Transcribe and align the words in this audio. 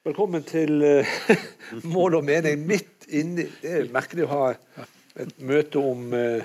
Velkommen 0.00 0.40
til 0.48 0.80
uh, 0.80 1.08
Mål 1.92 2.14
og 2.14 2.22
mening 2.24 2.62
midt 2.64 3.04
inni 3.12 3.44
Det 3.60 3.72
er 3.82 3.90
merkelig 3.92 4.24
å 4.24 4.30
ha 4.30 4.44
et 5.20 5.34
møte 5.44 5.76
om 5.76 6.14
uh, 6.16 6.40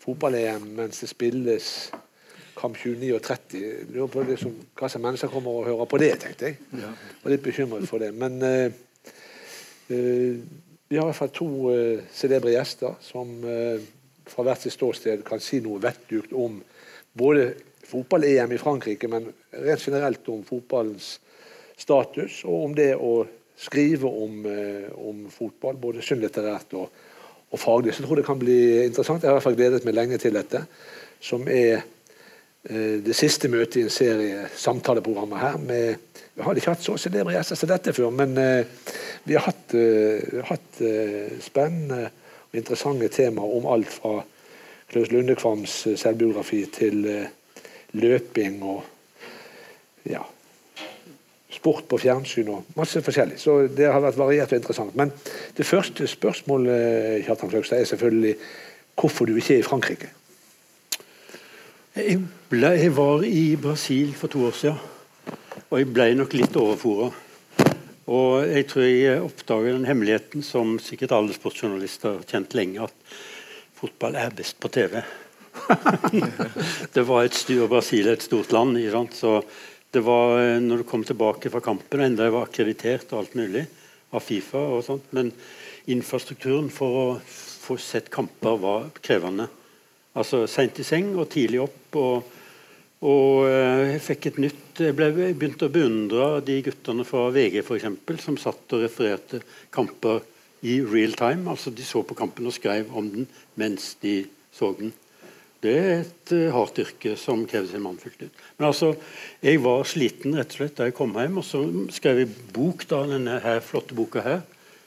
fotball-EM 0.00 0.64
mens 0.78 1.02
det 1.02 1.10
spilles 1.10 1.66
kamp 2.56 2.78
29 2.80 3.10
og 3.12 3.20
30. 3.26 3.58
Jeg 3.60 3.90
lurer 3.90 4.08
på 4.14 4.24
det 4.24 4.38
som, 4.40 4.54
hva 4.80 4.88
som 4.88 5.04
mennesker 5.04 5.28
kommer 5.28 5.58
og 5.58 5.68
hører 5.68 5.90
på 5.92 6.00
det, 6.00 6.08
tenkte 6.22 6.48
jeg. 6.48 6.56
Ja. 6.80 6.94
Var 7.20 7.34
litt 7.34 7.44
bekymret 7.44 7.84
for 7.90 8.00
det. 8.00 8.14
Men 8.16 8.40
uh, 8.40 8.72
vi 9.92 10.96
har 10.96 11.04
i 11.04 11.10
hvert 11.10 11.20
fall 11.20 11.34
to 11.36 11.50
celebre 12.16 12.56
gjester 12.56 12.96
som 13.04 13.36
fra 14.26 14.46
hvert 14.46 14.64
sitt 14.64 14.74
ståsted 14.74 15.20
kan 15.26 15.42
si 15.42 15.60
noe 15.60 15.82
vettugt 15.84 16.32
om 16.32 16.56
både 17.12 17.50
fotball-EM 17.90 18.56
i 18.56 18.62
Frankrike, 18.62 19.10
men 19.10 19.28
rent 19.52 19.84
generelt 19.84 20.32
om 20.32 20.40
fotballens 20.48 21.18
status, 21.76 22.42
og 22.44 22.70
om 22.70 22.76
det 22.76 22.92
å 22.96 23.26
skrive 23.56 24.08
om, 24.08 24.46
eh, 24.46 24.88
om 24.96 25.26
fotball, 25.32 25.76
både 25.80 26.04
skjønnlitterært 26.04 26.76
og, 26.76 26.88
og, 27.50 27.58
faglig. 27.60 27.94
Så 27.94 28.02
jeg 28.02 28.08
tror 28.08 28.20
det 28.20 28.26
kan 28.26 28.40
bli 28.40 28.58
interessant. 28.84 29.22
Jeg 29.22 29.30
har 29.30 29.36
i 29.36 29.38
hvert 29.38 29.48
fall 29.48 29.58
gledet 29.58 29.84
meg 29.86 29.96
lenge 29.96 30.18
til 30.20 30.36
dette, 30.36 30.66
som 31.20 31.46
er 31.48 31.80
eh, 32.68 32.98
det 33.04 33.16
siste 33.16 33.48
møtet 33.52 33.80
i 33.80 33.86
en 33.86 33.94
serie 33.94 34.44
samtaleprogrammer 34.56 35.40
her. 35.40 35.58
Med, 35.62 36.20
vi 36.36 36.44
har 36.44 36.60
ikke 36.60 36.74
hatt 36.74 36.84
så 36.84 36.98
celebre 37.00 37.36
gjester 37.36 37.60
som 37.60 37.72
dette 37.72 37.96
før, 37.96 38.12
men 38.12 38.36
eh, 38.40 38.92
vi 39.24 39.36
har 39.38 39.48
hatt, 39.48 39.74
eh, 39.74 40.44
hatt 40.46 40.80
uh, 40.84 41.32
spennende 41.42 42.04
og 42.46 42.60
interessante 42.60 43.08
temaer 43.10 43.56
om 43.56 43.64
alt 43.72 43.90
fra 43.90 44.20
Klaus 44.86 45.10
Lundekvams 45.10 45.72
selvbiografi 45.98 46.60
til 46.70 47.00
løping 47.96 48.60
og 48.62 48.84
ja, 50.06 50.22
sport 51.56 51.88
på 51.90 51.98
fjernsyn 52.00 52.52
og 52.52 52.76
masse 52.76 53.00
forskjellig. 53.02 53.40
Så 53.40 53.58
det 53.72 53.88
har 53.90 54.02
vært 54.04 54.20
variert 54.20 54.52
og 54.52 54.60
interessant. 54.60 54.94
Men 54.98 55.12
det 55.56 55.66
første 55.66 56.06
spørsmålet 56.10 57.24
Kjartan 57.26 57.52
Fløgstad, 57.52 57.80
er 57.80 57.90
selvfølgelig 57.90 58.36
hvorfor 58.96 59.28
du 59.28 59.36
ikke 59.36 59.56
er 59.56 59.64
i 59.64 59.66
Frankrike. 59.66 60.10
Jeg, 61.96 62.20
ble, 62.50 62.74
jeg, 62.76 62.92
var 62.96 63.22
i 63.24 63.44
Brasil 63.60 64.12
for 64.16 64.28
to 64.32 64.42
år 64.48 64.56
siden, 64.56 64.80
og 65.70 65.78
jeg 65.80 65.88
ble 65.96 66.10
nok 66.18 66.34
litt 66.36 66.58
overfora. 66.60 67.08
Og 68.06 68.44
jeg 68.46 68.66
tror 68.70 68.84
jeg 68.84 69.22
oppdager 69.24 69.72
den 69.72 69.88
hemmeligheten 69.88 70.44
som 70.46 70.76
sikkert 70.78 71.14
alle 71.16 71.34
sportsjournalister 71.34 72.18
har 72.18 72.28
kjent 72.28 72.54
lenge, 72.54 72.84
at 72.84 73.16
fotball 73.80 74.18
er 74.20 74.36
best 74.36 74.60
på 74.60 74.70
TV. 74.76 75.00
det 76.94 77.06
var 77.08 77.24
et 77.24 77.34
styr, 77.34 77.64
Brasil 77.70 78.12
et 78.12 78.22
stort 78.22 78.52
land, 78.52 78.76
så 79.16 79.40
det 79.96 80.04
var 80.04 80.36
eh, 80.42 80.60
når 80.60 80.82
du 80.82 80.88
kom 80.88 81.04
tilbake 81.06 81.50
fra 81.52 81.62
kampen, 81.64 82.02
enda 82.04 82.26
jeg 82.26 82.34
var 82.34 82.48
akkreditert 82.48 83.12
og 83.14 83.22
alt 83.22 83.36
mulig 83.38 83.64
av 84.12 84.22
Fifa, 84.22 84.60
og 84.60 84.84
sånt, 84.84 85.08
men 85.16 85.32
infrastrukturen 85.90 86.68
for 86.72 86.98
å 87.00 87.06
få 87.22 87.78
sett 87.80 88.10
kamper 88.12 88.58
var 88.60 88.90
krevende. 89.00 89.48
Altså 90.16 90.44
Seint 90.50 90.78
i 90.80 90.86
seng 90.86 91.14
og 91.16 91.28
tidlig 91.32 91.62
opp. 91.64 91.98
og, 92.00 92.28
og 93.06 93.48
eh, 93.48 93.96
jeg 93.96 94.04
fikk 94.10 94.30
et 94.30 94.38
nytt 94.46 94.62
Jeg, 94.76 94.92
ble, 94.92 95.06
jeg 95.08 95.36
begynte 95.40 95.70
å 95.70 95.72
beundre 95.72 96.24
de 96.44 96.58
guttene 96.66 97.04
fra 97.08 97.30
VG 97.32 97.62
for 97.64 97.78
eksempel, 97.78 98.20
som 98.20 98.36
satt 98.36 98.76
og 98.76 98.82
refererte 98.84 99.40
kamper 99.72 100.20
i 100.68 100.82
real 100.84 101.16
time. 101.16 101.48
altså 101.48 101.72
De 101.72 101.84
så 101.84 102.02
på 102.04 102.16
kampen 102.18 102.48
og 102.48 102.52
skrev 102.52 102.92
om 102.92 103.08
den 103.12 103.28
mens 103.56 103.94
de 104.02 104.18
så 104.52 104.74
den. 104.76 104.92
Det 105.64 105.72
er 105.72 106.02
et 106.02 106.32
uh, 106.36 106.52
hardt 106.52 106.78
yrke 106.82 107.14
som 107.18 107.46
krever 107.48 107.70
sin 107.70 107.82
mann 107.84 107.96
fullt 108.00 108.26
ut. 108.26 108.42
Men 108.58 108.68
altså, 108.68 108.92
jeg 109.44 109.62
var 109.64 109.86
sliten 109.88 110.36
rett 110.36 110.52
og 110.52 110.60
slett 110.60 110.76
da 110.78 110.88
jeg 110.88 110.96
kom 110.98 111.16
hjem, 111.16 111.40
og 111.40 111.46
så 111.48 111.62
skrev 111.96 112.22
jeg 112.22 112.34
bok, 112.54 112.84
da, 112.90 113.02
denne 113.08 113.38
her, 113.44 113.62
flotte 113.64 113.96
boka 113.96 114.22
her. 114.24 114.44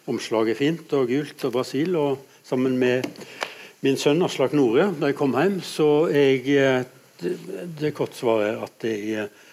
Omslaget 0.09 0.56
er 0.56 0.59
fint 0.59 0.95
og 0.98 1.09
gult 1.09 1.45
og 1.45 1.56
Brasil. 1.58 1.98
og 1.98 2.23
Sammen 2.45 2.80
med 2.81 3.06
min 3.86 3.98
sønn 4.00 4.23
Aslak 4.26 4.56
Nore 4.58 4.88
da 4.98 5.11
jeg 5.11 5.17
kom 5.20 5.36
hjem. 5.38 5.59
Så 5.66 5.89
jeg, 6.14 6.42
eh, 6.58 6.88
det, 7.21 7.36
det 7.82 7.94
korte 7.98 8.17
svaret 8.17 8.54
er 8.54 8.64
at 8.65 8.88
jeg 8.89 9.27
uh, 9.27 9.45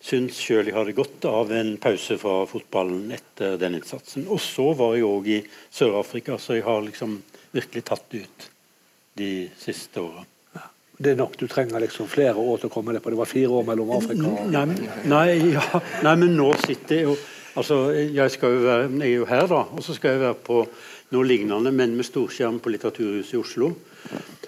syns 0.00 0.38
sjøl 0.40 0.70
jeg 0.70 0.78
hadde 0.78 0.96
godt 0.96 1.28
av 1.28 1.52
en 1.54 1.74
pause 1.82 2.16
fra 2.18 2.40
fotballen 2.48 3.12
etter 3.14 3.58
den 3.60 3.78
innsatsen. 3.78 4.26
Og 4.30 4.42
så 4.42 4.70
var 4.78 4.96
jeg 4.96 5.06
òg 5.06 5.30
i 5.34 5.40
Sør-Afrika, 5.68 6.38
så 6.40 6.56
jeg 6.56 6.66
har 6.66 6.82
liksom 6.86 7.20
virkelig 7.52 7.86
tatt 7.90 8.18
ut 8.18 8.50
de 9.20 9.32
siste 9.60 10.00
åra 10.02 10.24
det 11.00 11.14
er 11.14 11.20
nok. 11.20 11.36
Du 11.40 11.46
trenger 11.48 11.80
liksom 11.80 12.08
flere 12.12 12.36
år 12.36 12.60
til 12.60 12.68
å 12.68 12.72
komme 12.74 12.92
deg 12.92 13.00
på. 13.00 13.12
Det 13.12 13.20
var 13.20 13.28
fire 13.28 13.52
år 13.56 13.68
mellom 13.70 13.92
Afrika 13.96 14.28
og 14.28 14.50
Nei, 14.52 14.64
nei, 15.08 15.28
ja, 15.54 15.64
nei 16.04 16.16
men 16.20 16.34
nå 16.36 16.50
sitter 16.60 16.98
jeg 16.98 17.06
jo 17.08 17.14
altså, 17.58 17.78
jeg, 17.92 18.32
skal 18.34 18.56
jo 18.56 18.64
være, 18.66 18.88
jeg 19.00 19.06
er 19.08 19.14
jo 19.16 19.28
her, 19.28 19.46
da. 19.50 19.62
Og 19.74 19.84
så 19.84 19.96
skal 19.96 20.14
jeg 20.14 20.24
være 20.24 20.38
på 20.46 20.58
noe 21.14 21.26
lignende, 21.26 21.72
men 21.74 21.96
med 21.98 22.06
storskjerm 22.06 22.60
på 22.62 22.72
Litteraturhuset 22.74 23.34
i 23.34 23.40
Oslo. 23.40 23.70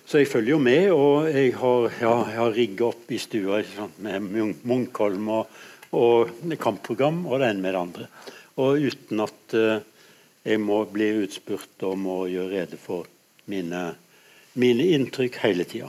Så 0.07 0.21
jeg 0.21 0.29
følger 0.31 0.55
jo 0.55 0.61
med, 0.63 0.91
og 0.95 1.31
jeg 1.31 1.55
har, 1.59 1.89
ja, 2.03 2.13
har 2.37 2.55
rigga 2.55 2.91
opp 2.91 3.11
i 3.15 3.21
stua 3.23 3.63
med 4.05 4.29
Munkholm 4.69 5.33
og, 5.33 5.57
og 5.97 6.53
kampprogram 6.61 7.25
og 7.29 7.41
det 7.41 7.53
ene 7.53 7.65
med 7.65 7.75
det 7.75 7.83
andre. 7.83 8.11
Og 8.63 8.85
uten 8.91 9.25
at 9.25 9.57
uh, 9.57 9.81
jeg 10.45 10.61
må 10.61 10.83
bli 10.91 11.09
utspurt 11.23 11.87
om 11.89 12.07
å 12.11 12.19
gjøre 12.29 12.53
rede 12.53 12.79
for 12.81 13.09
mine, 13.51 13.87
mine 14.59 14.89
inntrykk 14.99 15.39
hele 15.47 15.67
tida. 15.69 15.89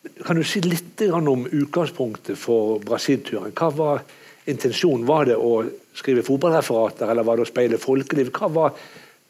Kan 0.00 0.38
du 0.38 0.44
si 0.44 0.62
litt 0.64 1.02
om 1.12 1.44
utgangspunktet 1.44 2.38
for 2.40 2.78
Brasil-turen? 2.84 3.52
Hva 3.52 3.68
var 3.76 4.02
intensjonen? 4.48 5.04
Var 5.08 5.28
det 5.28 5.36
å 5.36 5.52
skrive 5.96 6.24
fotballreferater, 6.24 7.10
eller 7.10 7.26
var 7.26 7.36
det 7.36 7.44
å 7.44 7.50
speile 7.50 7.80
folkeliv? 7.80 8.30
Hva 8.32 8.48
var 8.48 8.78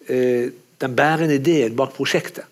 eh, 0.07 0.47
den 0.81 0.95
bærende 0.97 1.41
ideen 1.41 1.75
bak 1.79 1.97
prosjektet? 1.97 2.47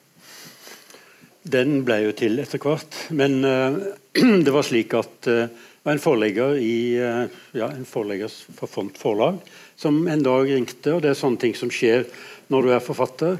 Den 1.49 1.85
ble 1.87 2.01
jo 2.09 2.17
til 2.19 2.41
etter 2.43 2.61
hvert. 2.61 2.99
Men 3.15 3.39
uh, 3.47 3.79
det 4.45 4.53
var 4.53 4.67
slik 4.67 4.99
at 4.99 5.31
uh, 5.31 5.47
var 5.87 5.95
en 5.95 6.03
forlegger 6.03 6.59
i 6.61 6.77
uh, 6.99 7.39
ja, 7.57 7.71
en 7.71 7.87
forlegger 7.89 8.35
for 8.59 8.69
Font 8.69 8.99
Forlag 8.99 9.39
som 9.79 10.03
en 10.11 10.27
dag 10.27 10.51
ringte, 10.51 10.93
og 10.93 11.05
det 11.05 11.15
er 11.15 11.21
sånne 11.23 11.41
ting 11.41 11.55
som 11.57 11.71
skjer 11.73 12.05
når 12.51 12.67
du 12.67 12.75
er 12.75 12.85
forfatter 12.85 13.39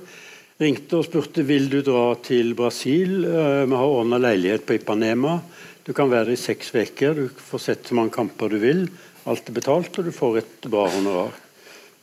ringte 0.59 0.99
og 0.99 1.07
spurte 1.07 1.45
vil 1.47 1.69
du 1.71 1.81
dra 1.87 2.15
til 2.23 2.55
Brasil. 2.59 3.23
Uh, 3.25 3.65
vi 3.69 3.79
har 3.79 3.95
ordna 3.95 4.19
leilighet 4.21 4.67
på 4.67 4.79
Ipanema. 4.79 5.39
Du 5.87 5.95
kan 5.97 6.11
være 6.11 6.33
der 6.33 6.37
i 6.37 6.41
seks 6.41 6.73
uker. 6.75 7.15
Du 7.15 7.29
får 7.51 7.65
sett 7.65 7.89
så 7.89 7.97
mange 7.97 8.15
kamper 8.15 8.51
du 8.53 8.59
vil. 8.63 8.87
Alt 9.29 9.49
er 9.49 9.57
betalt, 9.57 9.99
og 9.99 10.09
du 10.09 10.13
får 10.15 10.39
et 10.43 10.69
bra 10.71 10.89
honorar. 10.91 11.35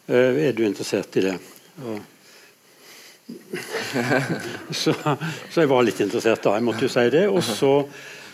Uh, 0.08 0.40
er 0.48 0.56
du 0.56 0.64
interessert 0.66 1.18
i 1.20 1.28
det? 1.30 1.38
Så, 4.70 4.92
så, 4.94 5.56
jeg 5.58 5.70
var 5.72 5.82
litt 5.82 5.98
interessert 6.04 6.44
da. 6.46 6.52
Jeg 6.60 6.66
måtte 6.68 6.86
jo 6.86 6.92
si 6.94 7.06
det. 7.10 7.24
Og 7.26 7.42
så 7.42 7.72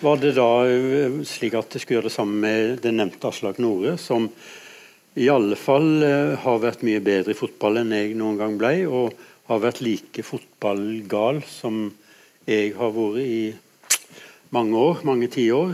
var 0.04 0.20
det 0.20 0.34
da 0.36 0.50
uh, 0.68 1.22
slik 1.28 1.56
at 1.56 1.72
jeg 1.72 1.86
skulle 1.86 2.02
gjøre 2.02 2.10
det 2.10 2.16
samme 2.18 2.36
med 2.44 2.82
den 2.84 3.00
nevnte 3.00 3.30
Aslak 3.32 3.62
Nore, 3.64 3.96
som 3.96 4.28
i 5.16 5.30
alle 5.32 5.56
fall 5.60 6.04
har 6.44 6.60
vært 6.64 6.84
mye 6.88 7.00
bedre 7.04 7.32
i 7.34 7.40
fotball 7.40 7.82
enn 7.82 7.96
jeg 7.96 8.14
noen 8.20 8.38
gang 8.40 8.60
ble. 8.60 8.74
og 8.88 9.16
har 9.50 9.62
vært 9.64 9.82
like 9.84 10.24
fotballgal 10.26 11.42
som 11.48 11.88
jeg 12.48 12.74
har 12.78 12.94
vært 12.96 13.24
i 13.24 13.42
mange 14.52 14.78
år, 14.78 15.02
mange 15.08 15.30
tiår. 15.32 15.74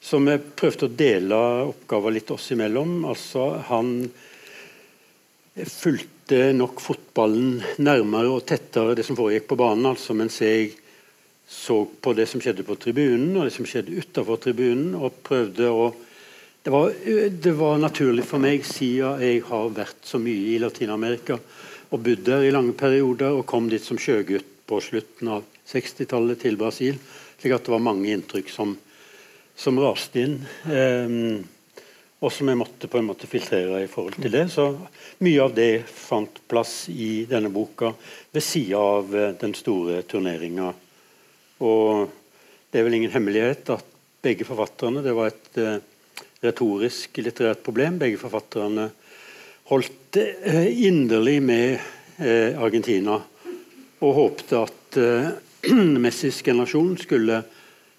Så 0.00 0.20
vi 0.22 0.36
prøvde 0.38 0.86
å 0.86 0.94
dele 0.94 1.38
oppgaver 1.68 2.14
litt 2.14 2.30
oss 2.30 2.50
imellom. 2.54 3.02
Altså, 3.10 3.50
han 3.68 3.94
fulgte 5.58 6.52
nok 6.54 6.80
fotballen 6.82 7.58
nærmere 7.82 8.30
og 8.30 8.44
tettere 8.46 8.94
det 8.94 9.06
som 9.06 9.18
foregikk 9.18 9.48
på 9.50 9.58
banen. 9.58 9.90
altså 9.90 10.14
Mens 10.14 10.38
jeg 10.44 10.76
så 11.48 11.80
på 11.88 12.12
det 12.14 12.28
som 12.28 12.42
skjedde 12.44 12.66
på 12.68 12.76
tribunen 12.76 13.38
og 13.38 13.48
det 13.48 13.54
som 13.56 13.66
skjedde 13.66 13.96
utafor 13.96 14.38
tribunen. 14.42 14.94
og 14.94 15.24
prøvde 15.24 15.72
å 15.72 15.88
det 16.62 16.72
var, 16.74 16.92
det 17.30 17.52
var 17.56 17.78
naturlig 17.80 18.24
for 18.28 18.42
meg, 18.42 18.64
siden 18.66 19.22
jeg 19.22 19.44
har 19.46 19.70
vært 19.72 20.02
så 20.04 20.18
mye 20.20 20.50
i 20.52 20.58
Latin-Amerika, 20.60 21.38
og 21.88 22.02
bodd 22.04 22.24
der 22.26 22.44
i 22.44 22.52
lange 22.52 22.74
perioder 22.76 23.38
og 23.38 23.46
kom 23.48 23.68
dit 23.70 23.84
som 23.84 24.00
sjøgutt 24.00 24.48
på 24.68 24.80
slutten 24.84 25.30
av 25.32 25.44
60-tallet 25.68 26.42
til 26.42 26.58
Brasil. 26.60 26.98
slik 27.40 27.54
at 27.54 27.64
det 27.64 27.72
var 27.72 27.84
mange 27.84 28.10
inntrykk 28.12 28.50
som, 28.52 28.74
som 29.56 29.78
raste 29.80 30.20
inn. 30.20 30.36
Um, 30.68 31.44
og 32.18 32.32
som 32.34 32.50
jeg 32.50 32.58
måtte 32.58 32.90
på 32.90 32.98
en 32.98 33.06
måte 33.06 33.28
filtrere 33.30 33.84
i 33.84 33.88
forhold 33.88 34.18
til 34.18 34.32
det. 34.34 34.48
Så 34.50 34.66
mye 35.24 35.44
av 35.44 35.54
det 35.54 35.86
fant 35.86 36.40
plass 36.50 36.88
i 36.90 37.24
denne 37.30 37.52
boka 37.54 37.92
ved 38.34 38.44
sida 38.44 38.80
av 38.82 39.14
uh, 39.14 39.30
den 39.40 39.54
store 39.56 40.02
turneringa. 40.02 40.72
Og 41.64 42.08
det 42.68 42.80
er 42.80 42.84
vel 42.88 42.98
ingen 42.98 43.14
hemmelighet 43.14 43.70
at 43.78 43.94
begge 44.22 44.44
forfatterne 44.44 45.00
Det 45.00 45.14
var 45.14 45.30
et 45.30 45.60
uh, 45.62 45.78
retorisk 46.44 47.22
litterært 47.22 47.62
problem. 47.64 48.00
Begge 48.02 48.20
forfatterne 48.20 48.90
holdt 49.68 50.16
eh, 50.16 50.86
inderlig 50.86 51.38
med 51.42 51.78
eh, 52.16 52.56
Argentina 52.56 53.18
og 53.98 54.14
håpte 54.16 54.64
at 54.64 54.98
eh, 55.00 55.30
Messis 56.04 56.42
generasjon 56.42 56.96
skulle 57.00 57.42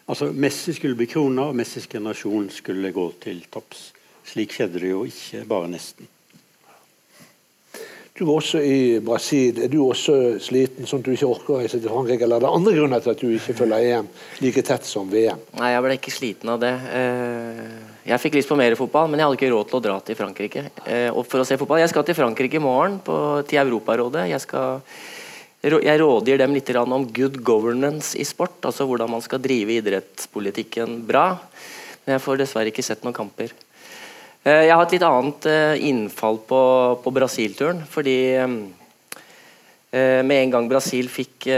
altså 0.09 0.31
Messi 0.33 0.73
skulle 0.73 0.97
bli 0.97 1.09
krona, 1.09 1.49
og 1.49 1.57
Messis 1.59 1.85
generasjon 1.89 2.49
skulle 2.53 2.93
gå 2.95 3.09
til 3.21 3.43
topps. 3.51 3.91
Slik 4.29 4.55
skjedde 4.55 4.81
det 4.81 4.93
jo 4.93 5.03
ikke, 5.05 5.43
bare 5.49 5.69
nesten. 5.69 6.09
Du 8.19 8.25
var 8.25 8.41
også 8.41 8.59
i 8.59 8.99
Brasil. 8.99 9.61
Er 9.63 9.69
du 9.71 9.77
også 9.79 10.13
sliten 10.43 10.89
sånn 10.89 10.99
at 10.99 11.05
du 11.07 11.13
ikke 11.13 11.29
orker 11.29 11.53
å 11.55 11.59
reise 11.61 11.77
til 11.79 11.87
Frankrike? 11.87 12.25
Eller 12.25 12.41
er 12.41 12.43
det 12.43 12.49
andre 12.51 12.73
grunner 12.75 13.03
til 13.05 13.13
at 13.13 13.21
du 13.21 13.29
ikke 13.31 13.55
følger 13.61 13.85
EM 13.93 14.09
like 14.43 14.63
tett 14.67 14.89
som 14.89 15.07
VM? 15.07 15.39
Nei, 15.55 15.69
jeg 15.71 15.85
ble 15.85 15.95
ikke 15.95 16.11
sliten 16.11 16.51
av 16.51 16.59
det. 16.59 16.73
Eh, 16.99 17.98
jeg 18.07 18.21
fikk 18.23 18.37
lyst 18.39 18.49
på 18.49 18.57
mer 18.59 18.75
fotball, 18.79 19.09
men 19.09 19.19
jeg 19.19 19.27
hadde 19.27 19.39
ikke 19.39 19.51
råd 19.53 19.69
til 19.69 19.79
å 19.79 19.83
dra 19.83 19.95
til 20.03 20.17
Frankrike. 20.17 20.65
Eh, 20.85 21.21
for 21.27 21.43
å 21.43 21.47
se 21.47 21.57
fotball. 21.59 21.81
Jeg 21.83 21.91
skal 21.91 22.05
til 22.07 22.17
Frankrike 22.17 22.59
i 22.59 22.63
morgen, 22.63 22.99
på, 23.03 23.15
til 23.49 23.61
Europarådet. 23.61 24.27
Jeg, 24.31 24.43
skal, 24.45 24.81
jeg 25.67 25.99
rådgir 26.01 26.39
dem 26.41 26.55
litt 26.55 26.71
om 26.79 27.07
good 27.13 27.41
governance 27.43 28.15
i 28.17 28.25
sport. 28.27 28.61
Altså 28.63 28.87
hvordan 28.87 29.11
man 29.11 29.25
skal 29.25 29.43
drive 29.43 29.75
idrettspolitikken 29.81 31.01
bra. 31.07 31.33
Men 32.05 32.15
jeg 32.15 32.25
får 32.25 32.39
dessverre 32.41 32.71
ikke 32.71 32.85
sett 32.85 33.03
noen 33.03 33.17
kamper. 33.17 33.51
Eh, 34.47 34.65
jeg 34.69 34.73
har 34.73 34.85
et 34.85 34.93
litt 34.95 35.03
annet 35.03 35.47
eh, 35.51 35.87
innfall 35.89 36.39
på, 36.47 36.61
på 37.03 37.11
Brasil-turen. 37.13 37.83
Fordi 37.91 38.19
eh, 38.39 38.47
med 40.23 40.35
en 40.37 40.53
gang 40.55 40.69
Brasil 40.71 41.09
fikk 41.11 41.49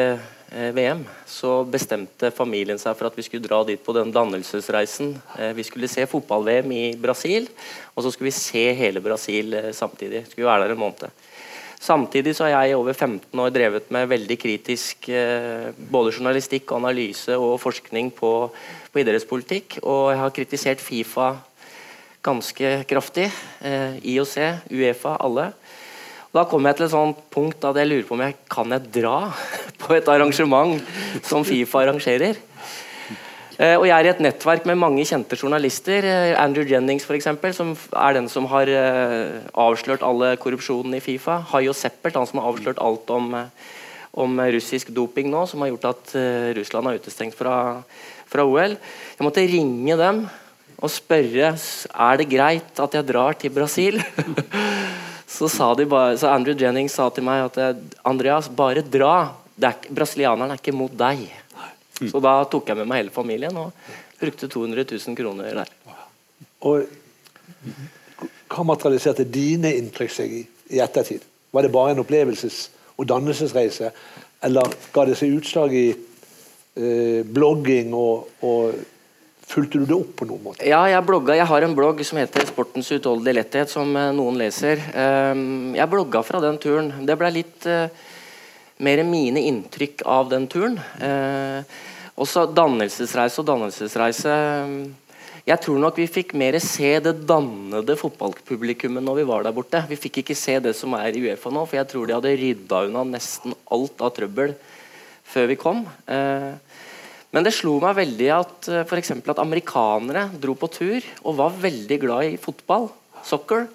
VM, 0.51 1.05
så 1.23 1.61
bestemte 1.63 2.27
familien 2.35 2.79
seg 2.81 2.97
for 2.99 3.07
at 3.07 3.15
vi 3.15 3.23
skulle 3.23 3.45
dra 3.45 3.61
dit 3.63 3.79
på 3.79 3.93
den 3.95 4.09
dannelsesreisen. 4.11 5.13
Vi 5.55 5.63
skulle 5.63 5.87
se 5.87 6.03
fotball-VM 6.11 6.73
i 6.75 6.81
Brasil, 6.99 7.47
og 7.95 8.03
så 8.03 8.11
skulle 8.11 8.27
vi 8.27 8.35
se 8.35 8.65
hele 8.75 8.99
Brasil 9.03 9.55
samtidig. 9.71 10.25
Skulle 10.27 10.49
være 10.49 10.65
der 10.65 10.75
en 10.75 10.81
måned. 10.81 11.21
Samtidig 11.81 12.35
så 12.35 12.45
har 12.45 12.51
jeg 12.65 12.73
i 12.73 12.75
over 12.77 12.93
15 12.93 13.39
år 13.39 13.53
drevet 13.55 13.87
med 13.95 14.11
veldig 14.11 14.37
kritisk 14.41 15.07
både 15.95 16.11
journalistikk, 16.17 16.75
analyse 16.75 17.39
og 17.39 17.55
forskning 17.63 18.11
på, 18.19 18.33
på 18.91 19.01
idrettspolitikk. 19.01 19.79
Og 19.81 20.11
jeg 20.11 20.21
har 20.25 20.35
kritisert 20.35 20.83
Fifa 20.83 21.31
ganske 22.21 22.83
kraftig. 22.89 23.29
Eh, 23.61 23.97
IOC, 24.13 24.37
Uefa, 24.71 25.17
alle. 25.19 25.51
Da 26.31 26.45
kom 26.47 26.65
jeg 26.65 26.77
til 26.77 26.87
et 26.87 26.93
sånt 26.93 27.23
punkt 27.33 27.65
at 27.67 27.77
jeg 27.81 27.89
lurer 27.89 28.05
på 28.07 28.15
om 28.15 28.23
jeg 28.23 28.37
kan 28.51 28.71
jeg 28.71 28.91
dra 29.01 29.15
et 29.97 30.09
arrangement 30.11 30.79
som 31.23 31.45
Fifa 31.47 31.83
arrangerer. 31.83 32.39
Eh, 33.61 33.75
og 33.77 33.83
jeg 33.85 33.93
er 33.93 34.07
i 34.07 34.09
et 34.09 34.21
nettverk 34.23 34.63
med 34.65 34.79
mange 34.81 35.03
kjente 35.05 35.37
journalister. 35.37 36.05
Eh, 36.07 36.31
Andrew 36.39 36.65
Jennings 36.65 37.05
for 37.05 37.13
eksempel, 37.13 37.53
som 37.53 37.75
er 37.93 38.15
den 38.17 38.29
som 38.31 38.47
har 38.49 38.69
eh, 38.71 39.41
avslørt 39.53 40.05
alle 40.07 40.33
korrupsjonen 40.41 40.95
i 40.97 41.01
Fifa. 41.03 41.37
Hayo 41.51 41.75
Seppelt, 41.77 42.17
han 42.17 42.25
som 42.25 42.41
har 42.41 42.49
avslørt 42.49 42.81
alt 42.81 43.11
om, 43.13 43.35
om 44.17 44.41
russisk 44.55 44.89
doping 44.95 45.29
nå, 45.29 45.43
som 45.45 45.61
har 45.61 45.69
gjort 45.73 45.91
at 45.91 46.13
Russland 46.57 46.89
er 46.89 46.97
utestengt 47.03 47.37
fra, 47.37 47.55
fra 48.31 48.47
OL. 48.47 48.73
Jeg 49.19 49.27
måtte 49.27 49.45
ringe 49.45 49.99
dem 49.99 50.23
og 50.81 50.89
spørre 50.89 51.51
er 51.53 52.17
det 52.17 52.29
greit 52.31 52.81
at 52.81 52.97
jeg 52.97 53.09
drar 53.11 53.37
til 53.37 53.53
Brasil. 53.53 53.99
så, 55.37 55.45
sa 55.45 55.69
de 55.77 55.85
bare, 55.85 56.17
så, 56.17 56.31
Andrew 56.33 56.57
Jennings 56.57 56.97
sa 56.97 57.11
til 57.13 57.27
meg 57.29 57.45
at 57.51 57.77
Andreas, 58.01 58.49
bare 58.49 58.81
dra. 58.81 59.35
Er, 59.61 59.77
Brasilianeren 59.89 60.53
er 60.53 60.61
ikke 60.61 60.75
mot 60.75 60.93
deg. 60.97 61.27
Så 62.01 62.21
da 62.23 62.39
tok 62.49 62.71
jeg 62.71 62.79
med 62.81 62.89
meg 62.89 63.03
hele 63.03 63.13
familien 63.13 63.57
og 63.61 63.75
brukte 64.19 64.49
200 64.49 64.85
000 64.89 65.17
kroner 65.17 65.61
der. 65.61 65.73
Og 66.65 66.85
Hva 68.51 68.63
materialiserte 68.67 69.25
dine 69.29 69.73
inntrykk 69.77 70.13
seg 70.13 70.31
i, 70.33 70.41
i 70.75 70.81
ettertid? 70.83 71.23
Var 71.51 71.65
det 71.65 71.73
bare 71.73 71.93
en 71.93 72.01
opplevelses- 72.03 72.69
og 72.99 73.07
dannelsesreise, 73.09 73.91
eller 74.43 74.73
ga 74.93 75.05
det 75.07 75.15
seg 75.17 75.37
utslag 75.37 75.73
i 75.73 75.85
eh, 75.91 77.21
blogging 77.25 77.95
og, 77.97 78.27
og 78.45 78.81
Fulgte 79.51 79.81
du 79.81 79.87
det 79.87 79.95
opp 79.97 80.11
på 80.21 80.25
noen 80.29 80.43
måte? 80.45 80.63
Ja, 80.63 80.79
jeg 80.87 81.03
blogga. 81.03 81.35
Jeg 81.35 81.47
har 81.49 81.65
en 81.65 81.73
blogg 81.75 81.99
som 82.07 82.19
heter 82.21 82.45
'Sportens 82.47 82.91
utholdelige 82.95 83.35
letthet', 83.35 83.73
som 83.73 83.89
eh, 83.99 84.11
noen 84.15 84.37
leser. 84.39 84.79
Ehm, 84.95 85.75
jeg 85.75 85.91
blogga 85.91 86.21
fra 86.23 86.39
den 86.39 86.59
turen. 86.61 86.93
Det 87.05 87.17
ble 87.19 87.31
litt 87.35 87.67
eh, 87.67 87.89
mer 88.81 89.03
mine 89.05 89.43
inntrykk 89.49 90.03
av 90.09 90.31
den 90.31 90.47
turen. 90.49 90.79
Eh, 91.01 91.61
også 92.21 92.47
dannelsesreise 92.51 93.41
og 93.41 93.47
dannelsesreise. 93.47 94.33
Jeg 95.41 95.57
tror 95.63 95.79
nok 95.81 95.97
vi 95.97 96.05
fikk 96.09 96.35
mer 96.37 96.57
se 96.61 96.91
det 97.01 97.15
dannede 97.29 97.95
fotballpublikummet 97.97 99.01
når 99.01 99.21
vi 99.21 99.29
var 99.29 99.45
der 99.45 99.55
borte. 99.55 99.81
Vi 99.89 99.97
fikk 99.97 100.21
ikke 100.21 100.37
se 100.37 100.59
det 100.61 100.75
som 100.77 100.93
er 100.97 101.17
i 101.17 101.23
Uefa 101.23 101.49
nå, 101.53 101.63
for 101.65 101.79
jeg 101.79 101.89
tror 101.89 102.05
de 102.05 102.17
hadde 102.17 102.35
rydda 102.43 102.83
unna 102.89 103.05
nesten 103.15 103.55
alt 103.73 104.03
av 104.05 104.13
trøbbel 104.17 104.53
før 105.31 105.49
vi 105.49 105.57
kom. 105.59 105.85
Eh, 106.05 106.51
men 107.31 107.47
det 107.47 107.55
slo 107.55 107.77
meg 107.81 107.97
veldig 108.01 108.29
at 108.35 108.69
eh, 108.69 108.85
for 108.87 109.01
at 109.33 109.41
amerikanere 109.41 110.27
dro 110.41 110.55
på 110.59 110.69
tur 110.73 111.09
og 111.23 111.37
var 111.39 111.59
veldig 111.63 111.99
glad 112.01 112.27
i 112.27 112.39
fotball, 112.41 112.89
soccer. 113.25 113.65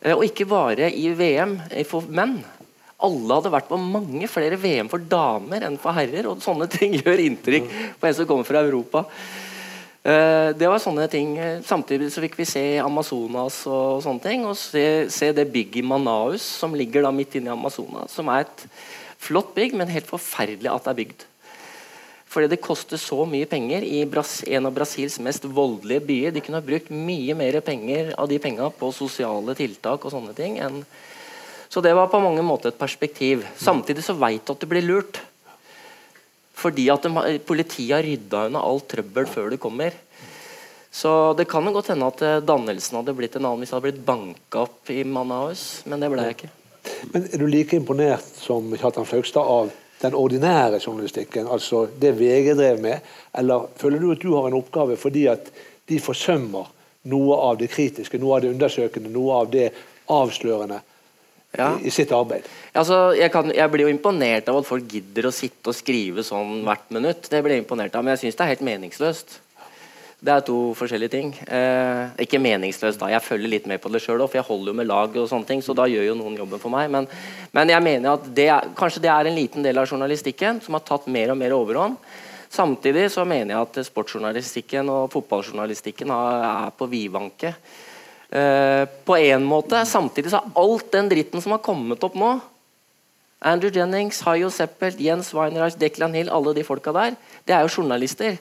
Eh, 0.00 0.14
og 0.14 0.24
ikke 0.24 0.48
bare 0.48 0.88
i 0.88 1.10
VM 1.18 1.58
for 1.88 2.06
menn. 2.08 2.38
Alle 3.02 3.38
hadde 3.38 3.52
vært 3.52 3.70
på 3.70 3.78
mange 3.80 4.28
flere 4.30 4.58
VM 4.60 4.90
for 4.92 5.02
damer 5.02 5.66
enn 5.66 5.78
for 5.80 5.96
herrer. 5.96 6.28
Og 6.30 6.42
sånne 6.44 6.68
ting 6.70 6.94
gjør 7.00 7.24
inntrykk 7.24 7.72
på 7.98 8.08
en 8.08 8.18
som 8.18 8.28
kommer 8.28 8.48
fra 8.48 8.62
Europa. 8.62 9.04
Eh, 10.02 10.50
det 10.58 10.70
var 10.70 10.82
sånne 10.82 11.08
ting. 11.10 11.34
Samtidig 11.66 12.10
så 12.14 12.22
fikk 12.24 12.38
vi 12.40 12.48
se 12.48 12.64
Amazonas 12.82 13.60
og 13.70 14.02
sånne 14.06 14.24
ting. 14.24 14.46
Og 14.48 14.56
se, 14.58 14.86
se 15.14 15.32
det 15.34 15.50
bygget 15.52 15.82
i 15.82 15.86
Manaus 15.86 16.46
som 16.62 16.74
ligger 16.78 17.06
da 17.06 17.14
midt 17.14 17.38
inne 17.38 17.52
i 17.52 17.56
Amazonas. 17.56 18.14
Som 18.14 18.30
er 18.32 18.46
et 18.46 18.66
flott 19.22 19.52
bygg, 19.54 19.76
men 19.78 19.92
helt 19.92 20.10
forferdelig 20.10 20.70
at 20.72 20.88
det 20.88 20.94
er 20.94 21.00
bygd. 21.04 21.28
Fordi 22.32 22.48
det 22.48 22.62
koster 22.64 22.96
så 22.96 23.26
mye 23.28 23.46
penger 23.48 23.84
i 23.84 23.98
en 24.02 24.66
av 24.66 24.72
Brasils 24.72 25.18
mest 25.20 25.44
voldelige 25.44 26.04
byer. 26.08 26.32
De 26.32 26.40
kunne 26.40 26.62
ha 26.62 26.64
brukt 26.64 26.88
mye 26.88 27.34
mer 27.36 27.58
penger 27.60 28.14
av 28.16 28.30
de 28.30 28.38
penga 28.40 28.70
på 28.72 28.88
sosiale 28.96 29.54
tiltak 29.58 30.06
og 30.06 30.14
sånne 30.14 30.32
ting. 30.38 30.56
Enn 30.64 30.80
så 31.72 31.80
det 31.80 31.94
var 31.96 32.10
på 32.12 32.20
mange 32.20 32.42
måter 32.44 32.68
et 32.68 32.76
perspektiv. 32.78 33.46
Samtidig 33.56 34.02
så 34.04 34.12
veit 34.20 34.44
du 34.44 34.52
at 34.52 34.60
du 34.60 34.68
blir 34.68 34.84
lurt. 34.84 35.22
Fordi 36.52 36.84
at 36.92 37.06
de, 37.06 37.38
politiet 37.48 37.94
har 37.96 38.04
rydda 38.04 38.42
unna 38.50 38.60
all 38.60 38.82
trøbbel 38.84 39.24
før 39.24 39.48
du 39.54 39.56
kommer. 39.56 39.96
Så 40.92 41.32
det 41.38 41.46
kan 41.48 41.64
jo 41.64 41.72
godt 41.72 41.88
hende 41.94 42.10
at 42.12 42.20
eh, 42.28 42.42
dannelsen 42.44 42.98
hadde 42.98 43.14
blitt 43.16 43.40
en 43.40 43.48
annen 43.48 43.64
hvis 43.64 43.72
det 43.72 43.78
hadde 43.78 43.86
blitt 43.86 44.04
banka 44.04 44.66
opp 44.66 44.92
i 44.92 44.98
Manaus, 45.08 45.64
men 45.88 46.04
det 46.04 46.12
ble 46.12 46.28
jeg 46.28 46.36
ikke. 46.36 46.52
Men 47.14 47.24
Er 47.32 47.40
du 47.40 47.46
like 47.48 47.80
imponert 47.80 48.28
som 48.36 48.68
Kjartan 48.76 49.08
Fløgstad 49.08 49.48
av 49.56 49.72
den 50.04 50.18
ordinære 50.18 50.76
journalistikken, 50.76 51.48
altså 51.48 51.86
det 51.96 52.12
VG 52.20 52.52
drev 52.58 52.84
med? 52.84 53.00
Eller 53.32 53.64
føler 53.80 54.04
du 54.04 54.12
at 54.12 54.20
du 54.20 54.34
har 54.36 54.52
en 54.52 54.60
oppgave 54.60 55.00
fordi 55.00 55.24
at 55.32 55.48
de 55.88 56.04
forsømmer 56.04 56.68
noe 57.08 57.42
av 57.48 57.56
det 57.64 57.72
kritiske, 57.72 58.20
noe 58.20 58.36
av 58.36 58.44
det 58.44 58.52
undersøkende, 58.52 59.16
noe 59.16 59.40
av 59.40 59.48
det 59.56 59.70
avslørende 60.12 60.84
ja. 61.58 61.70
i, 61.82 61.92
sitt 61.92 62.12
arbeid? 62.16 62.48
Altså, 62.72 63.12
jeg, 63.18 63.30
kan, 63.32 63.52
jeg, 63.54 63.70
blir 63.72 63.86
jo 63.86 63.92
imponert 63.92 64.48
av 64.50 64.60
at 64.60 64.68
folk 64.68 64.88
gidder 64.88 65.28
å 65.28 65.34
sitte 65.34 65.72
og 65.72 65.76
skrive 65.76 66.24
sånn 66.26 66.62
hvert 66.66 66.92
minutt. 66.94 67.28
Det 67.30 67.42
blir 67.44 67.58
jeg 67.58 67.66
imponert 67.66 67.96
av, 67.96 68.04
Men 68.04 68.16
jeg 68.16 68.26
syns 68.26 68.38
det 68.38 68.46
er 68.46 68.54
helt 68.54 68.68
meningsløst. 68.68 69.38
Det 70.22 70.30
er 70.30 70.42
to 70.46 70.56
forskjellige 70.78 71.10
ting. 71.10 71.30
Eh, 71.50 72.12
ikke 72.22 72.38
meningsløst, 72.38 73.00
da. 73.00 73.08
Jeg 73.10 73.26
følger 73.26 73.50
litt 73.50 73.64
med 73.66 73.82
på 73.82 73.90
det 73.90 73.98
sjøl 74.04 74.22
for 74.22 74.38
jeg 74.38 74.46
holder 74.46 74.70
jo 74.70 74.76
med 74.78 74.86
lag, 74.86 75.16
og 75.18 75.26
sånne 75.26 75.48
ting, 75.48 75.62
så 75.66 75.74
da 75.74 75.88
gjør 75.90 76.12
jo 76.12 76.18
noen 76.20 76.36
jobben 76.38 76.62
for 76.62 76.70
meg. 76.70 76.92
Men, 76.94 77.08
men 77.50 77.72
jeg 77.74 77.82
mener 77.82 78.14
at 78.14 78.28
det 78.36 78.46
er, 78.54 78.68
kanskje 78.78 79.02
det 79.02 79.10
er 79.10 79.26
en 79.26 79.40
liten 79.40 79.66
del 79.66 79.82
av 79.82 79.90
journalistikken 79.90 80.62
som 80.62 80.78
har 80.78 80.86
tatt 80.86 81.10
mer 81.10 81.34
og 81.34 81.40
mer 81.42 81.56
overhånd. 81.56 81.98
Samtidig 82.52 83.06
så 83.10 83.24
mener 83.26 83.54
jeg 83.54 83.64
at 83.64 83.86
sportsjournalistikken 83.88 84.90
og 84.92 85.06
fotballjournalistikken 85.14 86.10
er 86.14 86.70
på 86.76 86.86
vidvanke. 86.92 87.54
Eh, 88.32 88.88
på 89.04 89.16
en 89.16 89.44
måte. 89.44 89.84
Samtidig 89.86 90.30
så 90.30 90.40
har 90.40 90.50
alt 90.56 90.92
den 90.92 91.08
dritten 91.08 91.42
som 91.44 91.52
har 91.52 91.60
kommet 91.60 92.00
opp 92.06 92.14
nå 92.16 92.30
Andrew 93.44 93.74
Jennings, 93.74 94.22
Hayo 94.24 94.48
Seppelt, 94.54 95.00
Jens 95.02 95.32
Weinreich, 95.34 95.76
Declan 95.76 96.14
Hill, 96.14 96.30
alle 96.32 96.54
de 96.56 96.64
folka 96.64 96.94
der, 96.94 97.16
det 97.44 97.56
er 97.56 97.66
jo 97.66 97.82
journalister 97.82 98.38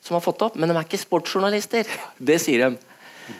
som 0.00 0.16
har 0.16 0.24
fått 0.24 0.42
opp, 0.42 0.56
men 0.56 0.70
de 0.70 0.74
er 0.74 0.86
ikke 0.86 0.98
sportsjournalister. 1.02 1.86
Det 2.16 2.38
sier 2.40 2.64
de. 2.64 3.36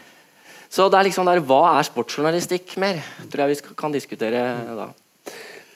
Så 0.69 0.87
det 0.93 1.01
er 1.01 1.09
liksom 1.09 1.27
der, 1.27 1.41
Hva 1.41 1.79
er 1.79 1.89
sportsjournalistikk 1.89 2.77
mer? 2.79 3.01
tror 3.33 3.47
jeg 3.47 3.57
vi 3.57 3.75
kan 3.81 3.95
diskutere 3.95 4.45
da. 4.79 4.91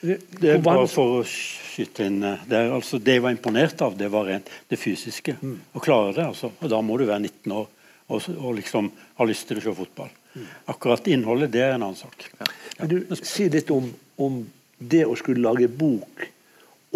Det 0.03 0.51
er 0.53 0.63
bare 0.63 0.87
for 0.91 1.19
å 1.19 1.27
skyte 1.27 2.07
inn 2.07 2.23
eh, 2.23 2.47
det, 2.47 2.59
er, 2.59 2.73
altså, 2.77 2.99
det 2.99 3.17
jeg 3.17 3.23
var 3.25 3.35
imponert 3.35 3.81
av, 3.83 3.97
det 3.99 4.11
var 4.13 4.29
rent 4.29 4.51
det 4.69 4.79
fysiske. 4.79 5.35
Mm. 5.41 5.57
Å 5.73 5.83
klare 5.83 6.15
det. 6.15 6.31
altså. 6.31 6.53
Og 6.61 6.71
Da 6.71 6.79
må 6.79 6.95
du 6.99 7.09
være 7.09 7.25
19 7.25 7.59
år 7.59 7.67
og, 8.07 8.27
og 8.37 8.57
liksom 8.59 8.91
har 9.19 9.29
lyst 9.29 9.47
til 9.49 9.59
å 9.59 9.63
se 9.63 9.73
fotball. 9.77 10.11
Mm. 10.33 10.45
Akkurat 10.73 11.07
innholdet, 11.07 11.53
det 11.53 11.63
er 11.63 11.75
en 11.75 11.85
annen 11.87 11.99
sak. 11.99 12.27
Ja. 12.39 12.49
Ja. 12.77 12.89
Du, 12.89 12.99
si 13.21 13.47
litt 13.53 13.71
om, 13.73 13.91
om, 14.21 14.43
det 14.83 15.05
å 15.07 15.15
skulle 15.15 15.43
lage 15.45 15.69
bok 15.71 16.25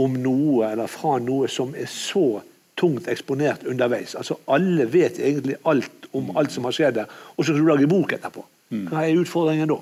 om 0.02 0.16
noe, 0.20 0.72
eller 0.74 0.90
fra 0.92 1.16
noe 1.24 1.48
som 1.50 1.72
er 1.78 1.88
så 1.90 2.42
tungt 2.78 3.08
eksponert 3.10 3.64
underveis. 3.70 4.16
Altså 4.20 4.36
Alle 4.52 4.86
vet 4.92 5.22
egentlig 5.22 5.56
alt 5.64 6.10
om 6.18 6.34
alt 6.38 6.52
som 6.54 6.68
har 6.68 6.76
skjedd 6.76 6.98
der, 7.00 7.14
og 7.36 7.46
så 7.46 7.54
skal 7.54 7.64
du 7.64 7.70
lage 7.70 7.90
bok 7.90 8.18
etterpå. 8.18 8.44
Mm. 8.74 8.84
Hva 8.92 9.06
er 9.06 9.22
utfordringen 9.22 9.72
da? 9.72 9.80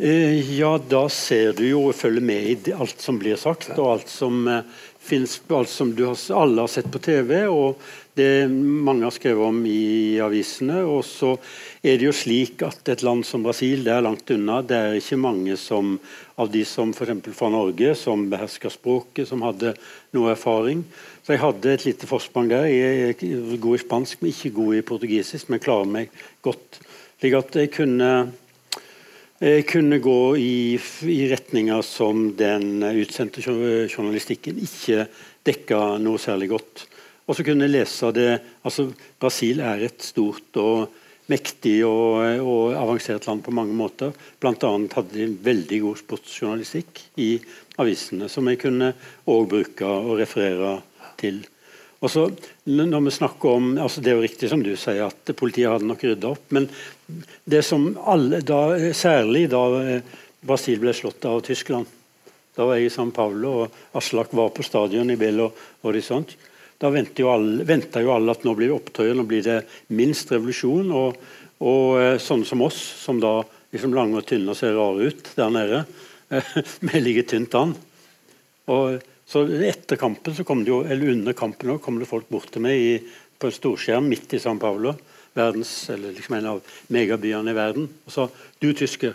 Eh, 0.00 0.56
ja, 0.56 0.72
da 0.78 1.02
ser 1.12 1.52
du 1.58 1.66
jo 1.66 1.82
og 1.90 1.98
følger 1.98 2.24
med 2.24 2.68
i 2.70 2.72
alt 2.72 3.02
som 3.04 3.18
blir 3.20 3.36
sagt, 3.36 3.74
og 3.76 3.90
alt 3.98 4.08
som 4.08 4.46
eh, 4.48 4.78
finnes 5.10 5.40
alt 5.48 5.68
som 5.68 5.90
har, 5.98 6.16
alle 6.36 6.62
har 6.62 6.70
sett 6.70 6.88
på 6.92 7.00
TV, 7.02 7.44
og 7.50 7.80
det 8.18 8.48
mange 8.50 9.06
har 9.06 9.14
skrevet 9.14 9.48
om 9.48 9.58
i 9.66 10.18
avisene. 10.22 10.80
Og 10.86 11.02
så 11.06 11.34
er 11.82 11.98
det 11.98 12.08
jo 12.08 12.14
slik 12.16 12.62
at 12.66 12.90
et 12.92 13.04
land 13.06 13.24
som 13.26 13.44
Brasil 13.46 13.84
det 13.86 13.94
er 13.94 14.04
langt 14.06 14.30
unna. 14.34 14.60
Det 14.66 14.76
er 14.76 14.98
ikke 14.98 15.20
mange 15.20 15.56
som, 15.60 15.96
av 16.40 16.50
de 16.52 16.64
som 16.68 16.92
f.eks. 16.94 17.30
fra 17.36 17.50
Norge, 17.52 17.94
som 17.98 18.28
behersker 18.32 18.74
språket, 18.74 19.28
som 19.30 19.44
hadde 19.46 19.74
noe 20.16 20.34
erfaring. 20.34 20.84
Så 21.24 21.34
jeg 21.34 21.44
hadde 21.44 21.74
et 21.74 21.88
lite 21.88 22.10
forsprang 22.10 22.50
der. 22.52 22.68
Jeg 22.70 23.14
er 23.14 23.56
god 23.62 23.78
i 23.78 23.82
spansk, 23.84 24.22
men 24.22 24.34
ikke 24.34 24.54
god 24.60 24.76
i 24.78 24.86
portugisisk, 24.92 25.50
men 25.50 25.62
klarer 25.62 25.90
meg 25.98 26.22
godt. 26.46 26.80
Slik 27.20 27.36
at 27.36 27.58
jeg 27.60 27.74
kunne 27.74 28.10
kunne 29.64 29.96
gå 30.04 30.36
i, 30.36 30.76
i 31.08 31.20
retninger 31.30 31.80
som 31.86 32.26
den 32.36 32.82
utsendte 32.84 33.40
journalistikken 33.40 34.58
ikke 34.60 35.06
dekka 35.48 35.78
noe 36.02 36.20
særlig 36.20 36.50
godt. 36.52 36.82
Og 37.24 37.38
så 37.38 37.46
kunne 37.46 37.70
lese 37.70 38.10
det 38.12 38.30
altså 38.66 38.90
Brasil 39.22 39.62
er 39.64 39.86
et 39.86 40.02
stort 40.04 40.58
og 40.60 40.90
mektig 41.30 41.76
og, 41.86 42.18
og 42.42 42.74
avansert 42.74 43.28
land 43.28 43.44
på 43.46 43.54
mange 43.54 43.76
måter. 43.76 44.12
Annet 44.42 44.96
hadde 44.98 45.14
de 45.14 45.28
veldig 45.44 45.80
god 45.84 46.00
sportsjournalistikk 46.02 47.04
i 47.22 47.30
avisene, 47.80 48.28
som 48.28 48.48
jeg 48.50 48.60
kunne 48.64 48.92
òg 49.30 49.48
bruke 49.52 49.86
og 49.86 50.18
referere 50.20 50.80
til. 51.20 51.40
Og 52.00 52.08
så, 52.08 52.24
når 52.64 53.02
vi 53.04 53.12
snakker 53.12 53.56
om, 53.58 53.74
altså 53.78 54.00
Det 54.00 54.10
er 54.10 54.16
jo 54.16 54.24
riktig 54.24 54.48
som 54.48 54.62
du 54.64 54.72
sier, 54.72 55.04
at 55.06 55.36
politiet 55.36 55.68
hadde 55.68 55.88
nok 55.88 56.02
rydda 56.02 56.30
opp. 56.32 56.46
Men 56.56 56.66
det 57.44 57.62
som 57.66 57.88
alle, 58.08 58.42
da, 58.46 58.92
særlig 58.96 59.46
da 59.52 59.62
eh, 59.80 60.18
Brasil 60.40 60.80
ble 60.80 60.94
slått 60.96 61.26
av 61.28 61.42
Tyskland 61.44 61.88
Da 62.56 62.66
var 62.66 62.78
jeg 62.78 62.88
i 62.88 62.92
San 62.92 63.12
Paulo, 63.14 63.50
og 63.62 63.98
Aslak 63.98 64.32
var 64.36 64.50
på 64.54 64.64
stadion 64.66 65.12
i 65.12 65.16
Belo 65.16 65.50
Horizonte. 65.84 66.34
Da 66.80 66.88
venta 66.92 67.22
jo, 67.22 67.28
jo, 67.30 68.12
alle 68.12 68.32
at 68.34 68.44
nå 68.44 68.54
blir 68.56 68.70
det 68.70 68.76
opptøyer, 68.76 69.14
nå 69.16 69.24
blir 69.28 69.44
det 69.44 69.58
minst 69.96 70.32
revolusjon. 70.32 70.90
Og, 70.96 71.20
og 71.62 72.00
eh, 72.00 72.16
sånne 72.20 72.48
som 72.48 72.64
oss, 72.66 72.80
som 73.04 73.20
da 73.22 73.38
liksom 73.70 73.94
lange 73.94 74.18
og 74.18 74.26
tynne 74.28 74.52
og 74.52 74.58
ser 74.58 74.74
rare 74.76 75.10
ut 75.12 75.30
der 75.36 75.54
nede, 75.54 75.84
vi 76.90 77.02
ligger 77.04 77.28
tynt 77.30 77.56
an. 77.60 77.76
Og 78.70 78.98
så 79.30 79.44
Etter 79.46 80.00
kampen, 80.00 80.34
så 80.34 80.42
kom 80.42 80.64
det 80.64 80.72
jo, 80.72 80.80
eller 80.82 81.12
under 81.12 81.36
kampen 81.38 81.70
òg, 81.76 81.82
kom 81.84 82.00
det 82.00 82.08
folk 82.10 82.26
bort 82.32 82.50
til 82.50 82.64
meg 82.64 82.80
i, 82.82 82.94
på 83.38 83.46
en 83.46 83.54
storskjerm 83.54 84.08
midt 84.10 84.34
i 84.34 84.40
San 84.42 84.58
Paulo, 84.58 84.96
verdens, 85.36 85.72
eller 85.90 86.14
liksom 86.14 86.36
en 86.38 86.52
av 86.54 86.62
megabyene 86.92 87.52
i 87.52 87.56
verden, 87.56 87.90
og 88.06 88.12
sa 88.12 88.28
'du 88.60 88.72
tysker'. 88.72 89.14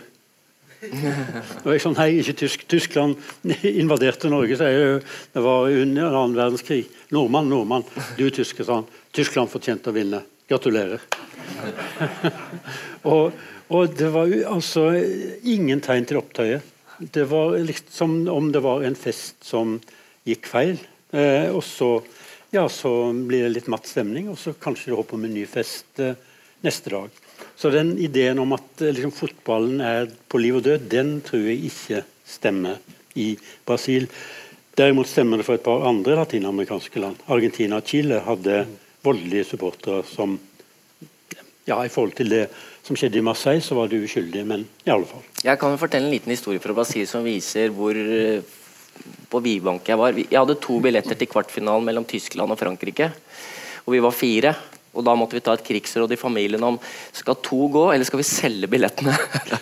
Og 1.64 1.72
jeg 1.72 1.82
sa 1.82 1.92
nei, 1.94 2.08
ikke 2.20 2.36
tysk. 2.42 2.64
Tyskland 2.68 3.16
invaderte 3.82 4.30
Norge. 4.30 4.58
så 4.58 4.68
jeg, 4.70 5.02
Det 5.32 5.42
var 5.42 5.70
under 5.70 6.12
annen 6.12 6.36
verdenskrig. 6.36 6.86
Nordmann, 7.14 7.48
nordmann. 7.50 7.84
Du 8.18 8.26
er 8.26 8.34
tysker, 8.34 8.66
sa 8.66 8.80
han. 8.80 8.88
Tyskland 9.14 9.50
fortjente 9.52 9.90
å 9.90 9.96
vinne. 9.96 10.22
Gratulerer. 10.48 11.02
og, 13.12 13.32
og, 13.68 13.96
det 13.98 14.10
var 14.14 14.32
altså 14.52 14.90
ingen 15.42 15.80
tegn 15.80 16.06
til 16.06 16.20
opptøyer. 16.20 16.60
Det 16.98 17.26
var 17.28 17.58
liksom 17.60 18.22
om 18.32 18.52
det 18.52 18.62
var 18.64 18.84
en 18.86 18.96
fest 18.98 19.42
som 19.44 19.78
gikk 20.26 20.48
feil. 20.50 20.78
Eh, 21.12 21.48
og 21.50 21.62
så, 21.64 21.98
ja, 22.54 22.68
så 22.68 23.12
blir 23.12 23.46
det 23.46 23.54
litt 23.54 23.70
matt 23.72 23.88
stemning, 23.88 24.30
og 24.30 24.38
så 24.38 24.54
kanskje 24.54 24.92
det 24.92 24.98
håper 25.00 25.18
om 25.18 25.26
en 25.26 25.34
ny 25.34 25.44
fest 25.50 26.02
eh, 26.02 26.18
neste 26.64 26.92
dag. 26.92 27.22
Så 27.56 27.72
den 27.74 27.94
ideen 27.98 28.38
om 28.42 28.54
at 28.56 28.82
eh, 28.82 28.94
liksom, 28.94 29.14
fotballen 29.14 29.82
er 29.84 30.10
på 30.30 30.40
liv 30.42 30.58
og 30.60 30.66
død, 30.66 30.88
den 30.92 31.16
tror 31.26 31.46
jeg 31.48 31.70
ikke 31.70 32.02
stemmer 32.26 32.80
i 33.18 33.32
Brasil. 33.66 34.08
Derimot 34.76 35.08
stemmer 35.08 35.40
det 35.40 35.46
for 35.48 35.58
et 35.58 35.64
par 35.64 35.86
andre 35.88 36.18
latinamerikanske 36.20 37.00
land. 37.00 37.22
Argentina 37.32 37.80
og 37.80 37.88
Chile 37.88 38.20
hadde 38.26 38.66
voldelige 39.06 39.50
supportere 39.52 40.04
som 40.08 40.38
ja, 41.66 41.80
I 41.82 41.90
forhold 41.90 42.12
til 42.14 42.28
det 42.30 42.44
som 42.86 42.94
skjedde 42.94 43.18
i 43.18 43.24
Marseille, 43.26 43.62
så 43.64 43.74
var 43.74 43.88
de 43.90 43.98
uskyldige, 43.98 44.46
men 44.46 44.62
i 44.86 44.92
alle 44.94 45.08
fall. 45.08 45.24
Jeg 45.42 45.58
kan 45.58 45.72
jo 45.74 45.80
fortelle 45.80 46.06
en 46.06 46.14
liten 46.14 46.30
historie 46.30 46.62
fra 46.62 46.76
Brasil 46.76 47.08
som 47.10 47.26
viser 47.26 47.72
hvor 47.74 47.98
eh, 47.98 48.44
på 49.30 49.42
Vivank 49.44 49.88
jeg 49.90 49.98
var. 50.00 50.16
Jeg 50.16 50.38
hadde 50.38 50.58
to 50.62 50.78
billetter 50.82 51.18
til 51.18 51.30
kvartfinalen 51.30 51.86
mellom 51.86 52.06
Tyskland 52.08 52.52
og 52.52 52.60
Frankrike. 52.60 53.10
Og 53.86 53.94
vi 53.94 54.02
var 54.02 54.14
fire. 54.14 54.54
Og 54.96 55.04
Da 55.04 55.12
måtte 55.12 55.36
vi 55.36 55.44
ta 55.44 55.52
et 55.52 55.64
krigsråd 55.64 56.14
i 56.14 56.16
familien 56.16 56.62
om 56.64 56.78
skal 57.12 57.36
to 57.44 57.66
gå, 57.68 57.84
eller 57.92 58.08
skal 58.08 58.22
vi 58.22 58.28
selge 58.28 58.70
billettene. 58.72 59.12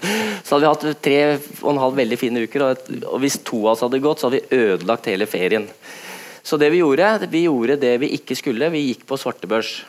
så 0.44 0.54
hadde 0.54 0.62
vi 0.62 0.70
hatt 0.70 1.02
tre 1.02 1.18
og 1.64 1.72
en 1.72 1.82
halv 1.82 1.98
veldig 1.98 2.18
fine 2.20 2.44
uker, 2.46 2.68
og 2.68 3.18
hvis 3.22 3.40
to 3.42 3.64
av 3.64 3.72
oss 3.74 3.82
hadde 3.82 4.02
gått, 4.04 4.22
så 4.22 4.30
hadde 4.30 4.44
vi 4.44 4.60
ødelagt 4.62 5.10
hele 5.10 5.26
ferien. 5.26 5.66
Så 6.44 6.58
det 6.60 6.70
vi 6.70 6.82
gjorde, 6.84 7.26
vi 7.32 7.46
gjorde 7.48 7.80
det 7.80 7.96
vi 8.02 8.12
ikke 8.14 8.36
skulle. 8.38 8.70
Vi 8.70 8.84
gikk 8.90 9.06
på 9.08 9.18
svartebørs. 9.18 9.80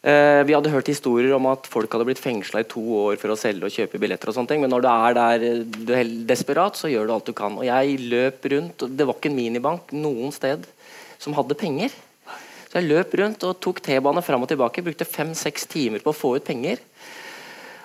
Eh, 0.00 0.42
vi 0.48 0.54
hadde 0.56 0.70
hørt 0.72 0.88
historier 0.88 1.34
om 1.36 1.44
at 1.50 1.66
folk 1.68 1.92
hadde 1.92 2.06
blitt 2.08 2.22
fengsla 2.22 2.62
i 2.62 2.68
to 2.68 2.80
år 3.02 3.18
for 3.20 3.34
å 3.34 3.36
selge 3.36 3.68
og 3.68 3.74
kjøpe 3.74 3.98
billetter. 4.00 4.30
og 4.30 4.34
sånne 4.34 4.48
ting, 4.48 4.60
Men 4.60 4.70
når 4.70 4.80
du 4.80 4.88
er 4.88 5.14
der 5.14 5.42
eh, 5.44 5.64
du 5.64 5.92
er 5.92 6.04
desperat, 6.24 6.74
så 6.74 6.88
gjør 6.88 7.06
du 7.06 7.12
alt 7.12 7.26
du 7.26 7.32
kan. 7.32 7.58
Og 7.58 7.64
jeg 7.64 8.08
løp 8.08 8.40
rundt, 8.48 8.78
Det 8.96 9.06
var 9.06 9.14
ikke 9.14 9.28
en 9.28 9.36
minibank 9.36 9.92
noen 9.92 10.32
sted 10.32 10.64
som 11.18 11.34
hadde 11.34 11.54
penger. 11.54 11.90
Så 12.70 12.80
jeg 12.80 12.88
løp 12.88 13.12
rundt 13.12 13.44
og 13.44 13.60
tok 13.60 13.82
T-bane 13.82 14.22
fram 14.22 14.42
og 14.42 14.48
tilbake. 14.48 14.82
Brukte 14.82 15.04
fem-seks 15.04 15.66
timer 15.66 16.00
på 16.00 16.14
å 16.14 16.16
få 16.16 16.36
ut 16.36 16.44
penger. 16.44 16.78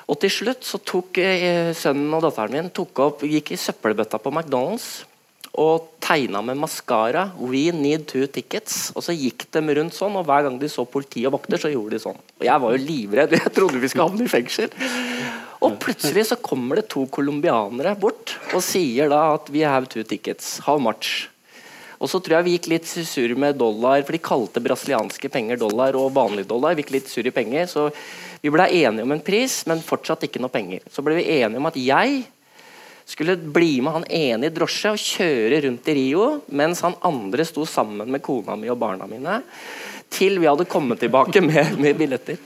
Og 0.07 0.17
til 0.21 0.29
slutt 0.29 0.63
så 0.63 0.79
tok 0.79 1.17
eh, 1.17 1.73
sønnen 1.73 2.13
og 2.13 2.21
datteren 2.21 2.51
min 2.51 2.69
tok 2.69 2.97
opp, 2.99 3.21
gikk 3.27 3.51
i 3.51 3.59
søppelbøtta 3.59 4.21
på 4.21 4.31
McDonald's 4.31 5.03
og 5.55 5.87
tegna 6.03 6.41
med 6.43 6.59
maskara 6.59 7.29
'We 7.39 7.71
need 7.71 8.07
two 8.07 8.27
tickets'. 8.27 8.91
Og 8.95 9.03
så 9.03 9.15
gikk 9.15 9.47
de 9.51 9.61
rundt 9.75 9.95
sånn, 9.95 10.15
og 10.15 10.25
hver 10.27 10.43
gang 10.43 10.59
de 10.59 10.67
så 10.69 10.85
politi 10.85 11.25
og 11.25 11.33
vakter, 11.37 11.57
så 11.57 11.71
gjorde 11.71 11.95
de 11.95 12.03
sånn. 12.03 12.19
Og 12.39 12.43
jeg 12.45 12.61
var 12.61 12.75
jo 12.75 12.85
livredd, 12.85 13.31
jeg 13.39 13.53
trodde 13.55 13.79
vi 13.79 13.87
skulle 13.87 14.09
havne 14.09 14.25
i 14.27 14.31
fengsel. 14.31 14.69
Og 15.63 15.79
plutselig 15.79 16.27
så 16.29 16.35
kommer 16.35 16.75
det 16.75 16.89
to 16.91 17.07
colombianere 17.07 17.95
bort 17.97 18.35
og 18.53 18.61
sier 18.61 19.09
da 19.09 19.33
at 19.35 19.49
'we 19.49 19.63
have 19.63 19.87
two 19.87 20.03
tickets'. 20.03 20.59
How 20.67 20.77
much? 20.77 21.29
Og 21.99 22.09
så 22.11 22.19
tror 22.19 22.37
jeg 22.37 22.45
vi 22.45 22.57
gikk 22.57 22.67
litt 22.69 22.85
surr 22.85 23.35
med 23.39 23.55
dollar, 23.55 24.03
for 24.03 24.11
de 24.11 24.19
kalte 24.19 24.59
brasilianske 24.59 25.31
penger 25.31 25.57
dollar 25.57 25.95
og 25.95 26.13
vanlig 26.13 26.45
dollar. 26.45 26.75
Vi 26.75 26.83
gikk 26.83 26.91
litt 26.91 27.07
surr 27.07 27.27
i 27.27 27.31
penger, 27.31 27.65
så 27.71 27.89
vi 28.43 28.51
ble 28.51 28.67
enige 28.67 29.05
om 29.07 29.11
en 29.15 29.23
pris, 29.23 29.65
men 29.65 29.81
fortsatt 29.81 30.27
ikke 30.27 30.41
noe 30.43 30.53
penger. 30.53 30.83
Så 30.91 31.01
ble 31.01 31.15
vi 31.15 31.39
enige 31.39 31.57
om 31.57 31.65
at 31.65 31.79
jeg 31.79 32.25
skulle 33.05 33.37
bli 33.37 33.77
med 33.85 33.93
han 33.93 34.07
ene 34.09 34.49
i 34.49 34.53
drosje 34.53 34.93
og 34.95 35.01
kjøre 35.01 35.61
rundt 35.67 35.89
i 35.91 35.95
Rio, 35.97 36.27
mens 36.47 36.81
han 36.85 36.97
andre 37.05 37.45
sto 37.45 37.65
sammen 37.69 38.09
med 38.11 38.23
kona 38.25 38.57
mi 38.57 38.71
og 38.73 38.79
barna 38.81 39.07
mine, 39.09 39.39
til 40.09 40.39
vi 40.41 40.49
hadde 40.49 40.67
kommet 40.69 41.01
tilbake 41.03 41.41
med, 41.49 41.77
med 41.81 41.97
billetter. 41.99 42.39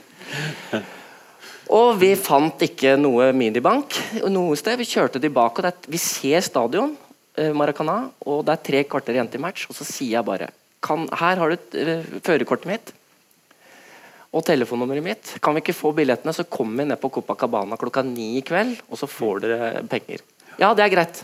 Og 1.70 1.94
vi 2.00 2.14
fant 2.18 2.62
ikke 2.66 2.96
noe 2.98 3.30
minibank 3.36 3.94
noe 4.26 4.56
sted. 4.58 4.78
Vi 4.80 4.88
kjørte 4.90 5.22
tilbake, 5.22 5.62
og 5.62 5.68
det, 5.68 5.90
vi 5.92 6.00
ser 6.02 6.42
stadion, 6.42 6.96
eh, 7.38 7.52
Maracana, 7.54 8.02
og 8.26 8.42
det 8.46 8.56
er 8.56 8.64
tre 8.66 8.80
kvarter 8.90 9.14
igjen 9.14 9.30
til 9.30 9.42
match. 9.42 9.68
Og 9.70 9.78
så 9.78 9.86
sier 9.86 10.18
jeg 10.18 10.26
bare 10.26 10.50
kan, 10.82 11.06
Her 11.12 11.36
har 11.36 11.52
du 11.52 11.76
uh, 11.76 12.18
førerkortet 12.24 12.70
mitt 12.70 12.92
og 14.30 14.44
telefonnummeret 14.46 15.04
mitt. 15.04 15.32
Kan 15.42 15.56
vi 15.56 15.62
ikke 15.62 15.76
få 15.76 15.92
billettene, 15.94 16.32
så 16.34 16.46
kommer 16.46 16.82
vi 16.82 16.90
ned 16.90 17.00
på 17.02 17.10
Copacabana 17.16 17.78
klokka 17.78 18.02
ni 18.06 18.36
i 18.38 18.44
kveld, 18.46 18.78
og 18.88 18.98
så 18.98 19.08
får 19.10 19.42
dere 19.44 19.70
penger. 19.90 20.22
Ja, 20.58 20.72
det 20.74 20.86
er 20.86 20.94
greit. 20.96 21.22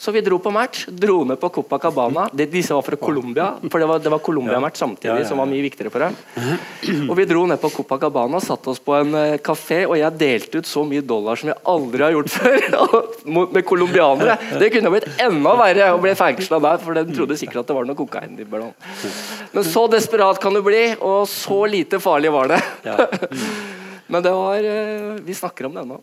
Så 0.00 0.10
vi 0.10 0.20
dro 0.24 0.38
på 0.40 0.48
match. 0.50 0.86
Dro 0.88 1.24
ned 1.28 1.36
på 1.40 1.48
Copacabana. 1.52 2.22
De, 2.32 2.46
disse 2.48 2.72
var 2.72 2.80
fra 2.80 2.96
Colombia, 2.96 3.50
for 3.68 3.82
det 3.82 3.88
var, 3.90 4.06
var 4.14 4.22
Colombia-match 4.24 4.78
samtidig, 4.80 5.10
ja, 5.10 5.16
ja, 5.18 5.24
ja. 5.26 5.28
som 5.28 5.42
var 5.42 5.48
mye 5.50 5.60
viktigere 5.60 5.92
for 5.92 6.00
dem. 6.00 6.14
Og 7.04 7.12
Vi 7.18 7.26
dro 7.28 7.42
ned 7.50 7.60
på 7.60 7.68
Copacabana 7.74 8.40
satte 8.40 8.72
oss 8.72 8.80
på 8.80 8.94
en 8.96 9.12
uh, 9.12 9.34
kafé, 9.44 9.82
og 9.84 9.98
jeg 10.00 10.16
delte 10.22 10.62
ut 10.62 10.70
så 10.70 10.86
mye 10.88 11.04
dollar 11.04 11.36
som 11.36 11.50
jeg 11.52 11.60
aldri 11.68 12.06
har 12.06 12.14
gjort 12.16 12.32
før, 12.38 12.64
med 13.42 13.60
colombianere. 13.68 14.38
Det 14.62 14.70
kunne 14.72 14.94
blitt 14.96 15.20
enda 15.20 15.52
verre 15.60 15.90
å 15.92 16.00
bli 16.00 16.16
fengsla 16.22 16.62
der, 16.64 16.80
for 16.80 16.96
de 16.96 17.04
trodde 17.12 17.36
sikkert 17.42 17.60
at 17.66 17.68
det 17.68 17.78
var 17.82 17.92
noe 17.92 18.00
kokain 18.00 18.40
i. 18.40 18.48
Men 18.48 19.68
så 19.68 19.84
desperat 19.92 20.40
kan 20.40 20.56
du 20.56 20.62
bli, 20.64 20.86
og 20.96 21.28
så 21.28 21.60
lite 21.68 22.00
farlig 22.00 22.32
var 22.32 22.54
det. 22.56 22.62
Men 24.10 24.24
det 24.24 24.32
var 24.32 24.64
uh, 24.64 25.22
Vi 25.28 25.36
snakker 25.44 25.68
om 25.68 25.76
det 25.76 25.84
ennå. 25.84 26.00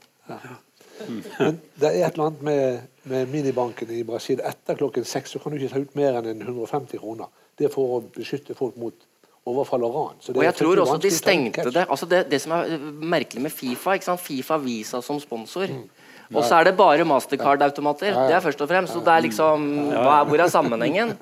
Men 1.05 1.59
det 1.79 1.89
er 1.89 2.07
et 2.07 2.13
eller 2.13 2.29
annet 2.29 2.45
med, 2.45 2.87
med 3.11 3.33
minibanken 3.33 3.91
i 3.93 4.03
Brasil. 4.07 4.41
Etter 4.45 4.79
klokken 4.79 5.05
seks 5.07 5.35
så 5.35 5.41
kan 5.43 5.53
du 5.53 5.59
ikke 5.59 5.73
ta 5.73 5.83
ut 5.83 5.99
mer 5.99 6.19
enn 6.21 6.41
150 6.41 7.01
kroner. 7.01 7.29
Det 7.57 7.69
er 7.69 7.73
for 7.73 7.97
å 7.97 8.01
beskytte 8.15 8.57
folk 8.57 8.77
mot 8.81 9.07
overfall 9.47 9.85
og 9.87 9.95
ran. 9.95 10.17
og 10.35 10.43
jeg 10.43 10.55
tror 10.57 10.81
også 10.83 10.97
de 11.01 11.11
stengte 11.13 11.71
det. 11.71 11.85
Altså 11.87 12.09
det. 12.09 12.25
Det 12.31 12.41
som 12.43 12.57
er 12.57 12.75
merkelig 13.15 13.45
med 13.45 13.53
Fifa 13.53 13.95
Fifa 14.19 14.57
Visa 14.59 15.01
som 15.01 15.21
sponsor. 15.23 15.71
Mm. 15.71 15.87
Og 16.35 16.43
så 16.43 16.57
er 16.59 16.67
det 16.67 16.75
bare 16.75 17.05
Mastercard-automater. 17.07 18.11
Det 18.27 18.35
er 18.35 18.43
først 18.43 18.61
og 18.61 18.67
fremst. 18.67 18.93
Så 18.93 18.99
det 19.03 19.13
er 19.13 19.23
liksom, 19.23 19.67
hva, 19.93 20.23
Hvor 20.27 20.43
er 20.43 20.51
sammenhengen? 20.51 21.15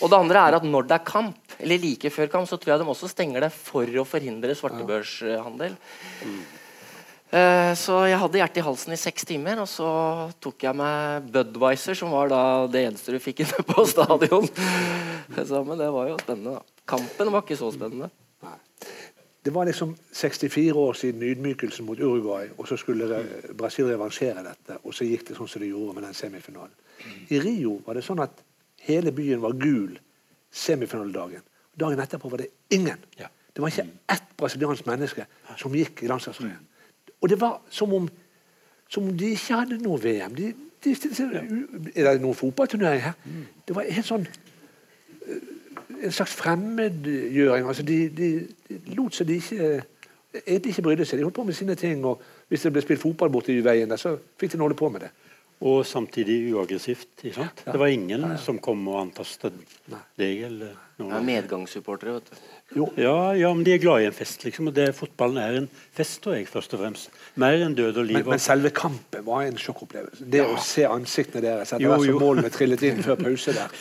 Og 0.00 0.10
det 0.10 0.18
andre 0.18 0.42
er 0.48 0.58
at 0.58 0.66
når 0.66 0.88
det 0.90 0.96
er 0.98 1.04
kamp, 1.06 1.38
eller 1.60 1.78
like 1.78 2.10
før 2.10 2.26
kamp, 2.32 2.48
så 2.50 2.58
tror 2.58 2.74
jeg 2.74 2.82
de 2.82 2.90
også 2.90 3.08
stenger 3.12 3.46
det 3.46 3.52
for 3.54 3.86
å 3.86 4.04
forhindre 4.08 4.56
svartebørshandel. 4.58 5.76
Eh, 6.26 6.53
så 7.74 7.96
jeg 8.06 8.18
hadde 8.20 8.38
hjertet 8.38 8.60
i 8.60 8.64
halsen 8.66 8.94
i 8.94 9.00
seks 9.00 9.26
timer, 9.26 9.58
og 9.62 9.66
så 9.66 9.88
tok 10.44 10.66
jeg 10.68 10.78
meg 10.78 11.24
Budwiser, 11.34 11.96
som 11.98 12.12
var 12.14 12.28
da 12.30 12.42
det 12.70 12.84
eneste 12.86 13.14
du 13.14 13.18
fikk 13.22 13.42
inne 13.42 13.64
på 13.72 13.86
stadion. 13.90 14.46
Så, 14.46 15.64
men 15.66 15.80
det 15.80 15.88
var 15.90 16.12
jo 16.12 16.20
spennende, 16.20 16.60
da. 16.60 16.80
Kampen 16.94 17.32
var 17.32 17.42
ikke 17.42 17.58
så 17.58 17.72
spennende. 17.74 18.10
Det 19.44 19.52
var 19.52 19.66
liksom 19.68 19.96
64 20.12 20.72
år 20.76 20.92
siden 20.92 21.22
ydmykelsen 21.22 21.84
mot 21.84 22.00
Uruguay, 22.00 22.48
og 22.58 22.68
så 22.68 22.76
skulle 22.80 23.18
Brasil 23.58 23.90
revansjere 23.90 24.44
dette, 24.46 24.78
og 24.84 24.94
så 24.96 25.04
gikk 25.04 25.26
det 25.28 25.36
sånn 25.36 25.50
som 25.50 25.60
det 25.60 25.68
gjorde 25.68 25.98
med 25.98 26.06
den 26.06 26.16
semifinalen. 26.16 26.72
I 27.28 27.40
Rio 27.42 27.74
var 27.84 27.98
det 27.98 28.06
sånn 28.06 28.22
at 28.24 28.40
hele 28.86 29.12
byen 29.12 29.42
var 29.42 29.56
gul 29.60 29.98
semifinaledagen. 30.54 31.44
Dagen 31.76 32.00
etterpå 32.00 32.30
var 32.32 32.40
det 32.40 32.48
ingen. 32.72 33.04
Det 33.18 33.60
var 33.60 33.68
ikke 33.68 33.84
ett 34.14 34.32
brasiliansk 34.40 34.86
menneske 34.88 35.26
som 35.60 35.76
gikk 35.76 36.02
i 36.06 36.08
landslagstrøyen. 36.08 36.64
Og 37.24 37.30
det 37.32 37.38
var 37.40 37.56
som 37.72 37.92
om, 37.96 38.08
som 38.92 39.08
om 39.08 39.14
de 39.18 39.32
ikke 39.32 39.56
hadde 39.56 39.80
noe 39.80 39.96
VM. 40.02 40.34
De, 40.36 40.50
de, 40.84 40.92
stilte 40.98 41.24
er 41.32 42.10
det 42.10 42.20
noen 42.20 42.36
fotballturnering 42.36 43.00
her? 43.06 43.14
Det 43.64 43.76
var 43.76 43.88
helt 43.88 44.08
sånn 44.08 44.26
en 46.04 46.12
slags 46.12 46.34
fremmedgjøring. 46.36 47.64
Altså 47.66 47.82
de, 47.82 47.96
de, 48.12 48.30
de 48.68 48.96
lot 48.98 49.16
seg 49.16 49.30
de 49.30 49.38
ikke 49.40 49.68
egentlig 50.42 50.74
ikke 50.74 50.82
brydde 50.82 51.06
seg. 51.08 51.18
De 51.18 51.24
holdt 51.24 51.36
på 51.38 51.46
med 51.48 51.56
sine 51.56 51.74
ting. 51.80 52.04
og 52.04 52.20
Hvis 52.48 52.66
det 52.66 52.72
ble 52.74 52.82
spilt 52.84 53.00
fotball 53.00 53.32
borti 53.32 53.56
veien, 53.64 53.90
der, 53.90 54.00
så 54.00 54.16
fikk 54.40 54.52
de 54.52 54.60
holde 54.60 54.76
på 54.76 54.88
med 54.92 55.06
det. 55.06 55.10
Og 55.64 55.84
samtidig 55.86 56.52
uaggressivt. 56.52 57.22
Ikke 57.24 57.36
sant? 57.38 57.62
Det 57.64 57.78
var 57.80 57.86
ingen 57.92 58.34
som 58.42 58.58
kom 58.58 58.82
og 58.90 58.98
antastet 59.00 59.54
deg 60.18 60.42
eller 60.48 60.74
Jeg 60.98 61.10
er 61.10 61.24
medgangssupportere, 61.26 62.12
vet 62.18 62.28
du. 62.30 62.42
Jo, 62.74 62.88
Ja, 62.98 63.32
ja, 63.38 63.52
men 63.54 63.62
de 63.64 63.72
er 63.74 63.78
glad 63.78 64.02
i 64.02 64.06
en 64.08 64.12
fest, 64.14 64.42
liksom. 64.44 64.68
Og 64.68 64.74
det, 64.74 64.88
fotballen 64.96 65.38
er 65.38 65.56
en 65.60 65.68
fest, 65.94 66.20
tror 66.24 66.34
jeg, 66.36 66.48
først 66.50 66.74
og 66.74 66.80
fremst. 66.82 67.10
Mer 67.40 67.62
enn 67.64 67.74
død 67.78 67.96
og 68.02 68.04
liv. 68.08 68.18
men, 68.18 68.28
men 68.34 68.42
selve 68.42 68.70
kampen 68.74 69.24
var 69.24 69.44
en 69.46 69.56
sjokkopplevelse. 69.60 70.26
Det 70.30 70.42
å 70.44 70.56
se 70.62 70.84
ansiktene 70.90 71.42
deres 71.44 71.72
etter 71.72 71.86
hvert 71.86 72.06
som 72.08 72.20
målene 72.22 72.50
trillet 72.54 72.82
inn 72.90 73.02
før 73.06 73.20
pause 73.22 73.54
der, 73.56 73.74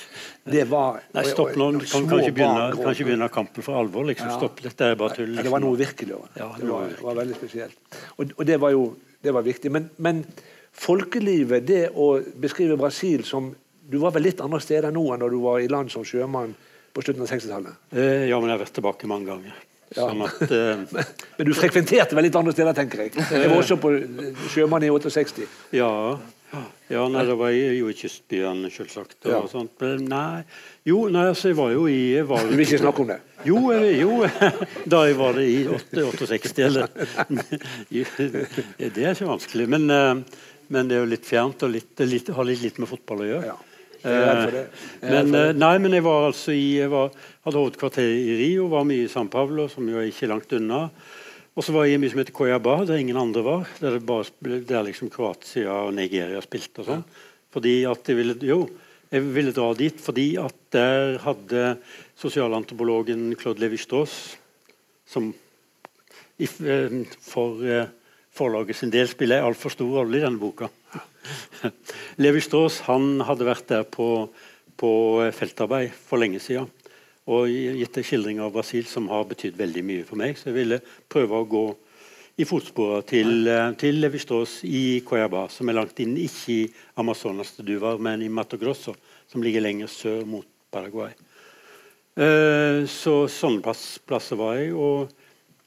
det 0.55 0.65
var 0.69 1.01
Nei, 1.15 1.23
stopp 1.29 1.55
nå. 1.59 1.71
Du 1.79 1.85
kan 1.89 2.07
ikke 2.21 2.35
begynne, 2.37 2.95
begynne 3.01 3.29
kampen 3.33 3.65
for 3.65 3.79
alvor. 3.81 4.05
liksom. 4.09 4.29
Ja. 4.29 4.37
Stopp, 4.39 4.61
dette 4.65 4.91
er 4.93 4.95
bare 4.99 5.15
tull. 5.17 5.29
Ja, 5.29 5.41
Liksom. 5.41 5.43
det 5.49 5.55
var 5.57 5.65
noe 5.65 5.77
virkelig 5.79 6.15
over 6.17 6.27
det. 6.33 6.41
Ja, 6.43 6.49
det 6.57 6.65
det 6.65 6.71
var 6.71 6.81
var, 6.87 6.97
var 7.09 7.21
veldig 7.23 7.35
spesielt. 7.41 7.79
Og, 8.17 8.33
og 8.37 8.45
det 8.45 8.59
var 8.61 8.71
jo 8.75 8.83
det 9.23 9.31
var 9.31 9.45
viktig. 9.45 9.71
Men, 9.71 9.89
men 9.97 10.25
folkelivet, 10.73 11.65
det 11.67 11.89
å 11.95 12.15
beskrive 12.41 12.77
Brasil 12.79 13.23
som 13.27 13.53
Du 13.83 13.97
var 13.99 14.13
vel 14.15 14.23
litt 14.23 14.39
andre 14.41 14.61
steder 14.63 14.93
nå 14.95 15.01
enn 15.13 15.19
da 15.19 15.27
du 15.27 15.35
var 15.43 15.59
i 15.59 15.67
land 15.67 15.91
som 15.91 16.05
sjømann 16.07 16.53
på 16.95 17.01
slutten 17.03 17.25
av 17.25 17.27
60-tallet? 17.27 17.73
Eh, 17.91 18.29
ja, 18.29 18.37
men 18.39 18.47
jeg 18.47 18.55
har 18.55 18.61
vært 18.63 18.77
tilbake 18.77 19.09
mange 19.11 19.27
ganger. 19.27 19.57
Ja. 19.93 20.05
Sånn 20.07 20.21
at 20.23 20.53
eh, 20.55 21.01
Men 21.37 21.49
du 21.49 21.51
frekventerte 21.53 22.15
vel 22.15 22.29
litt 22.29 22.37
andre 22.39 22.53
steder, 22.55 22.73
tenker 22.77 23.03
jeg. 23.03 23.11
Jeg 23.19 23.49
var 23.51 23.57
også 23.59 23.75
på 23.83 23.91
sjømann 24.53 24.85
i 24.87 24.89
68. 24.93 25.49
Ja. 25.75 25.89
Ja, 26.93 27.03
nei, 27.09 27.23
det 27.25 27.33
var 27.35 27.49
jo 27.49 27.87
i 27.89 27.93
kystbyene, 27.97 28.69
selvsagt. 28.71 29.17
Og 29.25 29.31
Ja. 29.33 29.39
sånt. 29.51 29.71
Men 29.81 30.05
nei, 30.05 30.43
jo, 30.85 31.07
nei, 31.11 31.25
altså, 31.33 31.49
jeg 31.49 31.57
var 31.57 31.71
jo 31.73 31.87
i 31.89 32.13
jeg 32.13 32.27
var, 32.29 32.43
Du 32.45 32.55
vil 32.55 32.65
ikke 32.67 32.81
snakke 32.85 33.01
om 33.03 33.07
det? 33.09 33.19
Jo, 33.43 33.59
jeg, 33.73 33.99
jo, 34.03 34.19
da 34.93 35.03
jeg 35.09 35.17
var 35.19 35.33
det 35.33 35.47
i 35.49 35.59
8 35.67 36.07
68, 36.29 36.63
eller 36.69 36.87
Det 37.91 39.03
er 39.03 39.11
ikke 39.15 39.27
vanskelig. 39.31 39.67
Men, 39.75 39.89
eh, 39.89 40.23
men 40.73 40.89
det 40.89 40.97
er 40.97 41.03
jo 41.03 41.11
litt 41.13 41.27
fjernt 41.27 41.63
og 41.65 41.71
litt, 41.73 41.93
litt, 42.09 42.33
har 42.33 42.49
litt, 42.49 42.63
litt 42.65 42.81
med 42.81 42.89
fotball 42.89 43.23
å 43.23 43.29
gjøre. 43.29 43.53
Ja. 43.53 43.59
Men, 44.03 45.29
eh, 45.37 45.53
nei, 45.55 45.75
men 45.79 45.95
jeg 45.95 46.03
var 46.03 46.27
altså 46.27 46.51
i 46.51 46.79
jeg 46.81 46.91
var, 46.91 47.13
hadde 47.45 47.59
hovedkvarter 47.61 48.03
i 48.03 48.37
Rio, 48.41 48.67
var 48.71 48.87
mye 48.87 49.05
i 49.05 49.11
San 49.11 49.29
Pablo, 49.31 49.69
som 49.71 49.87
jo 49.87 50.01
er 50.01 50.09
ikke 50.09 50.27
langt 50.31 50.51
unna. 50.57 50.87
Og 51.53 51.63
så 51.63 51.75
var 51.75 51.85
jeg 51.85 51.99
i 51.99 52.01
mye 52.01 52.11
som 52.11 52.19
heter 52.19 52.35
Koyaba, 52.35 52.79
der 52.89 52.99
ingen 52.99 53.19
andre 53.19 53.43
var. 53.45 53.67
Der, 53.79 53.95
det 53.95 54.07
bare, 54.09 54.59
der 54.65 54.87
liksom 54.89 55.11
Kroatia 55.13 55.85
og 55.85 55.93
Nigeria 55.95 56.41
spilte 56.43 56.81
og 56.81 56.89
sånn. 56.89 57.05
Fordi 57.53 57.75
at 57.85 58.09
jeg 58.09 58.17
ville 58.17 58.35
Jo, 58.43 58.63
jeg 59.13 59.27
ville 59.29 59.53
dra 59.53 59.67
dit 59.77 59.99
fordi 60.01 60.31
at 60.41 60.55
der 60.73 61.19
hadde 61.21 61.75
sosialantropologen 62.17 63.35
Claude 63.37 63.61
Levi-Strauss, 63.61 64.15
som 65.05 65.29
eh, 66.41 66.95
for 67.21 67.61
eh, 67.61 67.91
forlaget 68.33 68.79
sin 68.79 68.93
del 68.93 69.09
spiller 69.11 69.41
en 69.41 69.51
altfor 69.51 69.73
stor 69.73 69.99
rolle 69.99 70.17
i 70.17 70.23
denne 70.23 70.41
boka. 70.41 70.69
Levi 72.23 72.41
Strauss 72.43 72.81
han 72.87 73.21
hadde 73.25 73.47
vært 73.47 73.67
der 73.69 73.85
på, 73.87 74.27
på 74.77 74.93
feltarbeid 75.35 75.93
for 75.93 76.21
lenge 76.21 76.41
siden 76.43 76.71
og 77.31 77.47
gitt 77.47 77.97
en 77.97 78.03
skildring 78.03 78.41
av 78.43 78.51
Brasil 78.51 78.83
som 78.89 79.07
har 79.11 79.23
betydd 79.29 79.55
veldig 79.55 79.83
mye 79.87 80.05
for 80.07 80.19
meg. 80.19 80.35
Så 80.35 80.49
jeg 80.49 80.57
ville 80.57 80.79
prøve 81.11 81.39
å 81.39 81.47
gå 81.47 81.65
i 82.41 82.47
fotsporene 82.49 83.05
til, 83.07 83.47
eh, 83.47 83.71
til 83.79 84.01
Levi 84.01 84.19
Strauss 84.19 84.63
i 84.65 85.01
Coyaba, 85.05 85.49
som 85.49 85.69
er 85.69 85.77
langt 85.77 85.99
inn, 85.99 86.17
ikke 86.17 86.49
i 86.49 86.73
Amazonas 86.97 87.53
til 87.55 87.65
Duvar, 87.65 87.99
men 87.99 88.21
i 88.21 88.27
Mato 88.27 88.57
Grosso, 88.57 88.95
som 89.31 89.41
ligger 89.41 89.61
lenger 89.61 89.87
sør 89.87 90.25
mot 90.25 90.45
Paraguay. 90.71 91.13
Eh, 92.17 92.85
så 92.85 93.27
sånne 93.29 93.61
plass, 93.61 93.99
plasser 94.05 94.35
var 94.35 94.57
jeg. 94.57 94.73
Og, 94.73 95.09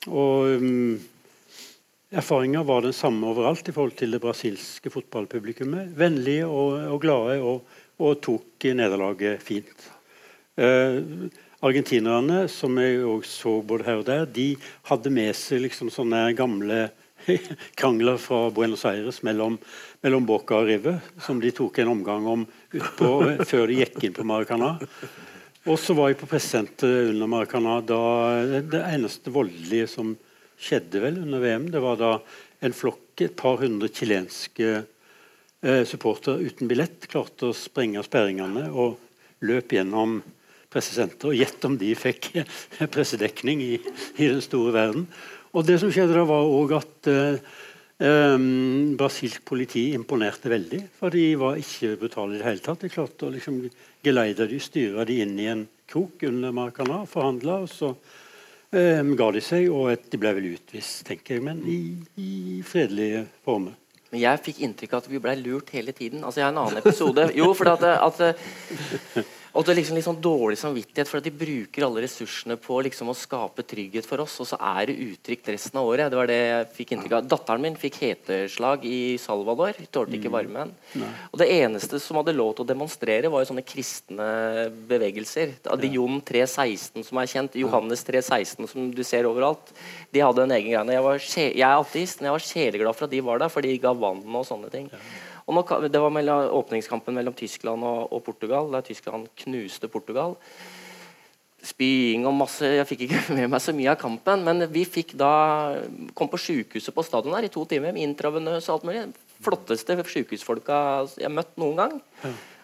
og 0.09 0.61
um, 0.61 1.01
Erfaringa 2.15 2.63
var 2.63 2.85
den 2.85 2.93
samme 2.95 3.27
overalt 3.27 3.67
i 3.67 3.73
forhold 3.75 3.97
til 3.99 4.13
det 4.15 4.21
brasilske 4.23 4.91
fotballpublikummet. 4.95 5.89
Vennlige 5.99 6.47
og, 6.47 6.77
og 6.93 7.01
glade, 7.03 7.41
og, 7.43 7.65
og 7.99 8.21
tok 8.23 8.67
nederlaget 8.79 9.43
fint. 9.43 9.89
Eh, 10.55 11.01
argentinerne, 11.67 12.45
som 12.49 12.79
jeg 12.79 13.01
også 13.03 13.33
så 13.33 13.55
både 13.67 13.89
her 13.89 13.99
og 14.05 14.07
der, 14.07 14.23
de 14.31 14.53
hadde 14.87 15.11
med 15.11 15.35
seg 15.35 15.65
liksom 15.65 15.91
sånne 15.91 16.29
gamle 16.39 16.85
krangler 17.81 18.21
fra 18.23 18.53
Buenos 18.55 18.87
Aires 18.87 19.19
mellom, 19.27 19.59
mellom 20.07 20.29
Boca 20.31 20.61
og 20.61 20.71
River, 20.71 21.01
som 21.27 21.43
de 21.43 21.51
tok 21.51 21.83
en 21.83 21.91
omgang 21.97 22.31
om 22.31 22.47
utpå 22.71 23.11
før 23.51 23.67
de 23.67 23.81
gikk 23.81 23.99
inn 24.07 24.15
på 24.15 24.29
Maracana. 24.31 24.77
Og 25.67 25.75
så 25.83 25.99
var 25.99 26.13
jeg 26.13 26.21
på 26.23 26.31
pressesenteret 26.31 27.11
under 27.11 27.35
Maracana 27.35 27.81
da 27.83 28.01
det 28.63 28.85
eneste 28.95 29.35
voldelige 29.35 29.91
som 29.91 30.15
skjedde 30.61 31.03
vel 31.03 31.21
under 31.23 31.43
VM, 31.43 31.71
det 31.73 31.83
var 31.85 31.99
da 32.01 32.13
en 32.65 32.77
flokk, 32.77 33.03
et 33.21 33.37
par 33.37 33.61
hundre 33.63 33.89
chilenske 33.89 34.73
eh, 34.77 35.83
supportere 35.89 36.45
uten 36.45 36.69
billett 36.69 37.07
klarte 37.09 37.49
å 37.49 37.57
sprenge 37.57 38.03
sperringene 38.05 38.67
og 38.69 38.99
løp 39.47 39.73
gjennom 39.73 40.19
pressesenteret. 40.73 41.29
Og 41.31 41.39
gjett 41.39 41.65
om 41.69 41.79
de 41.81 41.95
fikk 41.97 42.33
pressedekning 42.95 43.63
i, 43.65 43.79
i 44.21 44.29
den 44.29 44.43
store 44.45 44.75
verden. 44.77 45.07
Og 45.57 45.65
det 45.65 45.79
som 45.81 45.93
skjedde 45.93 46.19
da, 46.19 46.27
var 46.29 46.53
òg 46.59 46.77
at 46.77 47.11
eh, 47.13 47.41
Um, 47.97 48.93
brasilsk 48.93 49.41
politi 49.49 49.87
imponerte 49.97 50.51
veldig, 50.53 50.83
for 50.99 51.15
de 51.15 51.31
var 51.41 51.57
ikke 51.57 51.95
brutale 51.97 52.35
i 52.35 52.41
det 52.43 52.45
hele 52.45 52.61
tatt. 52.61 52.83
De 52.85 52.91
klarte 52.93 53.25
å 53.25 53.33
liksom 53.33 53.63
geleide 54.05 54.45
de, 54.51 54.59
styre 54.61 55.07
de 55.09 55.17
inn 55.25 55.33
i 55.41 55.47
en 55.49 55.63
krok 55.89 56.27
under 56.29 56.53
Maracana, 56.53 56.99
forhandle, 57.09 57.63
og 57.65 57.71
så 57.73 57.95
um, 58.73 59.15
ga 59.19 59.31
de 59.37 59.43
seg, 59.45 59.69
og 59.71 59.91
et, 59.93 60.07
de 60.13 60.21
ble 60.21 60.33
vel 60.39 60.53
utvist, 60.55 61.03
tenker 61.09 61.37
jeg, 61.37 61.45
men 61.47 61.63
i, 61.69 61.81
i 62.21 62.63
fredelige 62.67 63.27
former. 63.47 63.77
Men 64.13 64.23
jeg 64.23 64.43
fikk 64.45 64.61
inntrykk 64.63 64.95
av 64.95 65.03
at 65.03 65.11
vi 65.11 65.21
ble 65.23 65.35
lurt 65.41 65.73
hele 65.75 65.93
tiden. 65.97 66.23
Altså, 66.23 66.41
jeg 66.41 66.47
har 66.47 66.55
en 66.55 66.63
annen 66.63 66.79
episode. 66.81 67.27
Jo, 67.41 67.51
for 67.59 67.73
at, 67.73 67.83
at, 67.83 69.19
at 69.61 69.69
det 69.69 69.73
er 69.73 69.79
liksom 69.79 69.97
litt 69.97 70.07
sånn 70.07 70.21
dårlig 70.23 70.59
samvittighet 70.61 71.09
for 71.09 71.21
at 71.21 71.27
de 71.27 71.33
bruker 71.33 71.85
alle 71.87 72.03
ressursene 72.05 72.57
på 72.61 72.79
liksom 72.85 73.09
å 73.09 73.17
skape 73.17 73.65
trygghet 73.67 74.07
for 74.09 74.21
oss, 74.25 74.35
og 74.43 74.49
så 74.51 74.59
er 74.73 74.91
det 74.91 74.97
utrygt 75.07 75.49
resten 75.53 75.81
av 75.81 75.89
året. 75.89 76.11
Det 76.13 76.19
var 76.19 76.31
det 76.31 76.39
jeg 76.39 76.67
fikk 76.77 76.95
inntrykk 76.95 77.15
av. 77.17 77.29
Datteren 77.31 77.65
min 77.65 77.79
fikk 77.81 77.99
heteslag 78.03 78.85
i 78.89 78.99
Salvador. 79.23 79.79
Tålte 79.95 80.19
ikke 80.19 80.33
varmen. 80.35 80.75
Og 81.31 81.39
det 81.41 81.49
eneste 81.57 82.01
som 82.03 82.21
hadde 82.21 82.37
lov 82.37 82.55
til 82.57 82.67
å 82.67 82.71
demonstrere, 82.73 83.31
var 83.33 83.45
jo 83.45 83.51
sånne 83.53 83.65
kristne 83.67 84.29
bevegelser. 84.91 85.57
Adion 85.73 86.21
316, 86.21 87.07
som 87.09 87.23
er 87.23 87.31
kjent. 87.33 87.57
Johannes 87.61 88.05
316, 88.07 88.69
som 88.73 88.91
du 88.93 89.05
ser 89.07 89.29
overalt. 89.31 89.73
De 90.13 90.25
hadde 90.25 90.45
en 90.45 90.57
egen 90.59 90.75
greie. 90.75 91.07
Jeg, 91.17 91.55
jeg 91.57 91.65
er 91.65 91.81
ateist, 91.81 92.21
men 92.21 92.31
jeg 92.31 92.37
var 92.37 92.47
sjeleglad 92.51 92.99
for 92.99 93.09
at 93.09 93.17
de 93.17 93.25
var 93.25 93.41
der, 93.41 93.53
for 93.53 93.65
de 93.65 93.79
ga 93.81 93.95
vann 93.97 94.23
og 94.27 94.47
sånne 94.49 94.73
ting. 94.73 94.91
Nå, 95.47 95.63
det 95.87 96.01
var 96.03 96.11
mellom, 96.11 96.49
åpningskampen 96.59 97.15
mellom 97.15 97.35
Tyskland 97.39 97.85
og, 97.87 98.09
og 98.13 98.25
Portugal, 98.27 98.71
der 98.73 98.83
Tyskland 98.87 99.29
knuste 99.45 99.91
Portugal. 99.91 100.35
Spying 101.67 102.27
og 102.29 102.35
masse 102.37 102.69
Jeg 102.69 102.87
fikk 102.87 103.07
ikke 103.07 103.23
med 103.39 103.53
meg 103.55 103.63
så 103.63 103.75
mye 103.75 103.93
av 103.95 104.01
kampen, 104.01 104.43
men 104.47 104.67
vi 104.73 104.83
fikk 104.89 105.15
da 105.19 105.31
kom 106.19 106.31
på 106.33 106.41
sykehuset 106.41 106.95
på 106.95 107.07
stadion 107.07 107.37
her 107.39 107.47
i 107.47 107.53
to 107.53 107.63
timer 107.69 107.95
med 107.95 108.05
intravenøs 108.07 108.67
og 108.67 108.75
alt 108.77 108.91
mulig. 108.91 109.07
Flotteste 109.47 109.97
sjukehusfolka 110.03 110.77
jeg 111.15 111.29
har 111.29 111.35
møtt 111.35 111.57
noen 111.61 111.81
gang. 111.81 111.97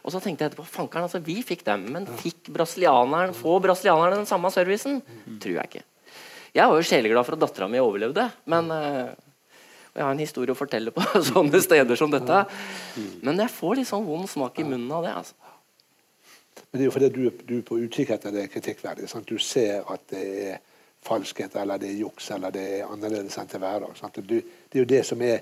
Og 0.03 0.11
så 0.11 0.19
tenkte 0.19 0.43
jeg 0.43 0.51
etterpå 0.51 0.67
fankeren, 0.67 1.07
altså 1.07 1.23
vi 1.23 1.39
fikk 1.47 1.63
dem, 1.67 1.87
men 1.95 2.09
fikk 2.19 2.51
brasilianeren, 2.55 3.37
få 3.39 3.61
brasilianerne 3.63 4.19
den 4.19 4.27
samme 4.27 4.51
servicen? 4.51 4.99
Tror 5.43 5.61
jeg 5.61 5.71
ikke. 5.71 5.85
Jeg 6.53 6.69
var 6.69 6.77
jo 6.77 6.85
sjeleglad 6.85 7.25
for 7.25 7.39
at 7.39 7.45
dattera 7.45 7.69
mi 7.71 7.81
overlevde, 7.81 8.27
men 8.51 8.67
eh, 8.75 9.13
og 9.93 10.01
jeg 10.01 10.05
har 10.07 10.13
en 10.15 10.23
historie 10.23 10.53
å 10.55 10.57
fortelle 10.59 10.91
på 10.95 11.05
sånne 11.33 11.61
steder 11.61 11.99
som 12.01 12.11
dette. 12.13 12.43
Men 13.23 13.41
jeg 13.45 13.53
får 13.53 13.77
litt 13.81 13.89
sånn 13.91 14.07
vond 14.07 14.29
smak 14.31 14.59
i 14.63 14.65
munnen 14.65 14.91
av 14.97 15.05
det. 15.05 15.15
altså. 15.21 15.35
Men 16.73 16.79
det 16.79 16.85
er 16.85 16.89
jo 16.89 16.95
fordi 16.95 17.09
du, 17.13 17.23
du 17.49 17.55
er 17.59 17.65
på 17.69 17.77
utkikk 17.85 18.11
etter 18.17 18.33
det 18.33 18.47
kritikkverdige. 18.53 19.09
Sant? 19.11 19.29
Du 19.29 19.37
ser 19.43 19.85
at 19.93 20.07
det 20.13 20.23
er 20.49 20.61
falskhet, 21.05 21.57
eller 21.61 21.81
det 21.83 21.91
er 21.91 21.99
juks, 22.01 22.31
eller 22.33 22.53
det 22.55 22.63
er 22.79 22.87
annerledes 22.89 23.37
enn 23.43 23.49
til 23.51 23.61
hverdag. 23.61 23.97
Du, 24.23 24.37
det 24.39 24.79
er 24.79 24.85
jo 24.85 24.89
det 24.93 25.01
som 25.09 25.21
er 25.27 25.41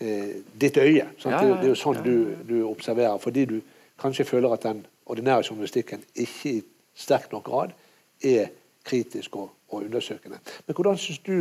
eh, 0.00 0.36
ditt 0.64 0.76
øye. 0.80 1.08
Ja, 1.24 1.40
er- 1.40 1.56
det 1.60 1.66
er 1.66 1.72
jo 1.72 1.78
sånn 1.80 2.00
du, 2.04 2.14
du 2.48 2.56
observerer, 2.68 3.18
fordi 3.20 3.44
du 3.50 3.56
kanskje 4.00 4.24
føler 4.28 4.54
at 4.56 4.64
den 4.64 4.84
ordinære 5.10 5.44
journalistikken 5.50 6.04
ikke 6.14 6.52
i 6.56 6.62
sterk 6.96 7.28
nok 7.34 7.44
grad 7.50 7.74
er 8.24 8.48
kritisk 8.86 9.36
og, 9.40 9.50
og 9.68 9.82
undersøkende. 9.84 10.38
Men 10.68 10.76
hvordan 10.78 10.96
syns 11.00 11.20
du 11.26 11.36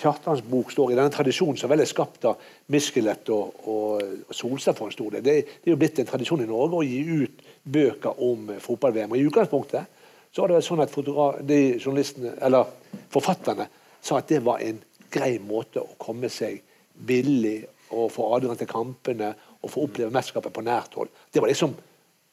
Kjartans 0.00 0.42
bok 0.42 0.72
står 0.74 0.92
i 0.92 0.96
denne 0.98 1.12
tradisjonen 1.14 1.58
som 1.60 1.70
vel 1.70 1.84
er 1.84 1.88
skapt 1.88 2.24
av 2.26 2.40
Miskelet 2.74 3.28
og, 3.34 3.60
og, 3.70 4.24
Solstad 4.34 4.76
for 4.78 4.90
en 4.90 4.96
stor 4.96 5.14
del? 5.14 5.22
Det, 5.22 5.34
det 5.62 5.70
er 5.70 5.74
jo 5.74 5.80
blitt 5.80 6.00
en 6.02 6.08
tradisjon 6.08 6.42
i 6.42 6.48
Norge 6.50 6.80
å 6.80 6.86
gi 6.86 7.22
ut 7.24 7.44
bøker 7.76 8.22
om 8.26 8.50
fotball-VM. 8.60 9.14
Og 9.14 9.20
I 9.20 9.28
utgangspunktet 9.28 10.02
så 10.34 10.42
var 10.42 10.50
det 10.50 10.64
sånn 10.66 10.82
at 10.82 10.96
de 11.46 11.60
journalistene, 11.78 12.34
eller 12.42 12.72
forfatterne 13.14 13.68
sa 14.02 14.18
at 14.18 14.32
det 14.32 14.42
var 14.44 14.64
en 14.66 14.80
grei 15.14 15.36
måte 15.38 15.82
å 15.82 15.94
komme 16.00 16.30
seg 16.32 16.58
billig 16.94 17.60
og 17.94 18.10
få 18.12 18.32
adgang 18.34 18.58
til 18.58 18.70
kampene 18.70 19.30
og 19.62 19.70
få 19.70 19.84
oppleve 19.86 20.12
mesterskapet 20.14 20.54
på 20.54 20.64
nært 20.66 20.96
hold. 20.98 21.12
Det 21.30 21.42
var 21.42 21.50
liksom 21.50 21.74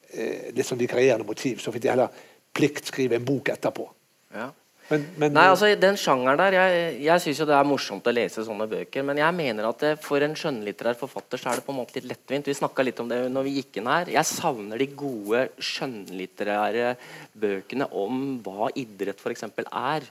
eh, 0.10 0.50
litt 0.56 0.68
sånn 0.68 0.82
vikarierende 0.82 1.28
motiv. 1.28 1.62
Så 1.62 1.74
fikk 1.74 1.86
de 1.86 1.94
heller 1.94 2.26
pliktskrive 2.58 3.18
en 3.18 3.28
bok 3.28 3.54
etterpå. 3.54 3.86
Ja. 4.34 4.50
Men, 4.92 5.06
men 5.22 5.36
Nei, 5.38 5.46
altså 5.48 5.70
Den 5.80 5.98
sjangeren 6.00 6.40
der 6.42 6.58
Jeg, 6.58 6.96
jeg 7.06 7.24
syns 7.24 7.40
jo 7.42 7.48
det 7.48 7.56
er 7.56 7.68
morsomt 7.68 8.08
å 8.10 8.14
lese 8.14 8.44
sånne 8.46 8.68
bøker, 8.72 9.06
men 9.08 9.22
jeg 9.22 9.38
mener 9.38 9.70
at 9.70 9.84
det, 9.84 9.92
for 10.04 10.24
en 10.24 10.36
skjønnlitterær 10.38 11.00
forfatter 11.00 11.40
så 11.40 11.52
er 11.52 11.60
det 11.60 11.66
på 11.68 11.74
en 11.74 11.80
måte 11.80 11.98
litt 11.98 12.10
lettvint. 12.10 12.50
Vi 12.50 12.58
snakka 12.58 12.84
litt 12.86 13.00
om 13.04 13.10
det 13.12 13.22
når 13.32 13.48
vi 13.48 13.56
gikk 13.60 13.80
inn 13.80 13.90
her. 13.92 14.12
Jeg 14.12 14.28
savner 14.28 14.82
de 14.82 14.90
gode 15.00 15.46
skjønnlitterære 15.72 16.94
bøkene 17.42 17.88
om 18.04 18.22
hva 18.44 18.70
idrett 18.80 19.24
f.eks. 19.24 19.48
er. 19.48 20.06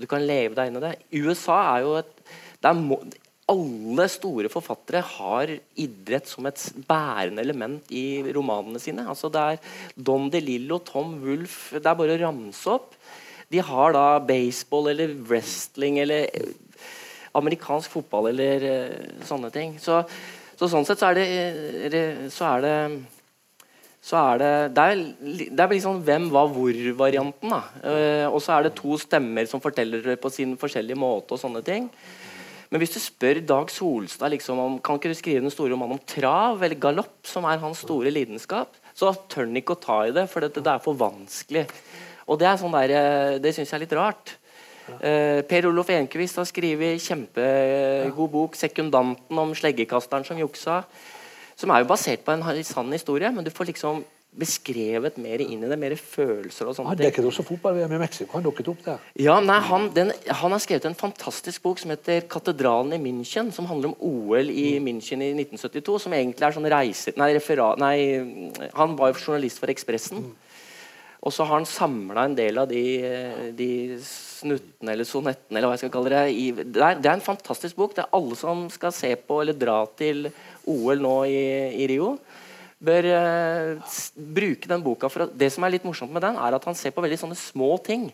Du 0.00 0.06
kan 0.10 0.24
leve 0.24 0.56
deg 0.56 0.70
inn 0.70 0.78
i 0.80 0.84
det. 0.84 0.94
USA 1.16 1.58
er 1.74 1.84
jo 1.86 1.96
et 2.00 2.14
er 2.60 2.76
må, 2.76 3.00
Alle 3.50 4.06
store 4.12 4.50
forfattere 4.52 5.00
har 5.16 5.50
idrett 5.82 6.28
som 6.30 6.46
et 6.46 6.60
bærende 6.86 7.42
element 7.42 7.88
i 7.90 8.22
romanene 8.36 8.78
sine. 8.82 9.08
Altså 9.10 9.32
Det 9.32 9.40
er 9.42 9.74
Don 9.96 10.28
DeLillo, 10.30 10.78
Tom 10.86 11.16
Wolff 11.24 11.72
Det 11.74 11.86
er 11.86 11.98
bare 11.98 12.14
å 12.14 12.22
ramse 12.28 12.76
opp. 12.76 12.94
De 13.50 13.62
har 13.66 13.94
da 13.96 14.06
baseball 14.22 14.92
eller 14.92 15.14
wrestling 15.28 15.98
eller 16.02 16.28
eh, 16.32 16.52
amerikansk 17.38 17.90
fotball 17.90 18.30
eller 18.32 18.66
eh, 18.66 19.08
sånne 19.26 19.50
ting. 19.54 19.74
Så, 19.82 20.02
så 20.58 20.68
sånn 20.70 20.86
sett 20.86 21.02
så 21.02 21.10
er 21.10 21.18
det, 21.18 21.26
eh, 21.90 22.28
så 22.30 22.52
er 22.54 22.66
det 22.66 22.76
så 24.00 24.16
er 24.16 24.38
det 24.40 24.52
Det 24.74 24.84
er, 24.84 25.00
det 25.52 25.60
er 25.60 25.72
liksom 25.74 26.00
hvem, 26.06 26.30
hva, 26.32 26.46
hvor-varianten. 26.48 27.52
da. 27.52 27.60
Eh, 27.84 28.26
og 28.30 28.40
så 28.40 28.56
er 28.56 28.68
det 28.68 28.78
to 28.78 28.96
stemmer 28.98 29.46
som 29.46 29.60
forteller 29.60 30.02
det 30.02 30.20
på 30.20 30.30
sin 30.32 30.56
forskjellige 30.56 30.96
måte. 30.96 31.34
og 31.34 31.42
sånne 31.42 31.62
ting. 31.62 31.90
Men 32.70 32.80
hvis 32.80 32.94
du 32.94 33.00
spør 33.02 33.42
Dag 33.42 33.70
Solstad 33.70 34.30
liksom 34.30 34.58
om 34.58 34.78
kan 34.78 34.96
ikke 34.96 35.10
du 35.10 35.18
skrive 35.18 35.42
den 35.42 35.50
store 35.50 35.72
romanen 35.74 35.98
om 35.98 36.06
trav 36.06 36.62
eller 36.62 36.78
galopp, 36.78 37.26
som 37.26 37.44
er 37.44 37.58
hans 37.58 37.82
store 37.82 38.12
lidenskap, 38.14 38.76
så 38.94 39.10
tør 39.28 39.48
han 39.48 39.58
ikke 39.58 39.74
å 39.74 39.82
ta 39.82 40.06
i 40.06 40.14
det, 40.14 40.28
for 40.30 40.40
det, 40.40 40.54
det 40.54 40.70
er 40.70 40.78
for 40.78 40.94
vanskelig. 40.94 41.66
Og 42.30 42.38
det 42.38 42.46
er 42.46 42.60
sånn 42.60 42.76
der, 42.76 42.94
eh, 42.94 43.38
det 43.42 43.54
syns 43.56 43.72
jeg 43.72 43.80
er 43.80 43.84
litt 43.86 43.98
rart. 43.98 44.36
Eh, 44.98 45.42
per 45.46 45.66
Olof 45.68 45.90
Enquist 45.94 46.38
har 46.40 46.46
skrevet 46.48 47.02
kjempegod 47.02 48.30
bok 48.30 48.56
'Sekundanten' 48.56 49.38
om 49.38 49.54
sleggekasteren 49.54 50.26
som 50.26 50.38
juksa. 50.38 50.84
Som 51.56 51.70
er 51.70 51.82
jo 51.82 51.90
basert 51.90 52.24
på 52.24 52.32
en 52.32 52.64
sann 52.64 52.90
historie, 52.92 53.30
men 53.30 53.44
du 53.44 53.50
får 53.50 53.66
liksom 53.66 54.04
beskrevet 54.30 55.16
mer 55.18 55.42
inn 55.42 55.64
i 55.64 55.68
det. 55.68 55.78
Mer 55.78 55.96
følelser 55.96 56.68
og 56.68 56.76
sånne 56.76 56.94
Han 56.94 57.00
dekket 57.00 57.26
også 57.26 57.44
fotball-VM 57.44 57.92
i 57.96 57.98
Mexico. 57.98 58.32
Han 58.32 58.44
dukket 58.46 58.68
opp 58.68 58.84
der. 58.84 58.98
Ja, 59.18 59.40
nei, 59.40 59.58
han, 59.60 59.90
den, 59.92 60.12
han 60.26 60.54
har 60.54 60.62
skrevet 60.62 60.86
en 60.86 60.94
fantastisk 60.94 61.62
bok 61.62 61.78
som 61.78 61.90
heter 61.90 62.22
'Katedralen 62.22 62.94
i 62.94 63.02
München', 63.02 63.50
som 63.52 63.66
handler 63.66 63.90
om 63.90 63.96
OL 63.98 64.50
i 64.50 64.78
München 64.78 65.20
i 65.22 65.32
1972. 65.34 65.98
Som 65.98 66.12
egentlig 66.12 66.46
er 66.46 66.52
sånn 66.52 66.70
reiser... 66.70 67.12
Nei, 67.16 67.34
referat, 67.34 67.78
nei 67.78 68.70
han 68.74 68.96
var 68.96 69.12
jo 69.12 69.18
journalist 69.18 69.58
for 69.58 69.66
Ekspressen. 69.66 70.30
Og 71.20 71.34
så 71.36 71.44
har 71.44 71.58
han 71.58 71.68
samla 71.68 72.24
en 72.24 72.34
del 72.36 72.58
av 72.62 72.68
de, 72.70 72.82
de 73.56 73.70
snuttene 74.00 74.94
eller 74.94 75.04
sonettene 75.08 75.58
eller 75.58 75.68
hva 75.68 75.76
jeg 75.76 75.82
skal 75.84 75.92
kalle 75.92 76.12
det. 76.14 76.22
I, 76.32 76.46
det, 76.56 76.80
er, 76.80 76.96
det 76.96 77.10
er 77.10 77.18
en 77.18 77.24
fantastisk 77.24 77.76
bok. 77.76 77.92
Det 77.96 78.06
er 78.06 78.16
alle 78.16 78.38
som 78.40 78.62
skal 78.72 78.94
se 78.96 79.12
på 79.20 79.42
eller 79.42 79.58
dra 79.58 79.82
til 80.00 80.30
OL 80.70 81.04
nå 81.04 81.18
i, 81.28 81.42
i 81.82 81.90
Rio, 81.92 82.14
bør 82.80 83.10
uh, 83.12 83.92
bruke 84.16 84.70
den 84.70 84.86
boka. 84.86 85.12
for 85.12 85.26
at, 85.26 85.36
Det 85.36 85.50
som 85.52 85.66
er 85.66 85.76
litt 85.76 85.84
morsomt 85.84 86.14
med 86.14 86.24
den, 86.24 86.40
er 86.40 86.56
at 86.56 86.68
han 86.70 86.78
ser 86.78 86.96
på 86.96 87.04
veldig 87.04 87.20
sånne 87.20 87.36
små 87.36 87.74
ting. 87.84 88.08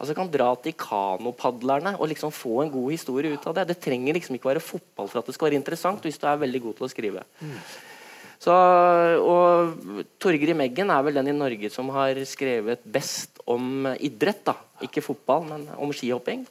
Altså 0.00 0.14
kan 0.16 0.30
dra 0.32 0.54
til 0.62 0.78
kanopadlerne 0.80 1.98
og 1.98 2.08
liksom 2.08 2.30
få 2.32 2.62
en 2.62 2.70
god 2.72 2.94
historie 2.94 3.34
ut 3.34 3.50
av 3.50 3.58
det. 3.58 3.66
Det 3.72 3.82
trenger 3.82 4.16
liksom 4.16 4.38
ikke 4.38 4.54
være 4.54 4.62
fotball 4.64 5.10
for 5.10 5.20
at 5.20 5.28
det 5.28 5.34
skal 5.36 5.50
være 5.50 5.58
interessant, 5.58 6.06
hvis 6.06 6.22
du 6.22 6.30
er 6.30 6.40
veldig 6.46 6.62
god 6.68 6.78
til 6.78 6.86
å 6.86 6.94
skrive. 6.94 7.24
Så, 8.40 8.54
og 9.20 10.06
Torgrim 10.22 10.62
Eggen 10.64 10.88
er 10.90 11.02
vel 11.04 11.18
den 11.18 11.28
i 11.28 11.36
Norge 11.36 11.68
som 11.72 11.90
har 11.92 12.16
skrevet 12.24 12.80
best 12.88 13.42
om 13.46 13.84
idrett. 14.00 14.40
da. 14.48 14.54
Ikke 14.80 15.02
fotball, 15.04 15.44
men 15.50 15.66
om 15.76 15.92
skihopping. 15.92 16.46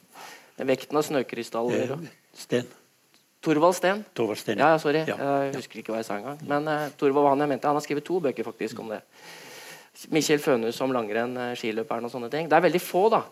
Vekten 0.60 0.96
av 0.96 1.02
snøkrystaller. 1.02 1.96
og- 1.96 2.06
Sten. 2.36 2.68
Torvald 3.42 3.74
Steen. 3.74 4.04
Torvald 4.14 4.38
Steen. 4.38 4.58
Ja, 4.58 4.76
sorry. 4.78 5.00
Ja. 5.08 5.16
Jeg 5.16 5.54
husker 5.56 5.80
ikke 5.80 5.94
hva 5.94 5.96
jeg 6.02 6.04
sa 6.04 6.18
engang. 6.18 6.38
Men 6.46 6.68
uh, 6.68 6.90
Torvald 7.00 7.24
var 7.24 7.30
han 7.32 7.40
jeg 7.40 7.48
mente. 7.48 7.66
Han 7.66 7.74
har 7.78 7.84
skrevet 7.84 8.04
to 8.04 8.20
bøker 8.20 8.44
faktisk 8.44 8.78
om 8.80 8.90
det. 8.92 9.00
Mikkjel 10.12 10.38
Fønhus 10.40 10.78
om 10.80 10.92
langrenn, 10.94 11.34
eh, 11.36 11.54
skiløperen 11.58 12.04
og 12.06 12.12
sånne 12.12 12.30
ting. 12.32 12.46
Det 12.48 12.56
er 12.56 12.62
veldig 12.64 12.80
få, 12.80 13.10
da. 13.12 13.22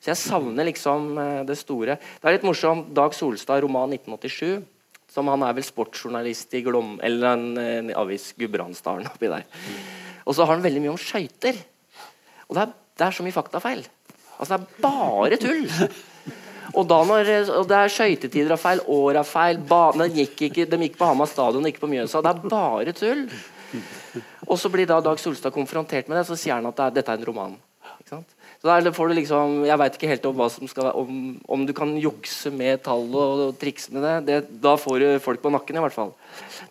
Så 0.00 0.10
jeg 0.10 0.18
savner 0.20 0.66
liksom 0.66 1.06
eh, 1.16 1.44
det 1.48 1.56
store. 1.56 1.94
Det 1.96 2.24
er 2.28 2.34
litt 2.36 2.44
morsomt. 2.44 2.90
Dag 2.96 3.14
Solstad, 3.16 3.62
roman 3.64 3.94
1987. 3.94 4.64
Som 5.08 5.30
han 5.32 5.42
er 5.46 5.56
vel 5.56 5.64
sportsjournalist 5.66 6.52
i 6.58 6.62
Glom... 6.66 6.96
Eller 7.04 7.32
en, 7.32 7.46
en 7.58 7.92
avis 7.96 8.30
Gudbrandsdalen 8.38 9.08
oppi 9.08 9.30
der. 9.32 9.46
Og 10.28 10.36
så 10.36 10.44
har 10.44 10.56
han 10.56 10.64
veldig 10.64 10.82
mye 10.84 10.92
om 10.92 11.00
skøyter. 11.00 11.56
Og 12.48 12.56
det 12.56 12.66
er, 12.66 12.74
det 13.00 13.06
er 13.06 13.16
så 13.16 13.24
mye 13.24 13.36
faktafeil. 13.36 13.86
Altså, 14.38 14.54
det 14.54 14.58
er 14.58 14.82
bare 14.84 15.40
tull. 15.40 15.64
Og 16.76 16.84
da 16.88 16.98
når 17.08 17.30
og 17.56 17.68
det 17.70 17.78
er 17.78 17.92
skøytetider 17.92 18.52
og 18.54 18.60
feil, 18.60 18.82
år 18.92 19.20
er 19.22 19.26
feil 19.26 19.60
Banene 19.70 20.10
gikk 20.12 20.42
ikke, 20.50 20.66
De 20.68 20.80
gikk 20.84 20.98
på 21.00 21.08
Hamar 21.08 21.30
stadion, 21.30 21.64
ikke 21.66 21.86
på 21.86 21.90
Mjøsa. 21.90 22.20
Det 22.24 22.34
er 22.34 22.50
bare 22.52 22.94
tull. 22.96 23.24
Og 24.46 24.56
så 24.60 24.70
blir 24.72 24.88
da 24.88 25.00
Dag 25.04 25.20
Solstad 25.20 25.54
konfrontert 25.56 26.08
med 26.08 26.20
det, 26.20 26.26
så 26.28 26.36
sier 26.36 26.58
han 26.58 26.68
at 26.68 26.76
det 26.76 26.84
er, 26.86 26.94
dette 27.00 27.14
er 27.14 27.20
en 27.20 27.28
roman. 27.28 27.56
Så 28.58 28.66
der 28.66 28.90
får 28.90 29.08
du 29.08 29.14
liksom, 29.14 29.60
Jeg 29.68 29.78
veit 29.78 29.94
ikke 29.94 30.10
helt 30.10 30.26
om, 30.26 30.34
hva 30.38 30.48
som 30.50 30.66
skal, 30.70 30.90
om, 30.98 31.38
om 31.46 31.62
du 31.66 31.72
kan 31.76 31.92
jukse 32.00 32.50
med 32.50 32.82
tall 32.82 33.06
og, 33.12 33.44
og 33.46 33.56
trikse 33.60 33.94
med 33.94 34.02
det. 34.02 34.16
det. 34.26 34.38
Da 34.64 34.74
får 34.80 34.98
du 34.98 35.06
folk 35.22 35.42
på 35.44 35.52
nakken, 35.54 35.78
i 35.78 35.84
hvert 35.84 35.94
fall. 35.94 36.12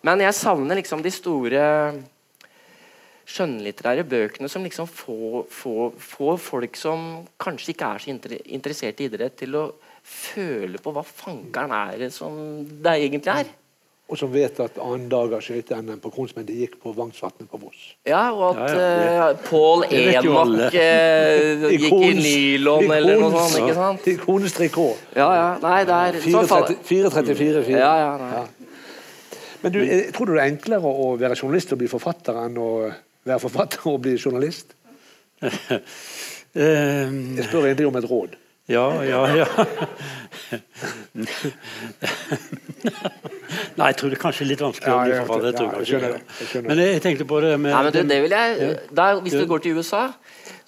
Men 0.04 0.20
jeg 0.20 0.36
savner 0.36 0.80
liksom 0.82 1.04
de 1.04 1.12
store 1.14 1.64
skjønnlitterære 3.28 4.06
bøkene 4.08 4.48
som 4.48 4.64
liksom 4.64 4.88
får, 4.88 5.48
får, 5.52 5.96
får 6.00 6.38
folk 6.40 6.78
som 6.80 7.08
kanskje 7.40 7.74
ikke 7.74 7.88
er 7.88 8.04
så 8.04 8.12
inter 8.12 8.36
interessert 8.44 9.00
i 9.00 9.08
idrett, 9.08 9.36
til 9.36 9.56
å 9.58 9.64
føle 10.08 10.80
på 10.80 10.92
hva 10.96 11.04
fankeren 11.04 11.74
er 11.76 12.06
som 12.12 12.38
det 12.64 12.94
egentlig 13.04 13.32
er. 13.32 13.50
Og 14.08 14.16
som 14.16 14.30
vet 14.32 14.56
at 14.64 14.78
annendager 14.80 15.42
skøyte-NM 15.44 15.98
på 16.00 16.08
Kronsmenn 16.14 16.46
det 16.48 16.54
gikk 16.56 16.78
på 16.80 16.94
Vangsvatnet 16.96 17.44
på 17.50 17.58
Voss. 17.60 17.80
Ja, 18.08 18.30
og 18.32 18.56
at 18.56 18.70
Ja, 18.72 18.86
ja, 19.12 19.26
Uh, 19.34 19.82
vet 19.90 20.14
Enok 20.24 20.38
alle. 20.40 20.68
eh, 20.72 21.66
gikk 21.74 21.92
i 21.92 22.12
nylon 22.16 22.88
eller 22.90 23.20
noe 23.20 23.30
sånt. 23.36 23.58
ikke 23.60 23.74
sant? 23.76 24.06
Ikones 24.14 24.56
trikot. 24.56 24.96
Ja, 25.14 25.28
ja. 25.36 25.50
Nei, 25.60 25.84
det 25.84 25.98
er 26.06 26.20
sånn 26.24 26.48
fall- 26.48 26.72
434 26.88 27.64
4. 27.68 27.76
Ja, 27.76 27.92
ja, 28.00 28.16
nei. 28.16 28.46
Men 29.62 29.72
du, 29.74 29.80
eh, 29.84 30.08
tror 30.16 30.26
du 30.26 30.34
det 30.38 30.40
er 30.46 30.52
enklere 30.54 30.88
å 30.88 31.12
være 31.20 31.36
journalist 31.36 31.72
og 31.76 31.78
bli 31.84 31.88
forfatter 31.92 32.40
enn 32.46 32.56
å 32.56 32.70
være 33.28 33.40
forfatter 33.44 33.86
og 33.92 34.00
bli 34.06 34.16
journalist? 34.16 34.72
Jeg 36.58 37.44
spør 37.44 37.66
egentlig 37.68 37.86
om 37.86 37.96
et 38.00 38.08
råd. 38.08 38.36
ja, 38.68 38.86
ja, 39.04 39.20
ja. 39.42 39.46
Nei, 43.78 43.88
jeg 43.90 43.96
tror 43.98 44.10
det 44.12 44.16
er 44.18 44.22
kanskje 44.22 44.46
litt 44.48 44.60
vanskelig 44.62 44.90
å 44.90 44.94
Ja, 44.96 45.04
bli 45.04 45.12
jeg- 45.14 45.26
forfatter. 45.26 45.46
jeg 45.48 45.56
tror 45.58 45.70
jeg 45.78 45.86
skjønner 45.88 46.08
det. 46.12 46.18
det, 46.18 46.38
jeg 46.38 46.46
skjønner 46.48 46.68
Men 46.68 46.78
jeg, 46.82 46.88
jeg 46.92 47.02
tenkte 47.02 47.24
på 47.28 47.40
det 47.44 47.52
med 47.60 47.70
Nei, 47.72 47.82
men 47.82 47.92
du, 47.92 47.98
det 48.12 48.18
vil 48.22 48.30
jeg 48.36 48.78
der, 49.00 49.20
Hvis 49.24 49.32
du 49.38 49.46
går 49.46 49.58
til 49.64 49.76
USA, 49.78 50.02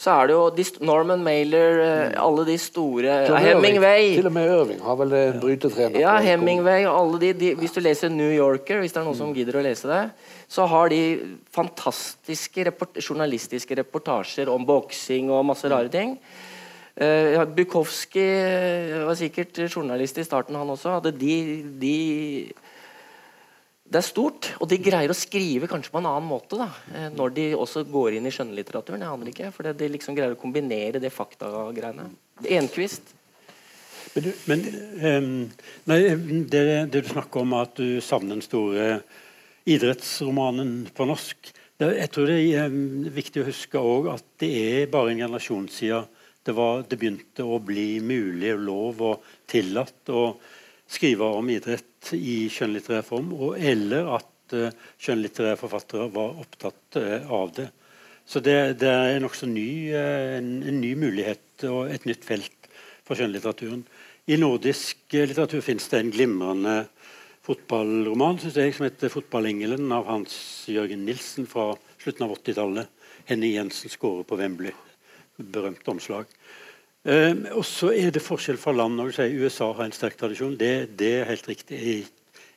så 0.01 0.11
er 0.17 0.27
det 0.31 0.35
jo 0.35 0.45
Norman 0.87 1.23
Mailer, 1.23 1.81
eh, 1.85 2.13
alle 2.17 2.45
de 2.47 2.57
store 2.59 3.27
Hemingway 3.39 4.15
Til 4.17 4.27
og 4.27 4.33
med 4.33 4.49
Irving 4.51 4.81
har 4.81 4.97
vel 4.97 5.13
en 5.13 5.41
brytetrener. 5.41 6.01
Ja, 6.01 6.19
Hemingway 6.25 6.87
og 6.87 6.95
alle 7.01 7.21
de, 7.21 7.33
de 7.33 7.55
Hvis 7.57 7.73
du 7.77 7.81
leser 7.81 8.09
New 8.09 8.31
Yorker, 8.33 8.81
hvis 8.81 8.93
det 8.93 9.01
er 9.03 9.05
noen 9.05 9.17
som 9.19 9.35
gidder 9.35 9.61
å 9.61 9.63
lese 9.65 9.89
det, 9.91 10.11
så 10.51 10.67
har 10.67 10.89
de 10.89 11.03
fantastiske 11.53 12.65
report, 12.67 12.95
journalistiske 12.99 13.77
reportasjer 13.77 14.49
om 14.51 14.65
boksing 14.67 15.31
og 15.31 15.45
masse 15.47 15.69
rare 15.71 15.89
ting. 15.93 16.19
Uh, 16.99 17.45
Bukowski 17.55 18.21
eh, 18.21 18.97
var 19.07 19.15
sikkert 19.17 19.61
journalist 19.69 20.19
i 20.19 20.27
starten, 20.27 20.59
han 20.59 20.73
også. 20.73 20.99
De, 21.15 21.37
de 21.81 21.95
Det 23.91 23.99
er 24.01 24.07
stort, 24.07 24.51
og 24.61 24.69
de 24.71 24.79
greier 24.83 25.11
å 25.11 25.17
skrive 25.17 25.71
kanskje 25.71 25.95
på 25.95 26.03
en 26.03 26.11
annen 26.11 26.29
måte 26.29 26.59
da, 26.59 26.69
eh, 26.95 27.09
når 27.15 27.33
de 27.39 27.47
også 27.59 27.85
går 27.91 28.19
inn 28.19 28.27
i 28.27 28.35
skjønnlitteraturen. 28.35 29.03
Jeg 29.03 29.15
aner 29.15 29.31
ikke, 29.33 29.55
for 29.55 29.71
de 29.71 29.89
liksom 29.95 30.19
greier 30.19 30.35
å 30.35 30.41
kombinere 30.41 31.03
det 31.03 31.15
faktagreiene. 31.15 32.11
Enkvist. 32.59 33.15
Men, 34.15 34.31
men 34.51 34.63
um, 35.01 35.33
nei, 35.87 35.99
det, 36.51 36.63
det, 36.91 37.03
du 37.03 37.11
snakker 37.11 37.45
om 37.45 37.53
at 37.61 37.77
du 37.79 38.01
savner 38.03 38.35
den 38.35 38.43
store 38.43 38.87
idrettsromanen 39.71 40.89
på 40.97 41.07
norsk 41.07 41.53
Jeg 41.79 42.09
tror 42.11 42.27
det 42.27 42.39
er 42.59 42.73
um, 42.73 43.05
viktig 43.15 43.43
å 43.43 43.47
huske 43.47 43.83
at 44.11 44.25
det 44.43 44.51
er 44.51 44.91
bare 44.91 45.13
en 45.13 45.23
generasjon 45.23 45.69
siden 45.71 46.09
det, 46.47 46.55
var, 46.57 46.85
det 46.89 46.99
begynte 47.01 47.45
å 47.45 47.59
bli 47.63 48.01
mulig, 48.05 48.55
og 48.55 48.65
lov 48.65 49.03
og 49.11 49.29
tillatt 49.51 50.13
å 50.13 50.25
skrive 50.91 51.29
om 51.37 51.51
idrett 51.53 52.13
i 52.17 52.49
skjønnlitterær 52.51 53.05
form, 53.07 53.35
og, 53.37 53.55
eller 53.59 54.09
at 54.17 54.57
uh, 54.57 54.71
skjønnlitterære 55.01 55.61
forfattere 55.61 56.09
var 56.15 56.41
opptatt 56.43 56.99
uh, 56.99 57.31
av 57.31 57.53
det. 57.59 57.69
Så 58.27 58.43
det, 58.45 58.57
det 58.81 58.91
er 58.91 59.21
nokså 59.23 59.49
ny, 59.51 59.71
uh, 59.93 60.39
en, 60.39 60.51
en, 60.65 60.81
ny 60.83 60.95
mulighet 60.99 61.67
og 61.71 61.93
et 61.93 62.09
nytt 62.09 62.27
felt 62.27 62.71
for 63.07 63.19
skjønnlitteraturen. 63.19 63.85
I 64.31 64.39
nordisk 64.39 65.15
litteratur 65.17 65.63
finnes 65.65 65.89
det 65.91 66.01
en 66.01 66.13
glimrende 66.15 66.77
fotballroman 67.47 68.39
synes 68.39 68.59
jeg, 68.61 68.75
som 68.77 68.87
heter 68.87 69.11
'Fotballengelen' 69.11 69.93
av 69.95 70.07
Hans 70.07 70.35
Jørgen 70.69 71.05
Nilsen 71.07 71.49
fra 71.51 71.73
slutten 71.99 72.27
av 72.27 72.37
80-tallet. 72.37 72.87
Henny 73.27 73.55
Jensen 73.55 73.91
skårer 73.91 74.23
på 74.29 74.37
Wembley. 74.37 74.73
Berømt 75.41 75.89
omslag. 75.89 76.29
Eh, 77.09 77.33
og 77.57 77.65
så 77.65 77.95
er 77.97 78.13
det 78.13 78.23
forskjell 78.25 78.61
fra 78.61 78.75
land. 78.77 78.97
når 78.97 79.11
du 79.11 79.17
sier 79.17 79.45
USA 79.45 79.71
har 79.73 79.87
en 79.87 79.97
sterk 79.97 80.19
tradisjon. 80.21 80.57
Det, 80.61 80.97
det 81.01 81.13
er 81.21 81.31
helt 81.31 81.49
riktig. 81.49 81.79
Jeg 81.81 82.03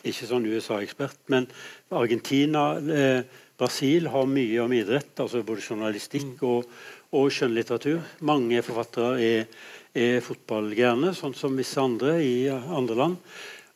er 0.04 0.12
ikke 0.12 0.28
sånn 0.28 0.50
USA-ekspert. 0.50 1.22
Men 1.32 1.48
Argentina, 1.92 2.66
eh, 2.82 3.24
Brasil 3.58 4.10
har 4.12 4.28
mye 4.28 4.60
om 4.66 4.76
idrett. 4.76 5.16
altså 5.16 5.44
Både 5.44 5.64
journalistikk 5.64 6.42
mm. 6.42 6.48
og, 6.50 6.70
og 7.16 7.32
skjønnlitteratur. 7.32 8.04
Mange 8.28 8.62
forfattere 8.66 9.16
er, 9.24 9.48
er 9.96 10.24
fotballgærne, 10.26 11.14
sånn 11.16 11.36
som 11.38 11.56
visse 11.56 11.80
andre 11.80 12.18
i 12.24 12.50
andre 12.52 13.00
land. 13.00 13.20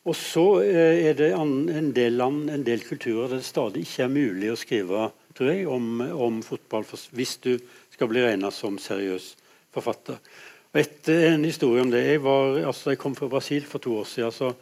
Og 0.08 0.16
så 0.16 0.46
eh, 0.64 1.08
er 1.08 1.16
det 1.16 1.32
en 1.36 1.92
del 1.96 2.20
land, 2.20 2.50
en 2.52 2.64
del 2.64 2.84
kulturer 2.84 3.32
der 3.32 3.40
det 3.40 3.48
stadig 3.48 3.84
ikke 3.84 4.04
er 4.04 4.12
mulig 4.12 4.52
å 4.52 4.60
skrive 4.60 5.08
tror 5.38 5.52
jeg, 5.52 5.66
om, 5.70 6.00
om 6.02 6.40
fotball 6.42 6.86
hvis 7.14 7.36
du 7.44 7.52
skal 7.98 8.10
bli 8.12 8.22
regna 8.22 8.52
som 8.54 8.76
seriøs 8.78 9.32
forfatter. 9.74 10.20
Og 10.70 10.78
et, 10.78 11.08
en 11.10 11.46
historie 11.48 11.82
om 11.82 11.90
det. 11.90 12.04
Jeg, 12.06 12.20
var, 12.22 12.60
altså 12.70 12.92
jeg 12.92 13.00
kom 13.02 13.16
fra 13.18 13.26
Brasil 13.32 13.66
for 13.66 13.82
to 13.82 13.96
år 13.98 14.06
siden. 14.06 14.32
så 14.36 14.52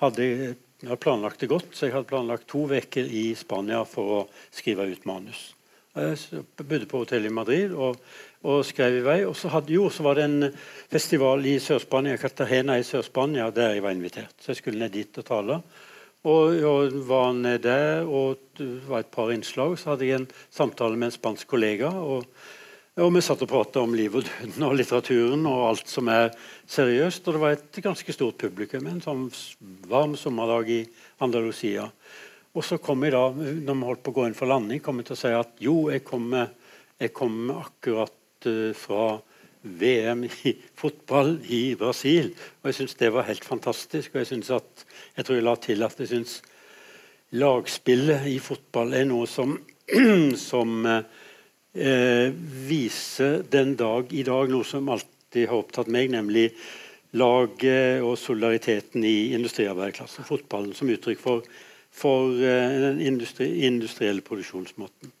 hadde 0.00 0.24
jeg, 0.24 0.54
jeg 0.80 0.88
hadde 0.88 1.02
planlagt 1.04 1.42
det 1.44 1.50
godt, 1.50 1.68
så 1.76 1.86
jeg 1.86 1.92
hadde 1.96 2.08
planlagt 2.08 2.48
to 2.48 2.64
uker 2.70 3.04
i 3.04 3.34
Spania 3.36 3.82
for 3.88 4.14
å 4.14 4.22
skrive 4.54 4.88
ut 4.88 5.04
manus. 5.08 5.50
Jeg 5.96 6.42
bodde 6.56 6.88
på 6.88 7.02
hotell 7.04 7.28
i 7.28 7.32
Madrid 7.32 7.72
og, 7.72 8.00
og, 8.44 8.64
skrev 8.68 8.98
i 8.98 9.04
vei. 9.04 9.20
Og 9.28 9.36
så, 9.36 9.52
hadde, 9.52 9.76
jo, 9.76 9.90
så 9.92 10.04
var 10.04 10.16
det 10.16 10.26
en 10.26 10.50
festival 10.92 11.44
i 11.48 11.56
Sør-Spania, 11.60 12.16
Cartagena 12.20 12.80
i 12.80 12.84
Sør-Spania, 12.84 13.50
der 13.52 13.76
jeg 13.76 13.84
var 13.84 13.96
invitert. 13.96 14.36
Så 14.40 14.54
jeg 14.54 14.62
skulle 14.62 14.80
ned 14.80 14.96
dit 14.96 15.20
og 15.20 15.28
tale. 15.28 15.62
Og, 16.26 16.60
og 16.64 17.00
var 17.08 17.32
ned 17.36 17.64
der, 17.64 18.04
og 18.08 18.40
det 18.56 18.68
var 18.88 19.04
et 19.04 19.12
par 19.12 19.32
innslag. 19.36 19.76
Så 19.76 19.92
hadde 19.92 20.08
jeg 20.08 20.22
en 20.22 20.30
samtale 20.48 20.96
med 20.96 21.12
en 21.12 21.20
spansk 21.20 21.52
kollega. 21.52 21.92
og 21.92 22.24
og 22.96 23.10
Vi 23.12 23.20
satt 23.20 23.42
og 23.44 23.50
pratet 23.50 23.76
om 23.76 23.92
liv 23.92 24.14
og 24.16 24.22
døden 24.24 24.62
og 24.64 24.74
litteraturen 24.78 25.42
og 25.50 25.66
alt 25.66 25.90
som 25.92 26.08
er 26.08 26.30
seriøst. 26.64 27.26
Og 27.28 27.34
det 27.34 27.40
var 27.42 27.52
et 27.52 27.78
ganske 27.84 28.14
stort 28.14 28.38
publikum 28.40 28.86
en 28.88 29.02
sånn 29.04 29.26
varm 29.90 30.14
sommerdag 30.16 30.70
i 30.72 30.78
Andalusia. 31.20 31.84
Og 32.56 32.64
så 32.64 32.78
kom 32.80 33.04
jeg 33.04 33.12
da, 33.12 33.26
når 33.36 33.76
vi 33.76 33.88
holdt 33.90 34.02
på 34.06 34.14
å 34.14 34.16
gå 34.16 34.24
inn 34.24 34.38
for 34.38 34.48
landing, 34.48 34.80
kom 34.80 35.02
jeg 35.02 35.10
til 35.10 35.16
å 35.18 35.20
si 35.20 35.34
at 35.36 35.60
jo, 35.60 35.74
jeg 35.92 36.06
kommer, 36.08 36.54
jeg 36.96 37.12
kom 37.12 37.36
akkurat 37.52 38.48
uh, 38.48 38.72
fra 38.72 39.04
VM 39.60 40.24
i 40.30 40.54
fotball 40.80 41.34
i 41.52 41.60
Brasil. 41.76 42.32
Og 42.62 42.70
jeg 42.70 42.78
syns 42.80 42.96
det 42.96 43.12
var 43.12 43.28
helt 43.28 43.44
fantastisk. 43.44 44.14
Og 44.14 44.22
jeg 44.22 44.30
synes 44.32 44.54
at, 44.56 44.88
jeg 45.18 45.28
tror 45.28 45.36
jeg 45.36 45.48
la 45.50 45.56
til 45.68 45.84
at 45.84 46.00
jeg 46.00 46.14
syns 46.14 46.38
lagspillet 47.36 48.24
i 48.32 48.40
fotball 48.40 48.96
er 48.96 49.04
noe 49.12 49.28
som, 49.28 49.58
som 50.48 50.80
uh, 50.88 51.25
eh, 51.76 52.32
viser 52.68 53.42
den 53.50 53.76
dag 53.78 54.12
i 54.12 54.24
dag 54.26 54.50
noe 54.52 54.66
som 54.66 54.88
alltid 54.92 55.48
har 55.50 55.60
opptatt 55.60 55.90
meg, 55.92 56.10
nemlig 56.14 56.50
laget 57.16 58.02
og 58.04 58.16
solidariteten 58.20 59.04
i 59.06 59.32
industriarbeiderklassen. 59.36 60.26
Fotballen 60.28 60.74
som 60.76 60.90
uttrykk 60.92 61.22
for, 61.22 61.46
for 61.94 62.34
eh, 62.40 62.80
den 62.88 63.02
industri, 63.04 63.52
industrielle 63.68 64.24
produksjonsmåten. 64.26 65.12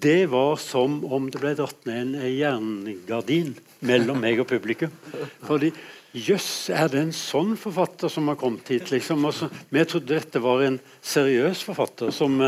Det 0.00 0.30
var 0.30 0.54
som 0.56 1.00
om 1.12 1.26
det 1.28 1.40
ble 1.42 1.50
dratt 1.58 1.82
ned 1.88 2.14
en 2.14 2.30
jerngardin 2.32 3.50
mellom 3.84 4.20
meg 4.22 4.38
og 4.40 4.48
publikum. 4.48 4.92
Fordi 5.44 5.72
Jøss, 6.10 6.70
er 6.74 6.88
det 6.90 6.98
en 7.04 7.12
sånn 7.14 7.52
forfatter 7.58 8.10
som 8.10 8.26
har 8.32 8.38
kommet 8.38 8.66
hit? 8.72 8.88
liksom? 8.90 9.22
Altså, 9.28 9.46
vi 9.70 9.84
trodde 9.86 10.16
dette 10.16 10.40
var 10.42 10.64
en 10.66 10.80
seriøs 11.06 11.62
forfatter 11.68 12.10
som, 12.14 12.40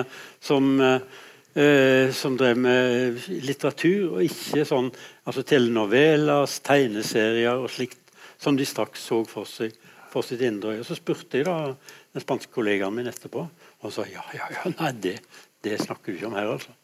som 0.42 0.73
eh, 0.83 0.97
eh, 0.97 1.21
som 1.53 2.37
drev 2.41 2.57
med 2.57 3.19
litteratur, 3.45 4.15
og 4.15 4.23
ikke 4.25 4.62
sånn 4.65 4.87
altså 5.29 5.43
telenovelas, 5.45 6.55
tegneserier 6.65 7.61
og 7.61 7.69
slikt 7.69 8.15
som 8.41 8.57
de 8.57 8.65
straks 8.67 9.05
så 9.11 9.21
for 9.29 9.45
seg 9.49 9.75
for 10.12 10.27
sitt 10.27 10.43
indre 10.45 10.77
øye. 10.77 10.85
Så 10.85 10.97
spurte 10.99 11.41
jeg 11.41 11.49
da 11.49 11.73
den 11.73 12.25
spanske 12.25 12.53
kollegaen 12.53 12.95
min 12.95 13.09
etterpå, 13.11 13.47
og 13.47 13.87
han 13.87 13.95
sa 13.95 14.07
ja, 14.11 14.25
ja, 14.37 14.49
ja, 14.53 14.73
nei, 14.77 14.93
det, 15.05 15.17
det 15.65 15.81
snakker 15.81 16.12
du 16.12 16.19
ikke 16.19 16.31
om 16.31 16.38
her, 16.38 16.55
altså. 16.57 16.75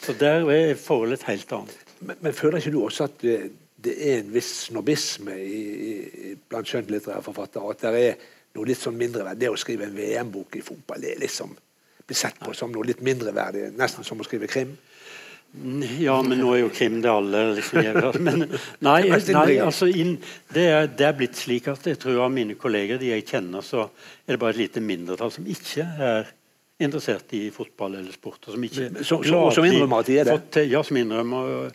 Så 0.00 0.14
der 0.16 0.46
er 0.48 0.78
forholdet 0.80 1.26
helt 1.28 1.50
annet. 1.52 1.96
Men, 2.00 2.16
men 2.24 2.36
føler 2.36 2.60
ikke 2.60 2.72
du 2.72 2.80
også 2.86 3.10
at 3.10 3.18
det, 3.20 3.34
det 3.84 3.96
er 4.00 4.22
en 4.22 4.30
viss 4.32 4.52
snobisme 4.70 5.36
i, 5.36 5.60
i, 5.60 6.30
blant 6.48 6.68
skjønnlitterære 6.68 7.24
forfattere? 7.24 7.74
At 7.74 7.84
det 7.84 8.04
er 8.06 8.30
noe 8.56 8.68
litt 8.68 8.80
sånn 8.80 8.96
mindre 8.98 9.34
Det 9.36 9.50
å 9.52 9.58
skrive 9.60 9.86
en 9.86 9.96
VM-bok 9.96 10.56
i 10.56 10.64
fotball, 10.64 11.04
det 11.04 11.12
er 11.14 11.26
liksom 11.26 11.52
blir 12.10 12.18
sett 12.18 12.38
på 12.42 12.54
som 12.56 12.72
noe 12.74 12.88
litt 12.88 13.02
mindreverdig, 13.06 13.70
nesten 13.78 14.06
som 14.06 14.20
å 14.20 14.26
skrive 14.26 14.50
krim? 14.50 14.74
Ja, 15.98 16.14
men 16.22 16.38
nå 16.38 16.52
er 16.54 16.60
jo 16.60 16.68
krim 16.70 17.00
det 17.02 17.10
alle 17.10 17.40
liksom 17.56 17.82
gjør. 17.82 18.18
Men 18.22 18.44
nei, 18.86 19.00
nei 19.10 19.56
altså 19.58 19.88
inn, 19.90 20.12
det, 20.54 20.66
er, 20.66 20.90
det, 20.94 21.08
er, 21.08 21.16
blitt 21.18 21.40
slik 21.40 21.66
at 21.72 21.88
jeg 21.90 21.98
tror 21.98 22.22
av 22.26 22.34
mine 22.34 22.54
kolleger, 22.58 23.00
de 23.02 23.10
jeg 23.10 23.26
kjenner, 23.26 23.64
så 23.66 23.88
er 23.88 24.36
det 24.36 24.40
bare 24.42 24.54
et 24.54 24.62
lite 24.62 24.84
mindretall 24.84 25.32
som 25.34 25.48
ikke 25.50 25.86
er 26.06 26.30
interessert 26.80 27.34
i 27.36 27.48
fotball 27.54 27.98
eller 27.98 28.14
sport. 28.14 28.46
Og 28.46 28.54
som 28.54 28.68
ikke 28.68 28.92
så, 29.02 29.18
så, 29.26 29.42
som 29.58 29.66
innrømmer 29.66 30.04
at 30.04 30.12
de 30.12 30.20
er 30.22 30.30
det? 30.30 30.68
ja, 30.70 30.84
som 30.86 31.02
innrømmer 31.02 31.74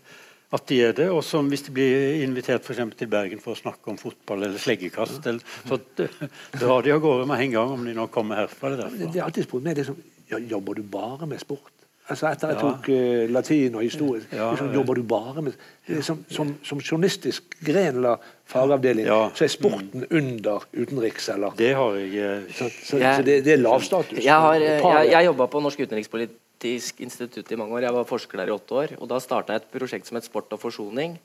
at 0.55 0.67
de 0.71 0.79
er 0.87 0.95
det. 0.95 1.11
Og 1.11 1.21
som 1.27 1.51
hvis 1.51 1.67
de 1.67 1.75
blir 1.75 2.23
invitert 2.23 2.63
for 2.65 2.79
til 2.79 3.11
Bergen 3.11 3.43
for 3.43 3.57
å 3.57 3.59
snakke 3.59 3.91
om 3.91 3.99
fotball 3.99 4.47
eller 4.47 4.61
sleggekast, 4.61 5.19
eller, 5.27 5.43
så 5.67 5.81
drar 6.61 6.85
de 6.85 6.95
av 6.95 7.03
gårde 7.03 7.27
med 7.27 7.43
en 7.43 7.55
gang 7.59 7.75
om 7.75 7.85
de 7.85 7.99
nå 7.99 8.07
kommer 8.13 8.45
herfra. 8.45 8.77
Det, 8.79 9.11
det 9.11 9.19
er 9.19 9.27
alltid 9.27 9.49
spurt 9.49 9.67
med 9.67 9.83
det 9.83 9.89
som 9.91 9.99
Jobber 10.29 10.79
du 10.79 10.83
bare 10.89 11.27
med 11.29 11.39
sport? 11.39 11.75
Altså 12.05 12.27
Etter 12.29 12.51
jeg 12.51 12.59
tok 12.61 12.87
uh, 12.93 13.21
latin 13.33 13.75
og 13.79 13.81
historie, 13.81 14.21
ja, 14.29 14.51
liksom, 14.53 14.67
jobber 14.75 14.99
du 14.99 15.05
bare 15.09 15.41
med 15.41 15.55
liksom, 15.89 16.19
som, 16.29 16.51
som, 16.61 16.81
journalistisk 16.83 17.55
gren 17.65 17.97
eller 17.97 18.27
fagavdeling, 18.45 19.07
så 19.33 19.47
er 19.47 19.49
sporten 19.49 20.03
mm. 20.03 20.11
under 20.19 20.67
utenriks, 20.75 21.31
eller? 21.33 21.55
Det 21.57 21.71
har 21.73 21.97
jeg 21.97 22.11
uh, 22.13 22.51
Så, 22.51 22.69
så, 22.69 22.99
jeg, 23.01 23.15
så 23.15 23.25
det, 23.25 23.39
det, 23.47 23.55
er 23.55 23.63
lavstatus? 23.63 24.19
Jeg, 24.21 24.37
har, 24.43 24.57
jeg, 24.61 25.07
jeg 25.15 25.29
jobba 25.31 25.47
på 25.49 25.63
Norsk 25.65 25.81
utenrikspolitisk 25.81 27.01
institutt 27.07 27.49
i 27.49 27.57
mange 27.57 27.73
år. 27.79 27.87
Jeg 27.87 27.97
var 27.97 28.05
forsker 28.11 28.43
der 28.43 28.53
i 28.53 28.53
åtte 28.53 28.77
år. 28.83 28.95
og 28.99 29.09
Da 29.09 29.19
starta 29.23 29.57
jeg 29.57 29.65
et 29.65 29.73
prosjekt 29.73 30.05
som 30.05 30.21
het 30.21 30.29
Sport 30.29 30.53
og 30.53 30.61
forsoning. 30.61 31.17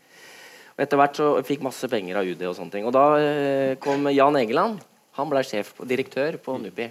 Og 0.78 0.86
Etter 0.86 1.02
hvert 1.02 1.20
så 1.20 1.28
fikk 1.44 1.60
masse 1.66 1.92
penger 1.92 2.22
av 2.22 2.32
UD. 2.32 2.46
Og 2.48 2.56
sånne 2.56 2.72
ting. 2.72 2.88
Og 2.88 2.96
da 2.96 3.04
uh, 3.20 3.76
kom 3.84 4.08
Jan 4.16 4.40
Egeland. 4.40 4.80
Han 5.20 5.28
ble 5.28 5.44
sjef, 5.44 5.74
direktør 5.84 6.40
på 6.40 6.56
NUPI. 6.64 6.88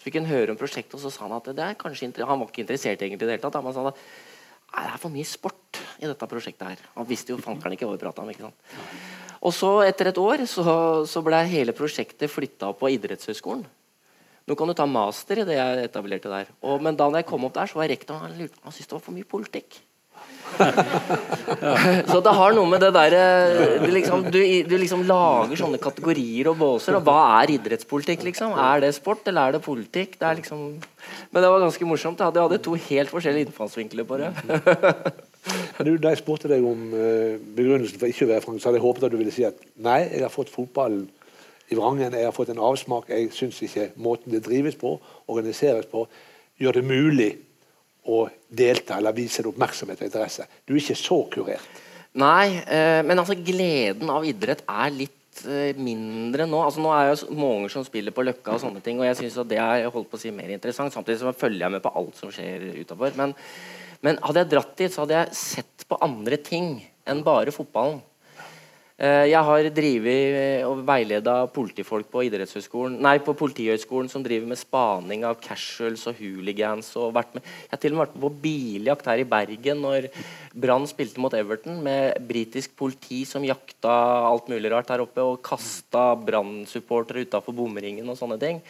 Så 0.00 0.06
fikk 0.08 0.16
han 0.16 0.30
høre 0.30 0.54
om 0.54 0.56
prosjektet, 0.56 0.96
og 0.96 1.02
så 1.02 1.12
sa 1.12 1.26
han 1.26 1.36
at 1.36 1.50
det 1.52 1.60
er 1.60 1.76
kanskje 1.76 2.08
han 2.24 2.40
var 2.40 2.48
ikke 2.48 2.62
interessert 2.64 3.02
egentlig 3.04 3.20
i 3.20 3.28
det 3.28 3.34
hele 3.36 3.44
tatt. 3.44 3.58
Han 3.60 3.74
sa 3.76 3.90
at 3.90 3.98
det 4.70 4.86
er 4.94 5.02
for 5.02 5.12
mye 5.12 5.28
sport 5.28 5.80
i 6.00 6.08
dette 6.08 6.28
prosjektet 6.30 6.64
her. 6.70 6.86
Han 6.94 7.08
visste 7.08 7.34
jo 7.34 7.42
fankeren 7.42 7.76
ikke 7.76 7.84
hva 7.84 7.98
vi 7.98 8.00
prata 8.00 8.24
om. 8.24 8.30
ikke 8.32 8.46
sant? 8.46 8.72
Og 9.44 9.52
så, 9.56 9.74
etter 9.84 10.08
et 10.08 10.20
år, 10.20 10.46
så, 10.48 10.64
så 11.04 11.22
ble 11.24 11.42
hele 11.52 11.76
prosjektet 11.76 12.32
flytta 12.32 12.72
på 12.76 12.94
idrettshøyskolen. 12.96 13.66
Nå 14.48 14.56
kan 14.56 14.70
du 14.70 14.74
ta 14.74 14.86
master 14.88 15.42
i 15.42 15.46
det 15.46 15.58
jeg 15.58 15.84
etablerte 15.84 16.32
der. 16.32 16.48
Og, 16.64 16.80
men 16.82 16.96
da 16.96 17.10
jeg 17.18 17.28
kom 17.28 17.44
opp 17.44 17.58
der, 17.58 17.68
så 17.68 17.78
var 17.78 17.92
rektoren 17.92 18.24
han, 18.24 18.48
han 18.64 18.72
syntes 18.72 18.88
det 18.88 18.96
var 18.96 19.04
for 19.04 19.16
mye 19.16 19.28
politikk. 19.28 19.82
Så 22.10 22.20
det 22.24 22.32
har 22.36 22.54
noe 22.56 22.68
med 22.70 22.82
det 22.82 22.90
derre 22.94 23.22
du, 23.82 23.88
liksom, 23.92 24.24
du, 24.32 24.40
du, 24.66 24.74
liksom 24.80 25.04
lager 25.08 25.58
sånne 25.60 25.80
kategorier 25.82 26.50
og 26.52 26.58
båser. 26.60 26.96
Og 26.98 27.06
hva 27.06 27.40
er 27.40 27.54
idrettspolitikk, 27.56 28.24
liksom? 28.28 28.54
Er 28.60 28.84
det 28.84 28.92
sport, 28.96 29.26
eller 29.30 29.48
er 29.48 29.56
det 29.56 29.62
politikk? 29.64 30.18
Det 30.20 30.28
er 30.28 30.40
liksom 30.40 30.64
Men 31.30 31.42
det 31.42 31.50
var 31.52 31.64
ganske 31.64 31.88
morsomt. 31.88 32.20
Jeg 32.20 32.42
hadde, 32.42 32.62
to 32.64 32.76
helt 32.88 33.12
forskjellige 33.12 33.48
innfallsvinkler 33.48 34.08
på 34.08 34.20
det. 34.20 34.30
da 35.80 36.12
jeg 36.12 36.20
spurte 36.20 36.50
deg 36.50 36.64
om 36.66 36.90
uh, 36.92 37.38
begrunnelsen 37.56 38.00
for 38.00 38.10
ikke 38.10 38.26
å 38.26 38.32
være 38.34 38.44
fransk, 38.44 38.62
så 38.62 38.70
hadde 38.70 38.80
jeg 38.80 38.86
håpet 38.88 39.06
at 39.06 39.14
du 39.14 39.20
ville 39.20 39.34
si 39.34 39.46
at 39.48 39.62
nei, 39.80 40.02
jeg 40.10 40.24
har 40.26 40.32
fått 40.34 40.52
fotballen 40.52 41.06
i 41.70 41.78
vrangen, 41.78 42.16
jeg 42.16 42.26
har 42.26 42.34
fått 42.34 42.50
en 42.52 42.64
avsmak. 42.66 43.08
Jeg 43.12 43.30
syns 43.34 43.60
ikke 43.64 43.92
måten 44.02 44.34
det 44.34 44.42
drives 44.46 44.76
på, 44.78 44.96
organiseres 45.30 45.86
på, 45.90 46.04
gjør 46.60 46.80
det 46.80 46.84
mulig 46.84 47.30
å 48.08 48.24
delta 48.48 48.96
eller 48.98 49.16
vise 49.16 49.44
oppmerksomhet 49.46 50.00
og 50.00 50.08
interesse. 50.08 50.46
Du 50.64 50.74
er 50.74 50.82
ikke 50.82 50.98
så 50.98 51.22
kurert. 51.32 51.80
Nei, 52.20 52.58
eh, 52.66 53.00
men 53.06 53.20
altså 53.22 53.36
gleden 53.38 54.10
av 54.10 54.24
idrett 54.26 54.64
er 54.66 54.94
litt 54.94 55.44
eh, 55.46 55.76
mindre 55.78 56.46
nå. 56.48 56.62
Altså 56.64 56.82
Nå 56.82 56.90
er 56.96 57.12
jo 57.12 57.36
mange 57.38 57.70
som 57.70 57.84
spiller 57.86 58.14
på 58.14 58.24
Løkka 58.26 58.56
og 58.56 58.62
sånne 58.64 58.82
ting, 58.82 58.98
og 58.98 59.06
jeg 59.06 59.20
syns 59.20 59.38
det 59.46 59.60
er 59.62 59.86
holdt 59.94 60.10
på 60.10 60.18
å 60.18 60.22
si 60.22 60.32
mer 60.34 60.50
interessant. 60.50 60.94
Samtidig 60.94 61.20
så 61.22 61.34
følger 61.36 61.68
jeg 61.68 61.76
med 61.76 61.84
på 61.84 61.94
alt 62.00 62.18
som 62.18 62.32
skjer 62.34 62.66
utafor. 62.80 63.14
Men, 63.20 63.36
men 64.02 64.18
hadde 64.26 64.42
jeg 64.42 64.52
dratt 64.56 64.74
dit, 64.80 64.90
så 64.92 65.04
hadde 65.04 65.20
jeg 65.20 65.38
sett 65.38 65.86
på 65.86 66.00
andre 66.02 66.40
ting 66.42 66.80
enn 67.10 67.22
bare 67.26 67.54
fotballen. 67.54 68.00
Eh, 69.00 69.30
jeg 69.30 69.40
har 69.48 69.66
drevet 69.72 70.34
eh, 70.36 70.62
og 70.68 70.82
veileda 70.84 71.46
politifolk 71.48 72.10
på 72.12 72.20
nei, 73.00 73.14
på 73.24 73.32
Politihøgskolen 73.32 74.10
som 74.12 74.20
driver 74.20 74.50
med 74.50 74.60
spaning 74.60 75.24
av 75.24 75.38
casuals 75.40 76.04
og 76.10 76.18
hooligans. 76.20 76.90
Og 77.00 77.14
med, 77.38 77.40
jeg 77.40 77.72
har 77.72 77.80
til 77.80 77.94
og 77.94 77.96
med 77.96 78.02
vært 78.04 78.18
med 78.18 78.26
på 78.26 78.32
biljakt 78.42 79.08
her 79.08 79.22
i 79.22 79.28
Bergen 79.30 79.80
når 79.86 80.10
Brann 80.52 80.84
spilte 80.90 81.22
mot 81.24 81.32
Everton 81.32 81.80
med 81.86 82.20
britisk 82.28 82.74
politi 82.76 83.22
som 83.24 83.46
jakta 83.46 83.94
alt 84.28 84.52
mulig 84.52 84.68
rart 84.74 84.92
her 84.92 85.06
oppe 85.06 85.24
og 85.24 85.40
kasta 85.48 86.10
Brann-supportere 86.20 87.24
utafor 87.24 87.56
bomringen 87.56 88.12
og 88.12 88.20
sånne 88.20 88.36
ting. 88.42 88.60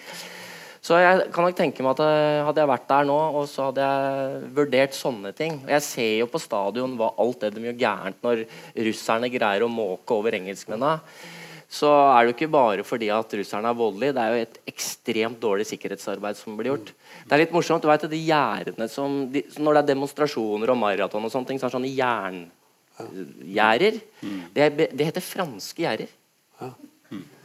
Så 0.80 0.96
jeg 0.96 1.26
kan 1.34 1.44
nok 1.44 1.56
tenke 1.58 1.84
meg 1.84 1.92
at 1.92 2.00
eh, 2.06 2.40
hadde 2.46 2.62
jeg 2.62 2.70
vært 2.70 2.86
der 2.88 3.04
nå, 3.08 3.18
og 3.36 3.44
så 3.50 3.66
hadde 3.68 3.84
jeg 3.84 4.46
vurdert 4.56 4.94
sånne 4.96 5.32
ting. 5.36 5.58
Og 5.66 5.72
jeg 5.74 5.84
ser 5.84 6.14
jo 6.22 6.28
på 6.32 6.40
stadion 6.40 6.94
hva 6.96 7.10
alt 7.20 7.44
det 7.44 7.50
de 7.56 7.66
gjør 7.68 7.76
gærent 7.82 8.24
når 8.24 8.46
russerne 8.88 9.28
greier 9.32 9.66
å 9.66 9.68
måke 9.72 10.16
over 10.16 10.38
engelskmennene. 10.38 11.02
Så 11.70 11.86
er 11.86 12.24
det 12.24 12.30
jo 12.30 12.34
ikke 12.34 12.54
bare 12.56 12.82
fordi 12.82 13.10
at 13.14 13.34
russerne 13.38 13.68
er 13.70 13.76
voldelige, 13.78 14.14
det 14.16 14.22
er 14.22 14.30
jo 14.32 14.46
et 14.46 14.56
ekstremt 14.72 15.38
dårlig 15.42 15.68
sikkerhetsarbeid 15.68 16.36
som 16.40 16.56
blir 16.58 16.72
gjort. 16.72 16.88
Det 17.28 17.36
er 17.36 17.42
litt 17.44 17.54
morsomt, 17.54 17.84
du 17.84 17.90
vet, 17.92 18.08
de 18.10 18.22
gjerdene 18.24 18.88
som 18.90 19.20
de, 19.30 19.44
Når 19.60 19.76
det 19.76 19.82
er 19.84 19.90
demonstrasjoner 19.92 20.72
og 20.72 20.80
maraton 20.80 21.28
og 21.28 21.30
sånne 21.30 21.52
ting, 21.52 21.60
så 21.60 21.68
er 21.68 21.70
det 21.70 21.76
sånne 21.76 21.92
jerngjerder. 23.04 24.00
Det, 24.56 24.64
det 24.96 25.10
heter 25.12 25.22
franske 25.28 25.84
gjerder. 25.84 26.10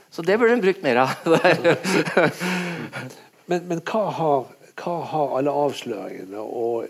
Så 0.09 0.23
det 0.23 0.39
burde 0.39 0.55
hun 0.55 0.63
brukt 0.63 0.81
mer 0.81 1.03
av. 1.03 1.09
Men, 3.51 3.65
men 3.69 3.81
hva, 3.85 4.05
har, 4.19 4.47
hva, 4.81 4.95
har, 5.11 5.35
alle 5.39 5.53
avsløringene 5.65 6.41
og 6.41 6.87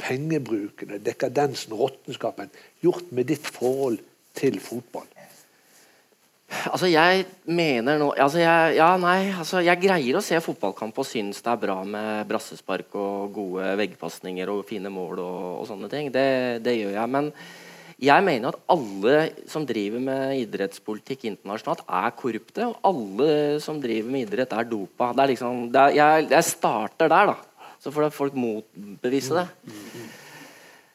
pengebrukene, 0.00 1.00
dekadensen, 1.04 1.76
råttenskapen 1.76 2.52
gjort 2.84 3.12
med 3.12 3.30
ditt 3.32 3.46
forhold 3.46 4.00
til 4.38 4.60
fotball? 4.62 5.08
Altså, 6.50 6.88
jeg 6.90 7.24
mener 7.46 8.00
nå 8.00 8.08
altså 8.18 8.40
jeg, 8.42 8.74
Ja, 8.80 8.90
nei. 8.98 9.30
Altså, 9.38 9.60
jeg 9.62 9.78
greier 9.84 10.18
å 10.18 10.24
se 10.24 10.38
fotballkamp 10.42 10.96
og 10.98 11.06
synes 11.06 11.38
det 11.44 11.52
er 11.52 11.60
bra 11.62 11.76
med 11.86 12.26
brassespark 12.28 12.96
og 12.98 13.30
gode 13.36 13.70
veggpasninger 13.78 14.50
og 14.50 14.64
fine 14.68 14.90
mål 14.92 15.22
og, 15.22 15.42
og 15.60 15.68
sånne 15.70 15.90
ting. 15.92 16.10
Det, 16.12 16.58
det, 16.64 16.74
gjør 16.80 16.96
jeg. 16.96 17.12
Men 17.14 17.30
jeg 18.00 18.24
mener 18.24 18.48
at 18.48 18.60
alle 18.72 19.16
som 19.50 19.66
driver 19.68 20.00
med 20.00 20.38
idrettspolitikk 20.40 21.26
internasjonalt, 21.28 21.82
er 21.84 22.14
korrupte. 22.16 22.64
Og 22.70 22.78
alle 22.88 23.60
som 23.60 23.80
driver 23.82 24.08
med 24.14 24.24
idrett, 24.24 24.54
er 24.56 24.68
dopa. 24.68 25.10
Er 25.12 25.28
liksom, 25.34 25.66
er, 25.68 25.96
jeg, 25.98 26.28
jeg, 26.32 26.46
starter 26.48 27.12
der, 27.12 27.34
da. 27.34 27.66
Så 27.80 27.92
får 27.92 28.08
folk 28.14 28.36
motbevise 28.36 29.36
det. 29.36 29.44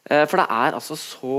Eh, 0.09 0.25
for 0.25 0.41
det 0.41 0.47
er 0.49 0.77
altså 0.77 0.97
så 0.97 1.37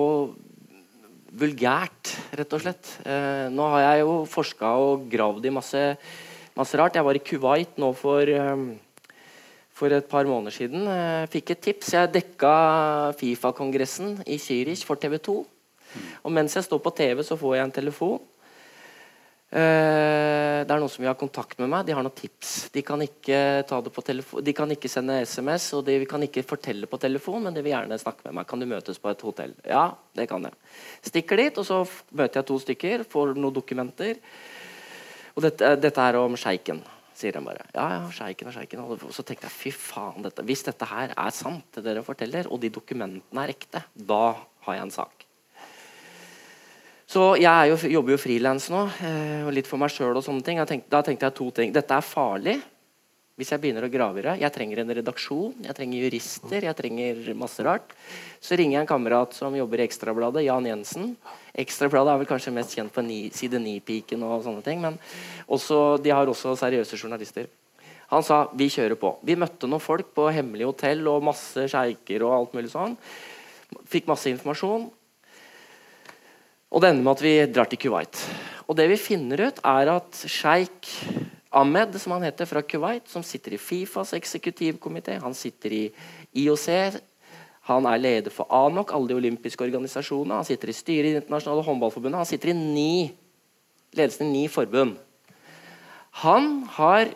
vulgært, 1.36 2.14
rett 2.38 2.54
og 2.54 2.62
slett. 2.62 2.92
Eh, 3.02 3.48
nå 3.50 3.66
har 3.74 3.84
jeg 3.88 4.04
jo 4.04 4.14
forska 4.30 4.70
og 4.86 5.10
gravd 5.10 5.50
i 5.50 5.54
masse, 5.58 5.82
masse, 6.54 6.78
rart. 6.78 6.94
Jeg 6.94 7.06
var 7.10 7.18
i 7.18 7.24
Kuwait 7.26 7.74
nå 7.82 7.90
for, 7.98 8.22
eh, 8.22 9.18
for 9.74 9.90
et 9.90 10.08
par 10.08 10.30
måneder 10.30 10.54
siden. 10.54 10.86
Jeg 10.86 11.34
fikk 11.34 11.50
et 11.50 11.60
tips. 11.60 11.92
Jeg 11.98 12.14
dekka 12.14 12.54
Fifa-kongressen 13.18 14.22
i 14.26 14.38
Zürich 14.38 14.86
for 14.86 14.94
TV 14.94 15.18
2. 15.18 15.55
Og 16.24 16.32
mens 16.34 16.56
jeg 16.56 16.66
står 16.66 16.82
på 16.82 16.94
TV, 16.96 17.22
så 17.26 17.38
får 17.40 17.56
jeg 17.56 17.68
en 17.68 17.76
telefon. 17.80 18.24
Uh, 19.46 20.66
det 20.66 20.72
er 20.74 20.80
noen 20.82 20.90
som 20.90 21.04
vil 21.04 21.08
ha 21.08 21.14
kontakt 21.18 21.60
med 21.60 21.70
meg. 21.70 21.84
De 21.86 21.94
har 21.94 22.02
noen 22.02 22.16
tips. 22.16 22.66
De 22.74 22.82
kan 22.84 23.00
ikke, 23.04 23.38
de 24.42 24.54
kan 24.56 24.72
ikke 24.74 24.90
sende 24.90 25.20
SMS, 25.22 25.68
og 25.78 25.84
de 25.86 26.00
kan 26.08 26.24
ikke 26.26 26.42
fortelle 26.46 26.88
på 26.90 26.98
telefon, 27.00 27.46
men 27.46 27.54
de 27.54 27.62
vil 27.62 27.72
gjerne 27.76 27.98
snakke 28.02 28.26
med 28.26 28.40
meg. 28.40 28.48
Kan 28.50 28.60
du 28.60 28.66
møtes 28.68 28.98
på 29.00 29.12
et 29.12 29.22
hotell? 29.22 29.54
Ja, 29.62 29.86
det 30.18 30.26
kan 30.32 30.48
jeg. 30.48 30.58
Stikker 31.06 31.40
dit, 31.40 31.62
og 31.62 31.68
så 31.68 31.84
møter 32.10 32.42
jeg 32.42 32.48
to 32.50 32.58
stykker, 32.64 33.06
får 33.12 33.36
noen 33.38 33.54
dokumenter. 33.54 34.18
Og 35.36 35.44
dette, 35.44 35.74
dette 35.78 36.08
er 36.10 36.18
om 36.18 36.36
sjeiken, 36.40 36.80
sier 37.16 37.36
de 37.36 37.44
bare. 37.44 37.68
Ja, 37.76 37.86
ja, 37.94 38.02
sjeiken 38.16 38.50
og 38.50 38.56
sjeiken. 38.56 38.82
Og 38.82 39.12
så 39.14 39.22
tenkte 39.22 39.46
jeg 39.46 39.54
fy 39.54 39.72
faen, 39.76 40.24
dette. 40.26 40.44
hvis 40.48 40.66
dette 40.66 40.90
her 40.90 41.14
er 41.14 41.36
sant, 41.36 41.68
det 41.76 41.86
dere 41.86 42.04
forteller, 42.04 42.50
og 42.50 42.60
de 42.64 42.72
dokumentene 42.72 43.46
er 43.46 43.54
ekte, 43.54 43.84
da 43.94 44.24
har 44.66 44.78
jeg 44.80 44.88
en 44.88 44.96
sak. 44.96 45.15
Så 47.16 47.30
jeg 47.40 47.70
jo, 47.70 47.76
jobber 47.94 48.12
jo 48.12 48.20
frilans 48.20 48.66
nå, 48.68 48.82
eh, 49.08 49.44
og 49.46 49.54
litt 49.56 49.68
for 49.68 49.80
meg 49.80 49.88
sjøl. 49.88 50.18
Tenkte, 50.20 50.82
da 50.92 50.98
tenkte 51.00 51.24
jeg 51.30 51.36
to 51.38 51.46
ting. 51.54 51.70
Dette 51.72 51.96
er 51.96 52.04
farlig 52.04 52.58
hvis 53.36 53.50
jeg 53.52 53.60
begynner 53.60 53.84
å 53.84 53.90
grave 53.92 54.20
i 54.20 54.24
det. 54.24 54.34
Jeg 54.40 54.52
trenger 54.52 54.80
en 54.80 54.92
redaksjon, 54.98 55.54
jeg 55.64 55.76
trenger 55.76 56.04
jurister, 56.06 56.64
jeg 56.64 56.76
trenger 56.76 57.30
masse 57.36 57.64
rart. 57.64 57.94
Så 58.40 58.56
ringer 58.56 58.78
jeg 58.78 58.84
en 58.84 58.90
kamerat 58.90 59.36
som 59.36 59.56
jobber 59.56 59.80
i 59.80 59.84
Ekstrabladet, 59.84 60.44
Jan 60.44 60.68
Jensen. 60.68 61.10
Ekstrabladet 61.56 62.14
er 62.14 62.20
vel 62.20 62.30
kanskje 62.30 62.52
mest 62.56 62.76
kjent 62.76 62.92
på 62.92 63.04
ni, 63.04 63.18
side 63.36 63.60
9-piken 63.60 64.24
og 64.24 64.44
sånne 64.44 64.64
ting, 64.64 64.80
men 64.84 64.96
også, 65.52 65.98
de 66.04 66.12
har 66.16 66.32
også 66.32 66.52
seriøse 66.60 67.00
journalister. 67.00 67.48
Han 68.12 68.24
sa 68.24 68.42
vi 68.56 68.68
kjører 68.72 68.96
på. 69.00 69.14
Vi 69.24 69.36
møtte 69.40 69.68
noen 69.68 69.84
folk 69.84 70.12
på 70.16 70.28
hemmelig 70.32 70.68
hotell 70.68 71.04
og 71.12 71.24
masse 71.28 71.64
sjeiker 71.72 72.24
og 72.28 72.36
alt 72.38 72.56
mulig 72.56 72.72
sånn. 72.72 72.96
Fikk 73.88 74.08
masse 74.08 74.32
informasjon. 74.32 74.88
Og 76.70 76.82
det 76.82 76.90
ender 76.90 77.06
med 77.06 77.14
at 77.14 77.24
vi 77.24 77.34
drar 77.54 77.68
til 77.70 77.80
Kuwait. 77.80 78.20
Og 78.66 78.76
det 78.78 78.88
vi 78.90 78.98
finner 78.98 79.46
ut, 79.48 79.60
er 79.62 79.90
at 79.94 80.22
sjeik 80.26 80.90
Ahmed, 81.56 81.94
som 82.02 82.16
han 82.16 82.26
heter, 82.26 82.48
fra 82.48 82.62
Kuwait, 82.66 83.06
som 83.08 83.22
sitter 83.24 83.54
i 83.54 83.60
Fifas 83.60 84.12
eksekutivkomité, 84.16 85.16
han 85.22 85.34
sitter 85.34 85.72
i 85.72 85.84
IOC, 86.42 86.98
han 87.70 87.86
er 87.88 88.02
leder 88.02 88.34
for 88.34 88.50
ANOK, 88.52 88.92
alle 88.94 89.10
de 89.10 89.18
olympiske 89.18 89.64
organisasjonene, 89.64 90.40
han 90.42 90.46
sitter 90.46 90.70
i 90.70 90.76
styret 90.76 91.08
i 91.08 91.14
Det 91.14 91.22
internasjonale 91.22 91.64
håndballforbundet, 91.66 92.20
han 92.20 92.28
sitter 92.28 92.52
i 92.52 92.58
ni, 92.58 92.90
ledelsen 93.96 94.28
i 94.28 94.42
ni 94.42 94.44
forbund. 94.52 94.98
Han 96.22 96.66
har, 96.76 97.10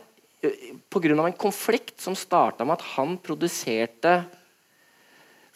pga. 0.90 1.12
en 1.14 1.38
konflikt 1.38 2.00
som 2.00 2.16
starta 2.16 2.64
med 2.64 2.78
at 2.78 2.86
han 2.96 3.18
produserte 3.18 4.22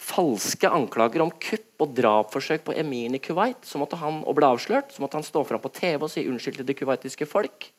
falske 0.04 0.68
anklager 0.68 1.22
om 1.24 1.32
kupp 1.40 1.84
og 1.84 1.94
drapsforsøk 1.96 2.64
på 2.66 2.74
emiren 2.80 3.16
i 3.16 3.22
Kuwait 3.22 3.64
så 3.66 3.80
måtte 3.80 3.98
han, 4.00 4.22
og 4.24 4.36
ble 4.36 4.50
avslørt, 4.52 4.92
så 4.92 5.02
måtte 5.04 5.18
han 5.18 5.26
stå 5.26 5.44
fram 5.48 5.62
på 5.62 5.72
TV 5.74 6.04
og 6.04 6.12
si 6.12 6.26
unnskyld 6.28 6.60
til 6.60 6.68
det 6.68 6.76
kuwaitiske 6.78 7.28
folk. 7.28 7.70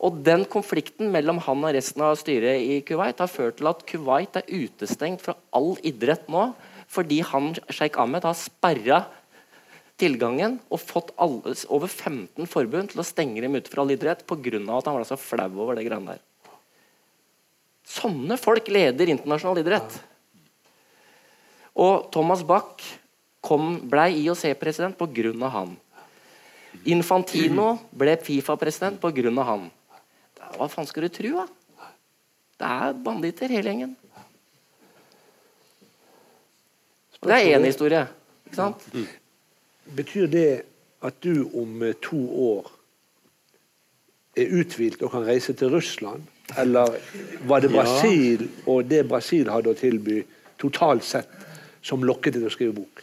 Og 0.00 0.22
Den 0.24 0.46
konflikten 0.48 1.10
mellom 1.12 1.40
han 1.44 1.64
og 1.64 1.74
resten 1.76 2.04
av 2.04 2.16
styret 2.20 2.62
i 2.64 2.80
Kuwait 2.86 3.20
har 3.20 3.28
ført 3.28 3.58
til 3.58 3.68
at 3.68 3.84
Kuwait 3.88 4.36
er 4.40 4.48
utestengt 4.48 5.24
fra 5.24 5.36
all 5.56 5.74
idrett 5.86 6.28
nå 6.32 6.50
fordi 6.90 7.20
han, 7.22 7.52
sjeik 7.70 8.00
Ahmed 8.02 8.24
har 8.26 8.34
sperra 8.34 9.04
tilgangen 10.00 10.56
og 10.72 10.80
fått 10.82 11.12
alle, 11.20 11.52
over 11.70 11.86
15 11.86 12.48
forbund 12.50 12.90
til 12.90 13.02
å 13.02 13.06
stenge 13.06 13.44
dem 13.44 13.54
ute 13.54 13.70
fra 13.70 13.84
all 13.84 13.92
idrett 13.94 14.24
pga. 14.26 14.58
at 14.58 14.88
han 14.88 14.96
var 14.98 15.06
så 15.06 15.20
flau 15.20 15.50
over 15.54 15.78
det 15.78 15.86
greiene 15.86 16.16
der. 16.16 16.24
Sånne 17.86 18.38
folk 18.40 18.66
leder 18.70 19.10
internasjonal 19.10 19.62
idrett. 19.62 20.00
Og 21.76 22.10
Thomas 22.12 22.42
Bach 22.46 22.82
kom, 23.40 23.76
ble 23.90 24.08
IOC-president 24.20 24.98
pga. 24.98 25.48
han. 25.48 25.76
Infantino 26.84 27.78
ble 27.92 28.16
Fifa-president 28.16 29.00
pga. 29.00 29.44
han. 29.44 29.70
Hva 30.56 30.68
faen 30.68 30.86
skal 30.86 31.06
du 31.06 31.08
tro, 31.08 31.44
da? 31.44 31.46
Det 32.60 32.68
er 32.68 32.92
banditter, 33.04 33.48
hele 33.48 33.70
gjengen. 33.70 33.96
Det 37.20 37.36
er 37.36 37.58
én 37.58 37.64
historie. 37.64 38.06
Ikke 38.46 38.56
sant? 38.56 38.84
Betyr 39.96 40.26
det 40.26 40.62
at 41.02 41.16
du 41.24 41.48
om 41.56 41.82
to 42.02 42.20
år 42.56 42.70
er 44.36 44.52
uthvilt 44.60 45.02
og 45.02 45.12
kan 45.12 45.26
reise 45.26 45.52
til 45.52 45.72
Russland? 45.72 46.22
Eller 46.58 46.96
var 47.46 47.60
det 47.60 47.70
Brasil 47.70 48.48
og 48.66 48.88
det 48.90 49.04
Brasil 49.08 49.50
hadde 49.52 49.70
å 49.70 49.78
tilby 49.78 50.22
totalt 50.60 51.04
sett 51.04 51.49
som 51.82 52.04
lokket 52.04 52.36
til 52.36 52.46
å 52.46 52.52
skrive 52.52 52.76
bok? 52.76 53.02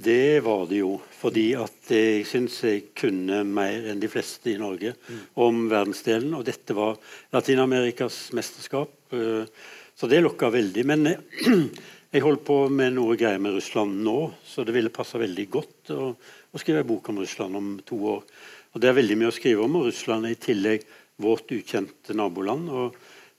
Det 0.00 0.40
var 0.40 0.64
det 0.70 0.80
jo. 0.80 0.94
Fordi 1.12 1.50
at 1.60 1.90
jeg 1.92 2.24
syns 2.28 2.56
jeg 2.64 2.86
kunne 2.96 3.42
mer 3.44 3.90
enn 3.90 4.00
de 4.00 4.08
fleste 4.08 4.54
i 4.54 4.60
Norge 4.60 4.94
mm. 4.96 5.18
om 5.44 5.66
verdensdelen. 5.68 6.32
Og 6.38 6.46
dette 6.48 6.76
var 6.76 6.96
Latin-Amerikas 7.34 8.30
mesterskap. 8.36 8.94
Eh, 9.12 9.44
så 9.92 10.08
det 10.08 10.22
lokka 10.24 10.48
veldig. 10.54 10.86
Men 10.88 11.10
eh, 11.10 11.20
jeg 12.14 12.24
holder 12.24 12.46
på 12.46 12.62
med 12.72 12.96
noe 12.96 13.18
greier 13.20 13.42
med 13.42 13.58
Russland 13.58 14.00
nå, 14.06 14.16
så 14.46 14.64
det 14.64 14.76
ville 14.76 14.94
passa 14.94 15.20
veldig 15.20 15.46
godt 15.52 15.92
å, 15.92 16.14
å 16.16 16.62
skrive 16.62 16.80
en 16.80 16.90
bok 16.94 17.12
om 17.12 17.20
Russland 17.20 17.60
om 17.60 17.70
to 17.84 18.00
år. 18.16 18.24
Og 18.72 18.80
Det 18.80 18.88
er 18.88 18.96
veldig 18.96 19.20
mye 19.20 19.34
å 19.34 19.36
skrive 19.36 19.66
om, 19.66 19.80
og 19.82 19.90
Russland 19.90 20.28
er 20.28 20.36
i 20.36 20.40
tillegg 20.40 20.88
vårt 21.20 21.52
ukjente 21.52 22.16
naboland. 22.16 22.70
og 22.72 22.96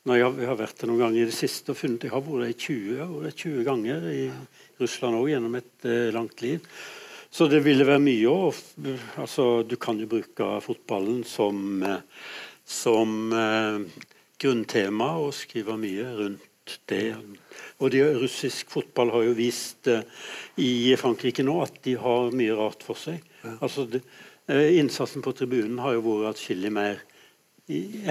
når 0.07 0.17
jeg 0.17 0.47
har, 0.49 0.57
vært 0.57 0.81
der 0.81 0.89
noen 0.89 1.03
ganger 1.03 1.21
i 1.21 1.27
det 1.29 1.35
siste 1.37 1.73
og 1.73 1.77
funnet 1.77 2.07
Jeg 2.07 2.13
har 2.15 2.23
vært 2.25 2.63
20, 2.65 3.33
20 3.37 3.65
ganger 3.67 4.07
i 4.09 4.23
Russland 4.81 5.19
òg 5.19 5.29
gjennom 5.29 5.57
et 5.59 5.85
uh, 5.85 6.09
langt 6.15 6.41
liv. 6.41 6.63
Så 7.31 7.47
det 7.47 7.61
ville 7.63 7.85
være 7.87 8.03
mye 8.03 8.31
å 8.31 8.49
altså, 9.21 9.63
Du 9.63 9.77
kan 9.79 9.99
jo 10.01 10.09
bruke 10.11 10.47
fotballen 10.65 11.21
som, 11.23 11.83
eh, 11.85 12.01
som 12.67 13.31
eh, 13.31 13.77
grunntema 14.41 15.13
og 15.21 15.31
skrive 15.37 15.77
mye 15.79 16.09
rundt 16.17 16.75
det. 16.91 17.15
Og 17.79 17.93
de, 17.93 18.03
Russisk 18.19 18.73
fotball 18.73 19.13
har 19.15 19.25
jo 19.29 19.37
vist 19.37 19.87
eh, 19.87 20.03
i 20.61 20.91
Frankrike 20.99 21.45
nå 21.45 21.55
at 21.63 21.79
de 21.85 21.95
har 21.99 22.35
mye 22.35 22.57
rart 22.57 22.83
for 22.85 22.99
seg. 22.99 23.23
Ja. 23.45 23.55
Altså, 23.61 23.87
de, 23.89 24.03
eh, 24.51 24.77
innsatsen 24.81 25.23
på 25.23 25.33
tribunen 25.37 25.79
har 25.81 25.95
jo 25.95 26.03
vært 26.09 26.35
atskillig 26.35 26.73
mer 26.73 27.01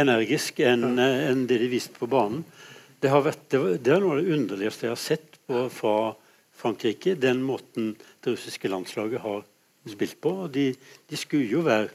energisk 0.01 0.61
enn. 0.65 0.99
Eh, 0.99 1.31
en 1.31 1.47
det 1.49 1.61
de 1.63 1.71
viste 1.73 1.97
på 1.99 2.09
banen. 2.11 2.45
Det, 3.01 3.11
vært, 3.11 3.47
det, 3.53 3.61
det, 3.85 3.95
er 3.95 4.03
noe 4.03 4.19
av 4.19 4.21
det 4.21 4.35
underligste 4.37 4.89
jeg 4.89 4.95
har 4.95 5.01
sett 5.01 5.41
på, 5.49 5.65
fra 5.73 6.13
Frankrike. 6.61 7.17
Den 7.17 7.43
måten 7.47 7.95
det 8.21 8.35
russiske 8.35 8.69
landslaget 8.69 9.25
har 9.25 9.43
spilt 9.89 10.21
på. 10.21 10.35
De, 10.53 10.71
de 11.09 11.21
skulle 11.21 11.49
jo 11.49 11.65
være 11.65 11.89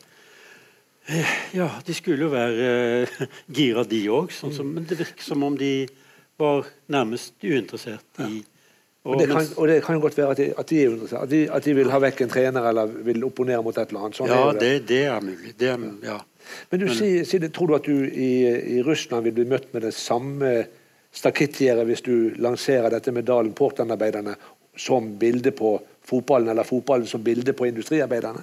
eh, 1.11 1.36
ja, 1.59 1.70
de 1.86 1.93
skulle 1.93 2.26
jo 2.26 2.32
være 2.34 3.05
uh, 3.05 3.22
gira, 3.59 3.86
de 3.86 4.01
òg. 4.09 4.34
Sånn 4.34 4.74
men 4.74 4.89
det 4.89 4.97
virker 5.03 5.26
som 5.26 5.45
om 5.45 5.57
de 5.59 5.88
var 6.41 6.66
nærmest 6.91 7.38
uinteressert 7.45 8.26
i 8.26 8.41
og, 8.41 8.54
og, 9.05 9.19
det 9.19 9.27
kan, 9.29 9.45
og, 9.57 9.67
det 9.69 9.81
kan, 9.85 9.99
godt 10.01 10.15
være 10.17 10.31
at 10.33 10.39
de, 10.39 10.45
at 10.57 10.69
de. 10.69 10.79
At 11.19 11.29
de, 11.29 11.41
at 11.53 11.65
de, 11.65 11.73
vil 11.77 11.91
ha 11.93 11.99
vekk 12.01 12.23
en 12.25 12.31
trener 12.31 12.69
eller 12.71 12.93
vil 13.05 13.25
opponere 13.27 13.61
mot 13.61 13.77
et 13.77 13.91
eller 13.91 14.07
annet. 14.07 14.17
Sånn 14.17 14.31
ja, 14.31 14.39
er 14.49 14.57
det. 14.57 14.61
Det, 14.61 14.87
det. 14.89 15.03
er 15.11 15.21
mulig. 15.21 15.51
Det 15.59 15.69
er, 15.69 15.83
ja. 16.07 16.15
Men 16.71 16.81
du, 16.81 16.87
men, 16.87 16.95
si, 16.97 17.09
si 17.29 17.39
det, 17.41 17.51
tror 17.53 17.69
du 17.69 17.75
at 17.77 17.85
du 17.85 18.07
i, 18.09 18.31
i, 18.77 18.79
Russland 18.85 19.27
vil 19.27 19.35
bli 19.37 19.45
møtt 19.49 19.69
med 19.75 19.85
det 19.85 19.93
samme 19.97 20.55
stakittgjerdet 21.15 21.85
hvis 21.87 22.03
du 22.05 22.15
lanserer 22.41 22.89
dette 22.93 23.13
med 23.13 23.27
Dalen 23.29 23.53
Portland-arbeiderne 23.57 24.33
som 24.75 25.13
bilde 25.21 25.53
på 25.55 25.77
fotballen, 26.05 26.49
eller 26.51 26.67
fotballen 26.67 27.07
som 27.09 27.23
bilde 27.23 27.53
på 27.53 27.69
industriarbeiderne? 27.69 28.41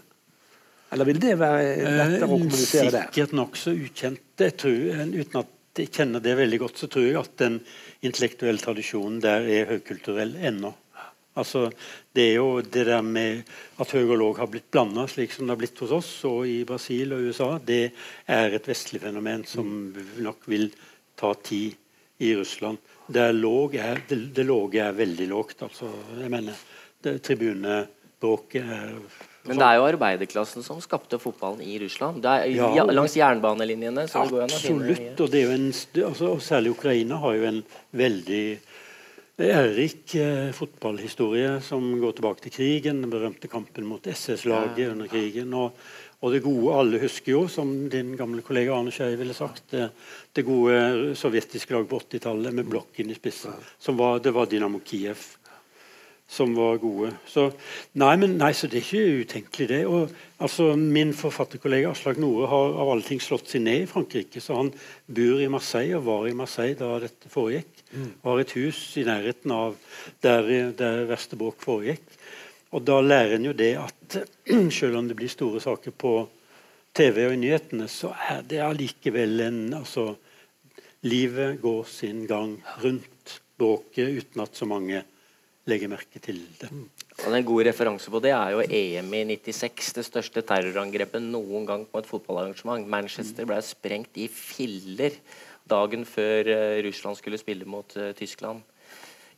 Eller 0.93 1.09
vil 1.09 1.19
det 1.21 1.35
være 1.41 1.75
lettere 1.83 2.29
å 2.29 2.37
kommunisere 2.37 2.93
det? 2.93 3.03
Sikkert 3.09 3.35
nokså 3.37 3.75
ukjent. 3.75 4.23
Det 4.39 4.53
tror, 4.61 4.79
jeg, 4.93 5.11
uten 5.27 5.43
at 5.43 5.53
kjenner 5.79 6.21
det 6.21 6.37
veldig 6.37 6.59
godt, 6.61 6.79
så 6.79 6.89
tror 6.91 7.07
jeg 7.07 7.19
at 7.21 7.37
den 7.41 7.59
intellektuelle 8.05 8.61
tradisjonen 8.61 9.21
der 9.25 9.47
er 9.49 9.71
høykulturell 9.73 10.37
ennå. 10.37 10.73
Altså, 11.33 11.71
det 12.13 12.27
er 12.29 12.35
jo 12.37 12.61
det 12.61 12.85
der 12.91 13.01
med 13.01 13.47
at 13.81 13.93
høy 13.97 14.03
og 14.03 14.19
låg 14.21 14.41
har 14.43 14.51
blitt 14.53 14.69
blanda, 14.73 15.07
slik 15.09 15.33
som 15.33 15.47
det 15.47 15.55
har 15.55 15.61
blitt 15.63 15.81
hos 15.81 15.95
oss 15.97 16.11
og 16.29 16.45
i 16.45 16.59
Brasil 16.69 17.15
og 17.17 17.25
USA, 17.25 17.55
det 17.57 17.95
er 18.29 18.53
et 18.53 18.69
vestlig 18.69 19.01
fenomen 19.01 19.47
som 19.49 19.71
nok 20.21 20.45
vil 20.53 20.69
ta 21.17 21.33
tid 21.41 21.73
i 22.21 22.35
Russland. 22.37 22.77
Det, 23.09 23.25
låg 23.33 23.79
er, 23.81 24.05
det, 24.09 24.21
det 24.37 24.45
låge 24.45 24.85
er 24.85 24.93
veldig 24.97 25.29
lågt. 25.33 25.65
Altså, 25.65 25.89
jeg 26.21 26.31
mener, 26.33 26.61
tribunebråket 27.25 28.69
er 28.77 28.93
men 29.43 29.59
det 29.59 29.67
er 29.67 29.79
jo 29.81 29.87
arbeiderklassen 29.89 30.63
som 30.63 30.79
skapte 30.83 31.19
fotballen 31.19 31.65
i 31.67 31.75
Russland. 31.83 32.21
Det 32.23 32.31
er, 32.31 32.75
ja, 32.77 32.85
langs 32.87 33.17
jernbanelinjene. 33.19 34.05
Absolutt. 34.07 35.19
og, 35.19 35.33
det 35.33 35.43
jo 35.43 35.57
en, 35.57 35.67
altså, 36.05 36.29
og 36.37 36.45
Særlig 36.47 36.77
Ukraina 36.77 37.19
har 37.25 37.35
jo 37.39 37.49
en 37.49 37.59
veldig 37.99 38.45
ærerik 39.43 40.15
eh, 40.21 40.53
fotballhistorie 40.55 41.57
som 41.67 41.91
går 41.99 42.15
tilbake 42.19 42.47
til 42.47 42.55
krigen. 42.55 43.03
Den 43.03 43.11
berømte 43.11 43.51
kampen 43.51 43.89
mot 43.89 44.07
SS-laget 44.07 44.79
ja. 44.85 44.95
under 44.95 45.11
krigen. 45.11 45.55
Og, 45.59 45.75
og, 46.21 46.31
det 46.31 46.45
gode 46.47 46.79
alle 46.79 47.03
husker 47.03 47.35
jo, 47.35 47.45
som 47.51 47.75
din 47.91 48.15
gamle 48.19 48.47
kollega 48.47 48.77
Arne 48.77 48.95
Skei 48.95 49.17
ville 49.19 49.35
sagt, 49.35 49.73
det, 49.75 49.89
det, 50.31 50.47
gode 50.47 51.17
sovjetiske 51.19 51.75
laget 51.75 51.91
på 51.91 52.03
80-tallet 52.07 52.55
med 52.55 52.71
Blokken 52.71 53.11
i 53.11 53.19
spissen. 53.19 53.59
Som 53.83 53.99
var, 53.99 54.23
det 54.23 54.35
var 54.37 54.47
Dynamo 54.47 54.85
Kiev 54.87 55.42
som 56.33 56.55
var 56.57 56.79
gode. 56.81 57.11
Så, 57.29 57.51
nei, 58.01 58.13
men, 58.17 58.39
nei, 58.41 58.53
så 58.57 58.69
det 58.71 58.79
er 58.81 58.87
ikke 58.87 59.25
utenkelig, 59.27 59.67
det. 59.69 59.81
Og, 59.85 60.13
altså, 60.41 60.71
min 60.81 61.13
forfatterkollega 61.17 61.91
Aslak 61.93 62.21
Nore 62.23 62.49
har 62.49 62.77
av 62.81 62.93
alle 62.95 63.05
ting 63.05 63.21
slått 63.21 63.53
seg 63.53 63.67
ned 63.67 63.85
i 63.85 63.91
Frankrike. 63.91 64.41
Så 64.41 64.57
han 64.57 64.73
bor 65.13 65.43
i 65.43 65.51
Marseille 65.53 65.99
og 65.99 66.07
var 66.09 66.31
i 66.31 66.37
Marseille 66.37 66.79
da 66.81 66.95
dette 67.03 67.29
foregikk. 67.33 67.85
Mm. 67.93 68.09
Og 68.23 68.31
har 68.31 68.43
et 68.45 68.57
hus 68.57 68.81
i 68.97 69.05
nærheten 69.05 69.53
av 69.53 69.77
der, 70.25 70.49
der 70.79 71.05
verste 71.11 71.37
bråk 71.37 71.61
foregikk. 71.61 72.17
Og 72.73 72.81
da 72.89 73.03
lærer 73.05 73.37
en 73.37 73.51
jo 73.51 73.57
det 73.57 73.75
at 73.83 74.19
selv 74.79 75.03
om 75.03 75.11
det 75.11 75.19
blir 75.19 75.33
store 75.33 75.61
saker 75.61 75.93
på 75.93 76.17
TV 76.97 77.27
og 77.27 77.37
i 77.37 77.41
nyhetene, 77.45 77.93
så 77.93 78.17
er 78.33 78.41
det 78.49 78.65
allikevel 78.65 79.49
en 79.51 79.65
altså, 79.83 80.15
Livet 81.03 81.57
går 81.59 81.87
sin 81.91 82.29
gang 82.31 82.53
rundt 82.79 83.41
bråket 83.59 84.21
uten 84.21 84.45
at 84.45 84.55
så 84.55 84.69
mange 84.71 85.01
legger 85.69 85.91
merke 85.93 86.21
til 86.23 86.41
det. 86.61 86.71
Og 87.23 87.37
En 87.37 87.47
god 87.47 87.67
referanse 87.69 88.11
på 88.11 88.21
det 88.23 88.33
er 88.35 88.55
jo 88.55 88.65
EM 88.67 89.13
i 89.15 89.23
96, 89.37 89.93
det 89.99 90.07
største 90.07 90.43
terrorangrepet 90.43 91.23
noen 91.23 91.67
gang 91.69 91.85
på 91.87 92.03
et 92.03 92.09
fotballarrangement. 92.09 92.89
Manchester 92.89 93.47
ble 93.47 93.61
sprengt 93.63 94.19
i 94.19 94.29
filler 94.29 95.19
dagen 95.69 96.05
før 96.09 96.51
uh, 96.51 96.81
Russland 96.87 97.19
skulle 97.19 97.39
spille 97.39 97.69
mot 97.69 97.95
uh, 97.97 98.11
Tyskland. 98.19 98.65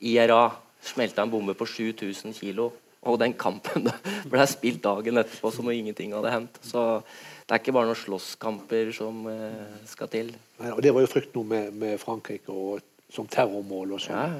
IRA 0.00 0.48
smelta 0.84 1.24
en 1.24 1.32
bombe 1.32 1.54
på 1.56 1.68
7000 1.68 2.34
kilo, 2.40 2.72
Og 3.04 3.18
den 3.20 3.34
kampen 3.36 3.84
ble 4.32 4.46
spilt 4.48 4.80
dagen 4.80 5.20
etterpå 5.20 5.50
som 5.52 5.66
om 5.68 5.72
ingenting 5.74 6.14
hadde 6.16 6.30
hendt. 6.32 6.56
Så 6.64 7.02
det 7.44 7.52
er 7.52 7.60
ikke 7.60 7.74
bare 7.76 7.90
noen 7.90 8.00
slåsskamper 8.00 8.94
som 8.96 9.26
uh, 9.28 9.76
skal 9.84 10.08
til. 10.08 10.32
Nei, 10.56 10.70
og 10.72 10.80
Det 10.80 10.94
var 10.94 11.04
jo 11.04 11.10
frykt 11.12 11.36
nå 11.36 11.42
med, 11.44 11.76
med 11.76 12.00
Frankrike 12.00 12.48
og 12.48 12.80
som 13.12 13.26
terrormål 13.30 13.94
og 13.96 14.00
som 14.00 14.16
ja. 14.16 14.30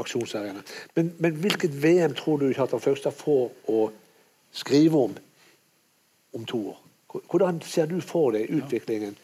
aksjonsarena. 0.00 0.62
Men, 0.96 1.12
men, 1.18 1.36
hvilket 1.42 1.74
VM 1.82 2.14
tror 2.18 2.40
du 2.40 2.52
Kjartan 2.52 2.82
Faustad 2.82 3.14
får 3.16 3.52
å 3.70 3.84
skrive 4.54 5.04
om 5.08 5.14
om 6.34 6.48
to 6.48 6.64
år? 6.72 6.80
Hvordan 7.30 7.60
ser 7.62 7.86
du 7.86 8.00
for 8.02 8.34
deg 8.34 8.50
utviklingen 8.50 9.14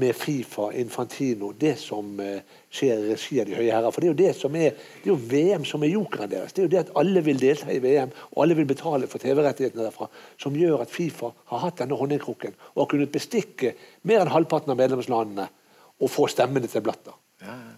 med 0.00 0.16
Fifa, 0.16 0.70
Infantino, 0.76 1.50
det 1.52 1.74
som 1.80 2.14
uh, 2.20 2.38
skjer 2.72 3.02
i 3.02 3.10
regi 3.10 3.40
av 3.40 3.48
De 3.48 3.58
høye 3.58 3.74
herrer? 3.74 3.92
For 3.92 4.00
det 4.00 4.08
er 4.08 4.14
jo 4.14 4.20
det 4.20 4.30
som 4.36 4.56
er, 4.56 4.78
det 5.02 5.10
er 5.10 5.12
jo 5.12 5.18
VM 5.32 5.66
som 5.68 5.84
er 5.84 5.92
jokeren 5.92 6.32
deres. 6.32 6.54
Det 6.56 6.62
er 6.62 6.68
jo 6.68 6.72
det 6.72 6.80
at 6.86 6.94
alle 7.00 7.24
vil 7.26 7.40
delta 7.40 7.68
i 7.72 7.82
VM, 7.84 8.14
og 8.32 8.42
alle 8.44 8.56
vil 8.56 8.68
betale 8.68 9.10
for 9.12 9.20
TV-rettighetene 9.20 9.84
derfra, 9.84 10.08
som 10.40 10.56
gjør 10.56 10.86
at 10.86 10.92
Fifa 10.92 11.34
har 11.52 11.64
hatt 11.66 11.82
denne 11.82 12.00
honningkrukken 12.00 12.56
og 12.74 12.84
har 12.84 12.90
kunnet 12.94 13.12
bestikke 13.12 13.74
mer 14.08 14.24
enn 14.24 14.32
halvparten 14.32 14.72
av 14.72 14.80
medlemslandene 14.80 15.50
og 15.98 16.12
få 16.12 16.30
stemmene 16.32 16.70
til 16.70 16.84
Blatter. 16.84 17.16
Ja, 17.44 17.52
ja. 17.52 17.76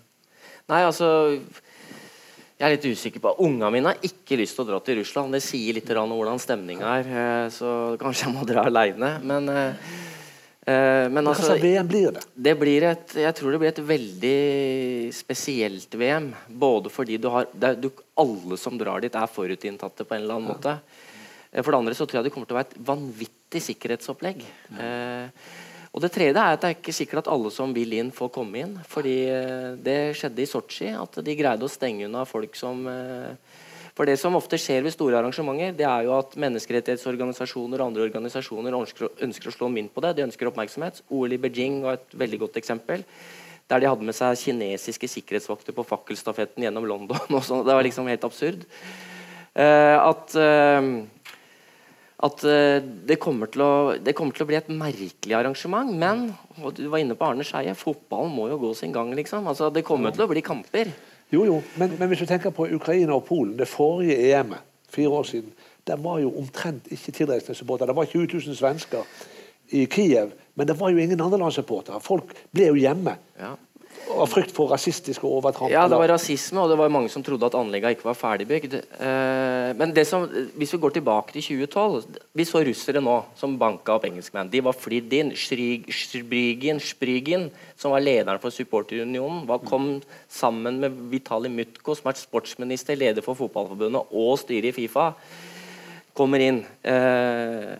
Nei, 0.70 0.84
altså 0.86 1.08
jeg 2.60 2.66
er 2.66 2.74
litt 2.74 2.90
usikker 2.92 3.22
på 3.24 3.30
Ungene 3.40 3.70
mine 3.72 3.94
har 3.94 4.04
ikke 4.04 4.36
lyst 4.36 4.52
til 4.58 4.66
å 4.66 4.68
dra 4.68 4.78
til 4.84 4.98
Russland. 5.00 5.32
Det 5.32 5.40
sier 5.40 5.72
litt 5.78 5.88
om 5.96 6.12
hvordan 6.12 6.40
stemninga 6.42 6.90
er, 6.98 7.06
eh, 7.08 7.46
så 7.48 7.96
kanskje 8.00 8.26
jeg 8.26 8.34
må 8.34 8.44
dra 8.44 8.66
aleine. 8.68 9.14
Men, 9.24 9.48
eh, 9.48 9.72
eh 10.68 11.08
men 11.08 11.24
altså, 11.24 11.40
Hva 11.40 11.56
slags 11.56 11.64
VM 11.64 11.88
blir 11.88 12.12
det? 12.12 12.24
det 12.36 12.54
blir 12.60 12.82
et, 12.84 13.14
jeg 13.16 13.34
tror 13.34 13.52
det 13.52 13.60
blir 13.62 13.72
et 13.72 13.80
veldig 13.80 15.14
spesielt 15.14 15.94
VM. 15.94 16.34
Både 16.48 16.92
fordi 16.92 17.16
du 17.16 17.30
har 17.30 17.48
du, 17.54 17.90
Alle 18.18 18.58
som 18.58 18.76
drar 18.76 19.00
dit, 19.00 19.14
er 19.14 19.26
forutinntatte 19.26 20.04
på 20.04 20.14
en 20.14 20.22
eller 20.22 20.34
annen 20.34 20.52
måte. 20.52 20.76
For 21.64 21.72
det 21.72 21.80
andre 21.80 21.94
så 21.94 22.04
tror 22.04 22.20
jeg 22.20 22.28
det 22.28 22.34
kommer 22.34 22.46
til 22.46 22.58
å 22.58 22.60
være 22.60 22.76
et 22.76 22.86
vanvittig 22.92 23.62
sikkerhetsopplegg. 23.72 24.44
Ja. 24.76 24.84
Eh, 24.84 25.69
og 25.90 26.02
Det 26.04 26.12
tredje 26.14 26.38
er 26.38 26.54
at 26.54 26.62
det 26.62 26.68
er 26.68 26.76
ikke 26.76 26.94
sikkert 26.94 27.24
at 27.24 27.32
alle 27.34 27.50
som 27.50 27.72
vil 27.74 27.96
inn, 27.98 28.12
får 28.14 28.30
komme 28.30 28.62
inn. 28.62 28.76
fordi 28.86 29.16
eh, 29.26 29.72
Det 29.74 30.14
skjedde 30.18 30.44
i 30.44 30.46
Sotsji 30.46 30.92
at 30.94 31.18
de 31.26 31.34
greide 31.34 31.66
å 31.66 31.70
stenge 31.70 32.06
unna 32.06 32.22
folk 32.24 32.54
som 32.54 32.86
eh, 32.86 33.34
For 33.96 34.06
Det 34.06 34.14
som 34.20 34.38
ofte 34.38 34.58
skjer 34.60 34.86
ved 34.86 34.94
store 34.94 35.18
arrangementer, 35.18 35.74
det 35.74 35.88
er 35.88 36.06
jo 36.06 36.14
at 36.14 36.38
menneskerettighetsorganisasjoner 36.38 37.82
og 37.82 37.90
andre 37.90 38.06
organisasjoner 38.06 38.78
ønsker, 38.78 39.50
å 39.50 39.56
slå 39.56 39.68
mynt 39.68 39.92
på 39.92 40.00
det. 40.04 40.14
De 40.16 40.24
ønsker 40.28 40.48
oppmerksomhet. 40.48 41.02
OL 41.10 41.34
i 41.34 41.42
Beijing 41.42 41.82
var 41.82 41.98
et 41.98 42.18
veldig 42.22 42.38
godt 42.46 42.60
eksempel. 42.62 43.02
Der 43.68 43.82
de 43.82 43.90
hadde 43.90 44.06
med 44.06 44.14
seg 44.14 44.38
kinesiske 44.38 45.10
sikkerhetsvakter 45.10 45.74
på 45.74 45.84
fakkelstafetten 45.90 46.64
gjennom 46.64 46.86
London. 46.86 47.18
Det 47.66 47.74
var 47.74 47.82
liksom 47.82 48.08
helt 48.08 48.24
absurd. 48.24 48.62
Uh, 49.58 49.98
at 49.98 50.38
at 52.20 52.42
uh, 52.44 52.78
det, 53.08 53.16
kommer 53.22 53.48
å, 53.64 53.70
det, 53.96 54.12
kommer 54.16 54.36
til 54.36 54.44
å, 54.44 54.48
bli 54.50 54.58
et 54.58 54.68
merkelig 54.72 55.36
arrangement. 55.38 55.92
Men 55.96 56.26
og 56.60 56.74
du 56.76 56.84
var 56.92 57.00
inne 57.00 57.16
på 57.16 57.28
Arne 57.28 57.46
Skeie, 57.46 57.72
fotballen 57.78 58.34
må 58.34 58.50
jo 58.50 58.58
gå 58.60 58.74
sin 58.76 58.92
gang. 58.92 59.14
liksom. 59.16 59.48
Altså, 59.48 59.70
det 59.72 59.86
kommer 59.86 60.12
til 60.14 60.26
å 60.26 60.30
bli 60.30 60.44
kamper. 60.44 60.92
Jo, 61.30 61.44
jo, 61.46 61.60
men, 61.78 61.94
men, 61.96 62.10
hvis 62.10 62.24
du 62.24 62.28
tenker 62.28 62.52
på 62.52 62.66
Ukraina 62.74 63.14
og 63.16 63.24
Polen, 63.28 63.54
det 63.58 63.70
forrige 63.70 64.18
EM-et, 64.32 64.66
fire 64.90 65.20
år 65.20 65.26
siden, 65.28 65.52
der 65.86 66.00
var 66.02 66.18
jo 66.18 66.32
omtrent 66.38 66.88
ikke 66.90 67.14
tilreisende 67.14 67.54
supportere. 67.54 67.92
Det 67.92 67.96
var 67.96 68.08
20 68.10 68.32
000 68.34 68.56
svensker 68.58 69.06
i 69.78 69.84
Kiev, 69.86 70.34
men 70.58 70.66
det 70.66 70.74
var 70.80 70.90
jo 70.90 70.98
ingen 70.98 71.20
andre 71.22 71.38
landssupportere. 71.38 72.02
Folk 72.02 72.34
ble 72.50 72.66
jo 72.72 72.80
hjemme. 72.80 73.14
Ja. 73.38 73.54
Av 74.10 74.28
frykt 74.30 74.52
for 74.54 74.70
rasistiske 74.72 75.26
overtramp? 75.26 75.70
Ja, 75.72 75.86
det 75.88 75.98
var 76.00 76.10
rasisme, 76.10 76.62
og 76.62 76.70
det 76.72 76.78
var 76.80 76.92
mange 76.92 77.10
som 77.12 77.22
trodde 77.24 77.46
at 77.46 77.56
anleggene 77.58 77.94
ikke 77.94 78.08
var 78.08 78.18
ferdigbygd. 78.18 78.76
Eh, 78.76 79.70
men 79.78 79.94
det 79.96 80.06
som, 80.08 80.26
hvis 80.58 80.74
vi 80.74 80.80
går 80.82 80.96
tilbake 80.96 81.34
til 81.36 81.46
2012 81.66 82.18
Vi 82.36 82.46
så 82.48 82.62
russere 82.66 83.02
nå 83.02 83.16
som 83.38 83.58
banka 83.60 83.94
opp 83.96 84.06
engelskmenn. 84.08 84.50
De 84.50 84.62
var 84.64 84.76
flidd 84.76 85.12
inn. 85.16 85.34
Shrygin, 85.36 86.80
Sprygin, 86.82 87.48
som 87.78 87.94
var 87.94 88.04
lederen 88.04 88.40
for 88.42 88.54
supporterunionen, 88.54 89.46
kom 89.66 89.92
sammen 90.28 90.80
med 90.82 90.96
Vitali 91.12 91.50
Mutko, 91.52 91.94
som 91.94 92.10
er 92.10 92.18
sportsminister, 92.18 92.98
leder 92.98 93.24
for 93.24 93.38
Fotballforbundet 93.38 94.10
og 94.10 94.34
styret 94.40 94.72
i 94.72 94.76
Fifa. 94.82 95.12
kommer 96.14 96.42
inn. 96.42 96.64
Eh, 96.82 97.78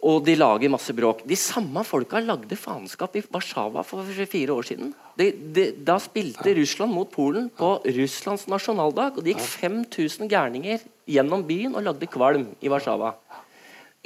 og 0.00 0.24
de 0.24 0.34
lager 0.38 0.72
masse 0.72 0.94
bråk. 0.96 1.24
De 1.28 1.36
samme 1.36 1.82
folka 1.84 2.22
lagde 2.24 2.56
faenskap 2.56 3.18
i 3.18 3.24
Warszawa 3.26 3.84
for 3.84 4.06
fire 4.32 4.54
år 4.54 4.68
siden. 4.70 4.94
De, 5.18 5.28
de, 5.52 5.66
da 5.76 5.98
spilte 6.00 6.54
Russland 6.56 6.94
mot 6.96 7.10
Polen 7.12 7.50
på 7.52 7.74
Russlands 7.98 8.46
nasjonaldag. 8.48 9.18
Og 9.18 9.26
det 9.26 9.34
gikk 9.34 9.44
5000 9.44 10.30
gærninger 10.32 10.80
gjennom 11.10 11.44
byen 11.44 11.76
og 11.76 11.84
lagde 11.84 12.08
kvalm 12.08 12.48
i 12.64 12.72
Warszawa. 12.72 13.12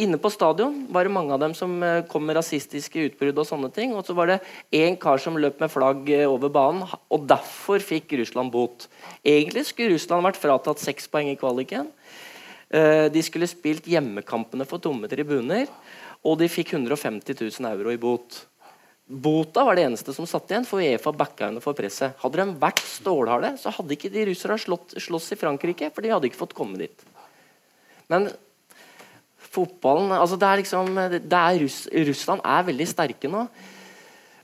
Inne 0.02 0.18
på 0.18 0.26
stadion 0.34 0.80
var 0.90 1.06
det 1.06 1.14
mange 1.14 1.30
av 1.36 1.38
dem 1.38 1.52
som 1.54 1.76
eh, 1.86 2.00
kom 2.10 2.24
med 2.26 2.34
rasistiske 2.40 3.04
utbrudd. 3.12 3.38
Og 3.38 3.46
sånne 3.46 3.70
ting, 3.70 3.94
og 3.94 4.02
så 4.02 4.16
var 4.18 4.32
det 4.32 4.40
én 4.74 4.98
kar 4.98 5.22
som 5.22 5.38
løp 5.38 5.62
med 5.62 5.70
flagg 5.70 6.10
eh, 6.10 6.26
over 6.26 6.50
banen, 6.50 6.82
og 7.14 7.28
derfor 7.30 7.78
fikk 7.78 8.16
Russland 8.18 8.50
bot. 8.50 8.88
Egentlig 9.22 9.68
skulle 9.68 9.94
Russland 9.94 10.26
vært 10.26 10.42
fratatt 10.42 10.82
seks 10.82 11.06
poeng 11.12 11.30
i 11.30 11.38
kvaliken. 11.38 11.92
Eh, 12.74 13.06
de 13.12 13.22
skulle 13.22 13.46
spilt 13.46 13.86
hjemmekampene 13.86 14.66
for 14.66 14.82
tomme 14.82 15.06
tribuner, 15.10 15.68
og 16.26 16.40
de 16.40 16.48
fikk 16.50 16.72
150 16.74 17.36
000 17.38 17.70
euro 17.70 17.92
i 17.92 18.00
bot. 18.00 18.40
Bota 19.04 19.62
var 19.66 19.76
det 19.76 19.84
eneste 19.84 20.14
som 20.16 20.26
satt 20.26 20.48
igjen, 20.50 20.66
for 20.66 20.82
Uefa 20.82 21.12
backa 21.14 21.50
henne 21.50 21.62
for 21.62 21.76
presset. 21.76 22.16
Hadde 22.22 22.40
de 22.40 22.56
vært 22.62 22.82
stålharde, 22.88 23.52
så 23.60 23.70
hadde 23.76 23.94
ikke 23.94 24.10
de 24.10 24.24
russerne 24.30 24.58
slåss 24.58 25.34
i 25.36 25.38
Frankrike, 25.38 25.92
for 25.94 26.02
de 26.02 26.10
hadde 26.14 26.30
ikke 26.30 26.40
fått 26.40 26.56
komme 26.56 26.80
dit. 26.80 27.06
Men 28.10 28.30
fotballen 29.54 30.10
altså 30.16 30.38
det 30.40 30.48
er 30.48 30.60
liksom, 30.62 30.98
det 31.14 31.40
er 31.40 31.60
Russ, 31.62 31.78
Russland 32.08 32.42
er 32.42 32.66
veldig 32.66 32.86
sterke 32.90 33.30
nå. 33.30 33.44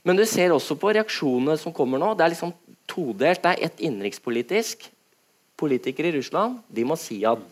Men 0.07 0.17
du 0.17 0.23
ser 0.29 0.53
også 0.53 0.77
på 0.79 0.93
reaksjonene 0.95 1.57
som 1.61 1.73
kommer 1.75 1.99
nå. 2.01 2.13
Det 2.17 2.25
er 2.25 2.33
liksom 2.33 2.53
todelt. 2.89 3.41
Det 3.43 3.51
er 3.51 3.65
ett 3.67 3.83
innenrikspolitisk. 3.83 4.87
Politikere 5.59 6.09
i 6.09 6.15
Russland 6.15 6.61
de 6.73 6.85
må 6.87 6.97
si 6.97 7.19
at 7.27 7.43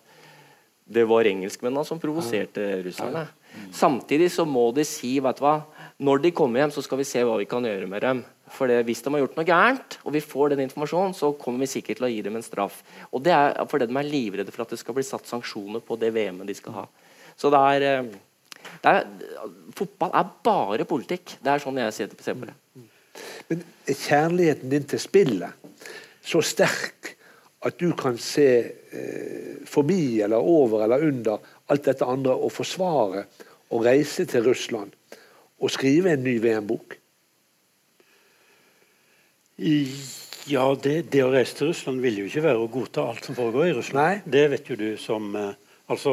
det 0.89 1.05
var 1.05 1.27
engelskmennene 1.29 1.85
som 1.85 1.99
provoserte 2.01 2.63
russerne. 2.85 3.27
Samtidig 3.75 4.31
så 4.33 4.45
må 4.47 4.69
de 4.73 4.85
si 4.87 5.17
vet 5.21 5.37
du 5.37 5.43
hva, 5.45 5.59
når 6.01 6.23
de 6.23 6.31
kommer 6.35 6.63
hjem, 6.63 6.73
så 6.73 6.81
skal 6.85 7.01
vi 7.01 7.07
se 7.07 7.21
hva 7.27 7.35
vi 7.37 7.47
kan 7.49 7.65
gjøre 7.65 7.89
med 7.89 8.01
dem. 8.05 8.23
For 8.49 8.71
det, 8.71 8.79
Hvis 8.87 9.03
de 9.05 9.11
har 9.13 9.21
gjort 9.21 9.35
noe 9.37 9.45
gærent, 9.45 9.99
og 10.01 10.15
vi 10.15 10.23
får 10.25 10.55
den 10.55 10.63
informasjonen, 10.65 11.13
så 11.13 11.29
kommer 11.37 11.61
vi 11.61 11.69
sikkert 11.69 11.99
til 11.99 12.07
å 12.07 12.09
gi 12.09 12.23
dem 12.25 12.39
en 12.39 12.45
straff. 12.45 12.81
Og 13.13 13.21
Det 13.21 13.35
er 13.35 13.53
fordi 13.69 13.85
de 13.85 13.99
er 13.99 14.09
livredde 14.09 14.55
for 14.55 14.65
at 14.65 14.73
det 14.73 14.79
skal 14.81 14.97
bli 14.97 15.05
satt 15.05 15.29
sanksjoner 15.29 15.83
på 15.85 15.99
det 15.99 16.09
VM-et 16.15 16.49
de 16.49 16.57
skal 16.57 16.79
ha. 16.79 16.87
Så 17.37 17.51
det 17.53 17.61
er, 17.75 17.85
eh, 17.99 18.09
det 18.81 18.95
er, 18.95 19.05
Fotball 19.77 20.11
er 20.13 20.33
bare 20.43 20.85
politikk. 20.85 21.37
Det 21.37 21.53
er 21.53 21.61
sånn 21.61 21.77
jeg 21.77 21.93
ser 21.93 22.07
på 22.09 22.49
det. 22.49 22.57
Men 23.49 23.63
er 23.85 23.93
kjærligheten 23.93 24.69
din 24.69 24.83
til 24.83 24.99
spillet 24.99 25.53
så 26.25 26.41
sterk 26.41 27.18
at 27.65 27.79
du 27.79 27.91
kan 27.97 28.17
se 28.21 28.49
eh, 28.65 29.57
forbi 29.67 30.21
eller 30.23 30.39
over 30.39 30.85
eller 30.85 31.03
under 31.09 31.51
alt 31.69 31.89
dette 31.89 32.07
andre 32.07 32.35
og 32.35 32.53
forsvare 32.55 33.25
og 33.69 33.83
reise 33.85 34.25
til 34.29 34.47
Russland 34.47 34.95
og 35.59 35.73
skrive 35.73 36.13
en 36.13 36.23
ny 36.23 36.37
VM-bok? 36.41 36.95
Ja, 40.49 40.63
det, 40.81 40.95
det, 41.11 41.25
å 41.25 41.33
reise 41.33 41.57
til 41.57 41.73
Russland 41.73 41.99
vil 42.01 42.21
jo 42.21 42.29
ikke 42.29 42.45
være 42.45 42.63
å 42.63 42.71
godta 42.71 43.09
alt 43.11 43.27
som 43.27 43.35
foregår 43.37 43.67
i 43.67 43.75
Russland. 43.75 43.99
Nei. 43.99 44.23
Det 44.23 44.45
vet 44.53 44.71
jo 44.71 44.79
du 44.79 44.89
som 45.01 45.35
eh, 45.35 45.51
Altså 45.89 46.11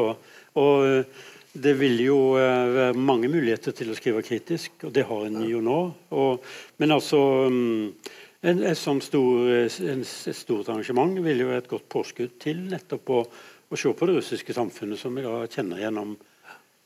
Og 0.57 0.85
eh, 0.87 1.25
det 1.57 1.73
vil 1.79 1.99
jo 2.03 2.17
eh, 2.37 2.69
være 2.75 2.97
mange 2.99 3.29
muligheter 3.31 3.73
til 3.73 3.89
å 3.89 3.97
skrive 3.97 4.23
kritisk, 4.25 4.75
og 4.85 4.93
det 4.93 5.07
har 5.09 5.25
en 5.25 5.39
jo 5.47 5.61
nå. 5.63 5.79
Og, 6.13 6.43
men 6.77 6.93
altså 6.93 7.19
mm, 7.49 7.85
en, 8.41 8.63
et 8.63 8.77
sånt 8.77 9.05
stor, 9.05 9.47
en, 9.49 10.03
et 10.03 10.37
stort 10.37 10.69
arrangement 10.69 11.15
vil 11.25 11.41
jo 11.41 11.53
et 11.55 11.69
godt 11.69 11.87
påskudd 11.89 12.35
til 12.41 12.61
nettopp 12.69 13.13
å, 13.13 13.23
å 13.67 13.79
se 13.79 13.93
på 13.93 14.09
det 14.09 14.19
russiske 14.19 14.55
samfunnet, 14.55 14.99
som 15.01 15.15
vi 15.17 15.25
da 15.25 15.39
kjenner 15.49 15.81
gjennom 15.81 16.13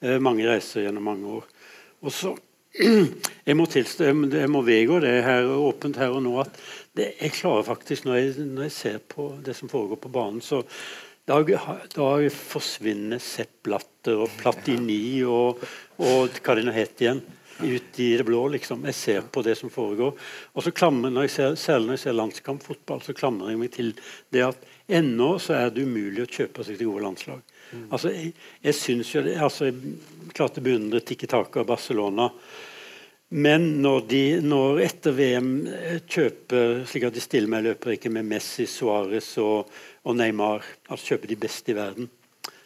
eh, 0.01 0.17
mange 0.23 0.47
reiser 0.47 0.87
gjennom 0.87 1.09
mange 1.11 1.35
år. 1.41 1.51
Og 2.01 2.15
så 2.15 2.33
jeg 3.47 3.57
må, 3.59 3.67
tilstå, 3.67 4.07
jeg 4.31 4.51
må 4.51 4.63
vedgå 4.63 5.01
det 5.03 5.17
her 5.25 5.49
åpent 5.51 5.99
her 5.99 6.15
og 6.15 6.23
nå 6.23 6.37
at 6.45 6.55
det, 6.95 7.13
jeg 7.19 7.35
klarer 7.35 7.67
faktisk, 7.67 8.07
når 8.07 8.19
jeg, 8.19 8.45
når 8.47 8.69
jeg, 8.69 8.75
ser 8.77 9.01
på 9.11 9.27
det 9.43 9.55
som 9.57 9.71
foregår 9.71 9.99
på 9.99 10.11
banen, 10.13 10.39
så 10.43 10.63
da, 11.27 11.37
da 11.91 12.07
forsvinner 12.31 13.19
Sepp 13.21 13.59
Blatter 13.67 14.23
og 14.23 14.31
Platini 14.39 15.21
og, 15.27 15.61
og 16.01 16.39
hva 16.41 16.55
det 16.57 16.65
nå 16.65 16.73
het 16.75 17.03
igjen 17.03 17.21
ut 17.59 17.99
i 17.99 18.09
det 18.17 18.25
blå. 18.27 18.47
liksom. 18.47 18.85
Jeg 18.85 18.95
ser 18.95 19.21
på 19.21 19.43
det 19.45 19.57
som 19.59 19.69
foregår. 19.69 20.15
Og 20.53 20.63
så 20.63 20.71
klammer, 20.71 21.09
når 21.09 21.27
jeg 21.27 21.35
ser, 21.35 21.55
Særlig 21.55 21.87
når 21.87 21.97
jeg 21.97 22.03
ser 22.05 22.17
landskampfotball, 22.17 23.01
så 23.01 23.13
klamrer 23.13 23.53
jeg 23.53 23.61
meg 23.61 23.71
til 23.71 23.93
det 24.31 24.43
at 24.47 24.67
ennå 24.87 25.35
så 25.39 25.55
er 25.59 25.69
det 25.69 25.85
umulig 25.85 26.25
å 26.25 26.31
kjøpe 26.31 26.65
seg 26.65 26.77
til 26.77 26.91
gode 26.91 27.05
landslag. 27.05 27.41
Mm. 27.71 27.87
Altså, 27.91 28.09
Jeg, 28.09 28.33
jeg 28.63 28.75
synes 28.75 29.15
jo 29.15 29.23
det, 29.23 29.37
altså, 29.37 29.69
jeg 29.69 30.33
klarte 30.33 30.61
å 30.61 30.65
beundre 30.65 31.03
Tikki 31.05 31.27
Taka 31.27 31.63
og 31.63 31.71
Barcelona. 31.71 32.29
Men 33.31 33.81
når 33.81 34.01
de 34.11 34.23
når 34.43 34.81
etter 34.83 35.13
VM 35.15 35.51
kjøper 36.03 36.81
slik 36.89 37.05
at 37.07 37.15
de 37.15 37.23
stiller 37.23 37.47
med 37.51 37.63
løperike 37.63 38.11
med 38.11 38.27
Messi, 38.27 38.65
Suárez 38.67 39.37
og, 39.39 39.69
og, 40.03 40.17
Neymar, 40.19 40.65
altså 40.91 41.13
kjøper 41.13 41.31
de 41.31 41.37
beste 41.39 41.71
i 41.71 41.77
verden, 41.77 42.09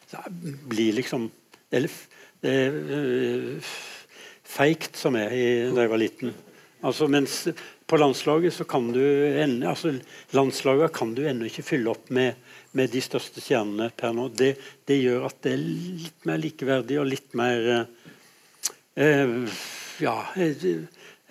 så 0.09 0.23
blir 0.65 0.97
liksom 0.97 1.27
det, 1.69 1.83
det, 2.41 2.55
feigt 4.55 4.97
som 4.99 5.17
jeg 5.19 5.71
da 5.75 5.85
jeg 5.85 5.91
var 5.91 6.01
liten. 6.01 6.33
Altså, 6.85 7.07
mens 7.09 7.47
på 7.87 7.97
landslaget 7.97 8.53
så 8.53 8.65
kan 8.69 8.87
du 8.93 9.01
enda, 9.01 9.71
altså, 9.71 9.93
landslaget 10.35 10.93
kan 10.93 11.13
du 11.17 11.23
ennå 11.25 11.47
ikke 11.49 11.65
fylle 11.65 11.91
opp 11.93 12.09
med, 12.13 12.37
med, 12.77 12.91
de 12.93 13.01
største 13.01 13.41
stjernene 13.41 13.91
per 13.97 14.13
nå. 14.13 14.27
Det, 14.33 14.55
det, 14.85 14.99
gjør 15.01 15.27
at 15.29 15.39
det 15.45 15.55
er 15.55 15.63
litt 16.03 16.27
mer 16.29 16.41
likeverdig 16.41 16.99
og 17.01 17.09
litt 17.09 17.33
mer 17.37 17.71
eh, 17.77 18.11
eh 19.07 19.63
Ja 19.95 20.17
jeg, 20.35 20.57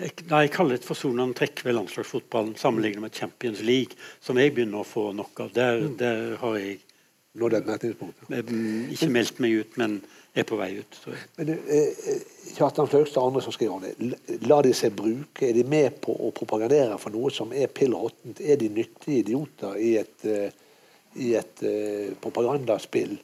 jeg, 0.00 0.12
jeg 0.24 0.50
kaller 0.54 0.72
det 0.72 0.80
et 0.80 0.86
forsonende 0.88 1.36
trekk 1.36 1.60
ved 1.66 1.76
landslagsfotballen 1.76 2.54
sammenlignet 2.56 3.02
med 3.02 3.14
Champions 3.14 3.60
League, 3.60 3.98
som 4.24 4.40
jeg 4.40 4.54
begynner 4.56 4.80
å 4.80 4.88
få 4.88 5.10
nok 5.12 5.42
av. 5.44 5.52
Der, 5.52 5.84
der 6.00 6.36
har 6.40 6.56
jeg? 6.58 6.78
Ikke 8.94 9.10
meldt 9.10 9.42
meg 9.42 9.58
ut, 9.60 9.76
men 9.76 9.98
er 10.34 10.46
på 10.48 10.58
vei 10.58 10.70
ut. 10.80 10.96
Men 11.38 11.52
eh, 11.54 12.08
Kjartan 12.56 12.88
Fløgstad 12.90 13.22
og 13.22 13.30
andre 13.30 13.42
som 13.44 13.54
skriver 13.54 13.76
om 13.76 13.84
det, 13.84 14.40
la 14.48 14.58
de 14.66 14.72
seg 14.76 14.96
bruke? 14.96 15.46
Er 15.46 15.54
de 15.56 15.64
med 15.68 16.00
på 16.02 16.14
å 16.14 16.32
propagandere 16.34 16.98
for 17.02 17.14
noe 17.14 17.30
som 17.34 17.54
er 17.54 17.70
pill 17.72 17.94
råttent? 17.94 18.42
Er 18.42 18.58
de 18.60 18.70
nyttige 18.74 19.22
idioter 19.22 19.78
i 19.78 19.94
et, 20.00 20.26
uh, 20.26 20.82
i 21.22 21.32
et 21.38 21.64
uh, 21.66 22.10
propagandaspill 22.22 23.16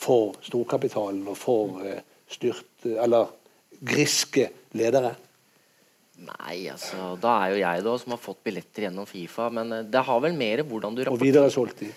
for 0.00 0.36
storkapitalen 0.44 1.24
og 1.28 1.38
for 1.38 1.80
uh, 1.84 1.98
styrt 2.30 2.86
Eller 2.90 3.32
griske 3.80 4.46
ledere? 4.76 5.14
Nei, 6.20 6.68
altså 6.68 7.14
Da 7.20 7.38
er 7.46 7.54
jo 7.54 7.60
jeg 7.62 7.84
da 7.84 7.96
som 8.00 8.12
har 8.12 8.20
fått 8.20 8.44
billetter 8.44 8.86
gjennom 8.86 9.08
Fifa. 9.08 9.48
Men 9.52 9.72
det 9.88 10.04
har 10.04 10.20
vel 10.24 10.36
mer 10.36 10.64
hvordan 10.68 10.96
du 10.96 11.04
rapporterer 11.04 11.16
Og 11.16 11.24
videre 11.24 11.52
solgt 11.52 11.84
de? 11.84 11.92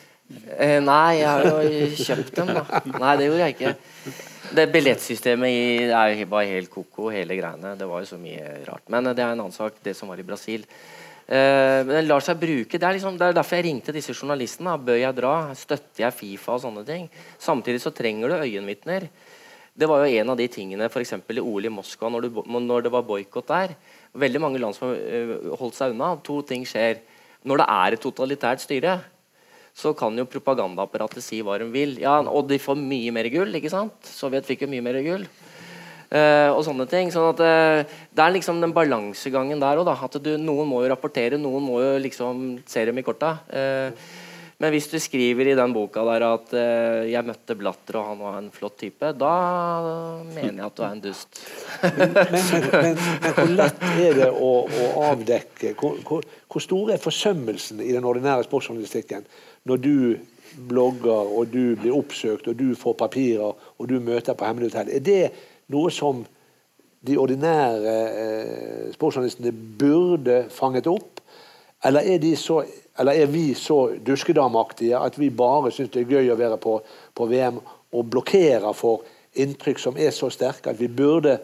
Eh, 0.57 0.80
nei, 0.82 1.20
jeg 1.20 1.28
har 1.28 1.66
jo 1.68 1.88
kjøpt 1.99 2.38
dem, 2.39 2.53
da. 2.55 2.64
Nei, 2.95 3.16
det 3.20 3.28
gjorde 3.28 3.47
jeg 3.49 3.55
ikke. 3.57 4.24
Det 4.53 4.67
billettsystemet 4.69 5.49
i, 5.49 6.25
bare 6.29 6.45
helt 6.45 6.69
ko-ko, 6.69 7.07
hele 7.09 7.33
greiene. 7.39 7.71
Det 7.77 7.87
var 7.89 8.03
jo 8.03 8.09
så 8.11 8.19
mye 8.21 8.59
rart. 8.67 8.83
Men 8.93 9.09
det 9.09 9.17
er 9.17 9.31
en 9.31 9.39
annen 9.39 9.55
sak, 9.55 9.79
det 9.81 9.95
som 9.97 10.11
var 10.11 10.21
i 10.21 10.25
Brasil. 10.27 10.65
Uh, 11.23 11.81
men 11.87 11.93
det 11.95 12.03
lar 12.05 12.21
seg 12.21 12.37
bruke. 12.37 12.77
Det 12.77 12.85
er, 12.85 12.97
liksom, 12.99 13.17
det 13.17 13.29
er 13.29 13.37
derfor 13.37 13.57
jeg 13.57 13.65
ringte 13.65 13.95
disse 13.95 14.13
journalistene. 14.13 14.75
Bør 14.77 14.99
jeg 14.99 15.17
dra? 15.17 15.33
Støtter 15.57 16.05
jeg 16.05 16.17
Fifa 16.17 16.57
og 16.57 16.61
sånne 16.65 16.83
ting? 16.85 17.07
Samtidig 17.41 17.81
så 17.81 17.93
trenger 17.95 18.29
du 18.29 18.43
øyenvitner. 18.43 19.07
Det 19.73 19.89
var 19.89 20.03
jo 20.03 20.19
en 20.21 20.29
av 20.29 20.37
de 20.37 20.45
tingene 20.53 20.85
f.eks. 20.85 21.15
i 21.17 21.41
OL 21.41 21.65
i 21.65 21.73
Moskva, 21.73 22.11
når, 22.13 22.27
du, 22.27 22.43
når 22.45 22.85
det 22.85 22.93
var 22.93 23.07
boikott 23.07 23.49
der. 23.49 23.73
Veldig 24.21 24.41
mange 24.43 24.61
land 24.61 24.77
som 24.77 24.93
eh, 24.93 25.33
holdt 25.57 25.79
seg 25.79 25.95
unna. 25.95 26.11
To 26.21 26.43
ting 26.45 26.67
skjer. 26.69 27.01
Når 27.41 27.63
det 27.63 27.69
er 27.73 27.95
et 27.95 28.03
totalitært 28.03 28.61
styre, 28.61 28.99
så 29.74 29.93
kan 29.97 30.13
jo 30.17 30.30
propagandaapparatet 30.30 31.26
si 31.26 31.41
hva 31.41 31.57
de 31.61 31.67
vil. 31.74 31.97
Ja, 32.01 32.19
og 32.21 32.45
de 32.49 32.61
får 32.61 32.78
mye 32.78 33.13
mer 33.15 33.30
gull. 33.34 33.55
ikke 33.57 33.74
sant? 33.74 33.97
Sovjet 34.05 34.45
fikk 34.45 34.67
jo 34.67 34.71
mye 34.71 34.86
mer 34.86 35.01
gull. 35.05 35.26
Uh, 36.13 36.53
og 36.53 36.61
sånne 36.61 36.86
ting. 36.89 37.09
sånn 37.09 37.32
at 37.32 37.39
uh, 37.41 37.95
Det 38.13 38.21
er 38.21 38.36
liksom 38.36 38.59
den 38.61 38.76
balansegangen 38.76 39.61
der 39.61 39.82
òg. 39.82 39.89
At 39.89 40.19
noen 40.38 40.69
må 40.69 40.84
jo 40.84 40.91
rapportere, 40.91 41.41
noen 41.41 41.65
må 41.65 41.82
jo 41.82 41.95
liksom 42.03 42.43
se 42.69 42.86
dem 42.86 43.01
i 43.01 43.05
korta. 43.05 43.39
Uh, 43.49 43.89
men 44.61 44.69
hvis 44.71 44.86
du 44.91 44.99
skriver 45.01 45.49
i 45.49 45.55
den 45.57 45.74
boka 45.76 46.05
der 46.07 46.24
at 46.24 46.53
'jeg 47.09 47.26
møtte 47.26 47.55
Blatter, 47.57 47.97
og 47.99 48.05
han 48.05 48.19
var 48.21 48.38
en 48.38 48.51
flott 48.53 48.78
type', 48.80 49.09
da 49.17 50.21
mener 50.30 50.61
jeg 50.61 50.65
at 50.69 50.76
du 50.78 50.84
er 50.84 50.91
en 50.93 51.01
dust. 51.01 51.41
men, 51.82 52.13
men, 52.13 52.45
men, 52.71 52.95
men, 53.01 53.34
hvor 53.34 53.49
lett 53.57 53.84
er 53.97 54.13
det 54.21 54.30
å, 54.30 54.51
å 54.63 54.86
avdekke 55.09 55.74
hvor, 55.74 55.97
hvor, 56.07 56.24
hvor, 56.47 56.63
stor 56.63 56.93
er 56.93 57.01
forsømmelsen 57.01 57.82
i 57.82 57.91
den 57.91 58.07
ordinære 58.07 58.45
sportsjournalistikken 58.45 59.26
når 59.64 59.82
du 59.84 59.97
blogger, 60.70 61.32
og 61.38 61.49
du 61.53 61.76
blir 61.80 61.95
oppsøkt, 61.95 62.47
og 62.47 62.59
du 62.59 62.76
får 62.78 62.93
papirer, 62.99 63.53
og 63.78 63.89
du 63.89 63.99
møter 63.99 64.38
på 64.38 64.45
hemmelig 64.45 64.72
hotell? 64.72 64.91
Er 64.93 65.03
det 65.03 65.24
noe 65.74 65.91
som 65.91 66.24
de 67.03 67.18
ordinære 67.20 67.95
eh, 68.11 68.91
sportsjournalistene 68.93 69.53
burde 69.80 70.43
fanget 70.53 70.88
opp? 70.91 71.24
Eller 71.84 72.05
er, 72.14 72.36
så, 72.39 72.61
eller 72.99 73.11
er 73.11 73.26
vi 73.28 73.53
så 73.59 73.95
duskedamaktige 74.05 74.99
at 74.99 75.18
vi 75.20 75.30
bare 75.30 75.72
syns 75.72 75.91
det 75.91 76.05
er 76.05 76.14
gøy 76.16 76.32
å 76.32 76.39
være 76.39 76.59
på, 76.64 76.78
på 77.16 77.28
VM 77.28 77.59
og 77.93 78.05
blokkerer 78.09 78.72
for 78.78 79.03
inntrykk 79.34 79.82
som 79.82 79.97
er 79.99 80.14
så 80.16 80.30
sterke 80.32 80.72
at 80.72 80.80
vi 80.80 80.88
burde 80.88 81.38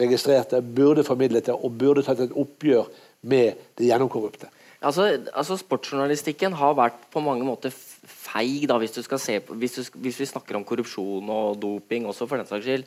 registrert 0.00 0.52
det, 0.52 0.60
burde 0.76 1.04
formidlet 1.04 1.48
det 1.48 1.56
og 1.56 1.78
burde 1.80 2.04
tatt 2.04 2.20
et 2.20 2.36
oppgjør 2.36 2.90
med 3.30 3.56
det 3.78 3.88
gjennomkorrupte? 3.88 4.50
Altså, 4.80 5.10
altså 5.36 5.58
Sportsjournalistikken 5.60 6.54
har 6.56 6.76
vært 6.78 7.02
på 7.12 7.20
mange 7.20 7.44
måter 7.44 7.72
feig, 7.72 8.64
da, 8.68 8.78
hvis, 8.80 8.96
på, 8.96 9.18
hvis, 9.60 9.76
du, 9.76 9.98
hvis, 10.00 10.20
vi 10.22 10.28
snakker 10.30 10.56
om 10.56 10.64
korrupsjon 10.64 11.28
og 11.28 11.60
doping 11.60 12.08
også, 12.08 12.28
for 12.28 12.40
den 12.40 12.48
saks 12.48 12.64
skyld. 12.64 12.86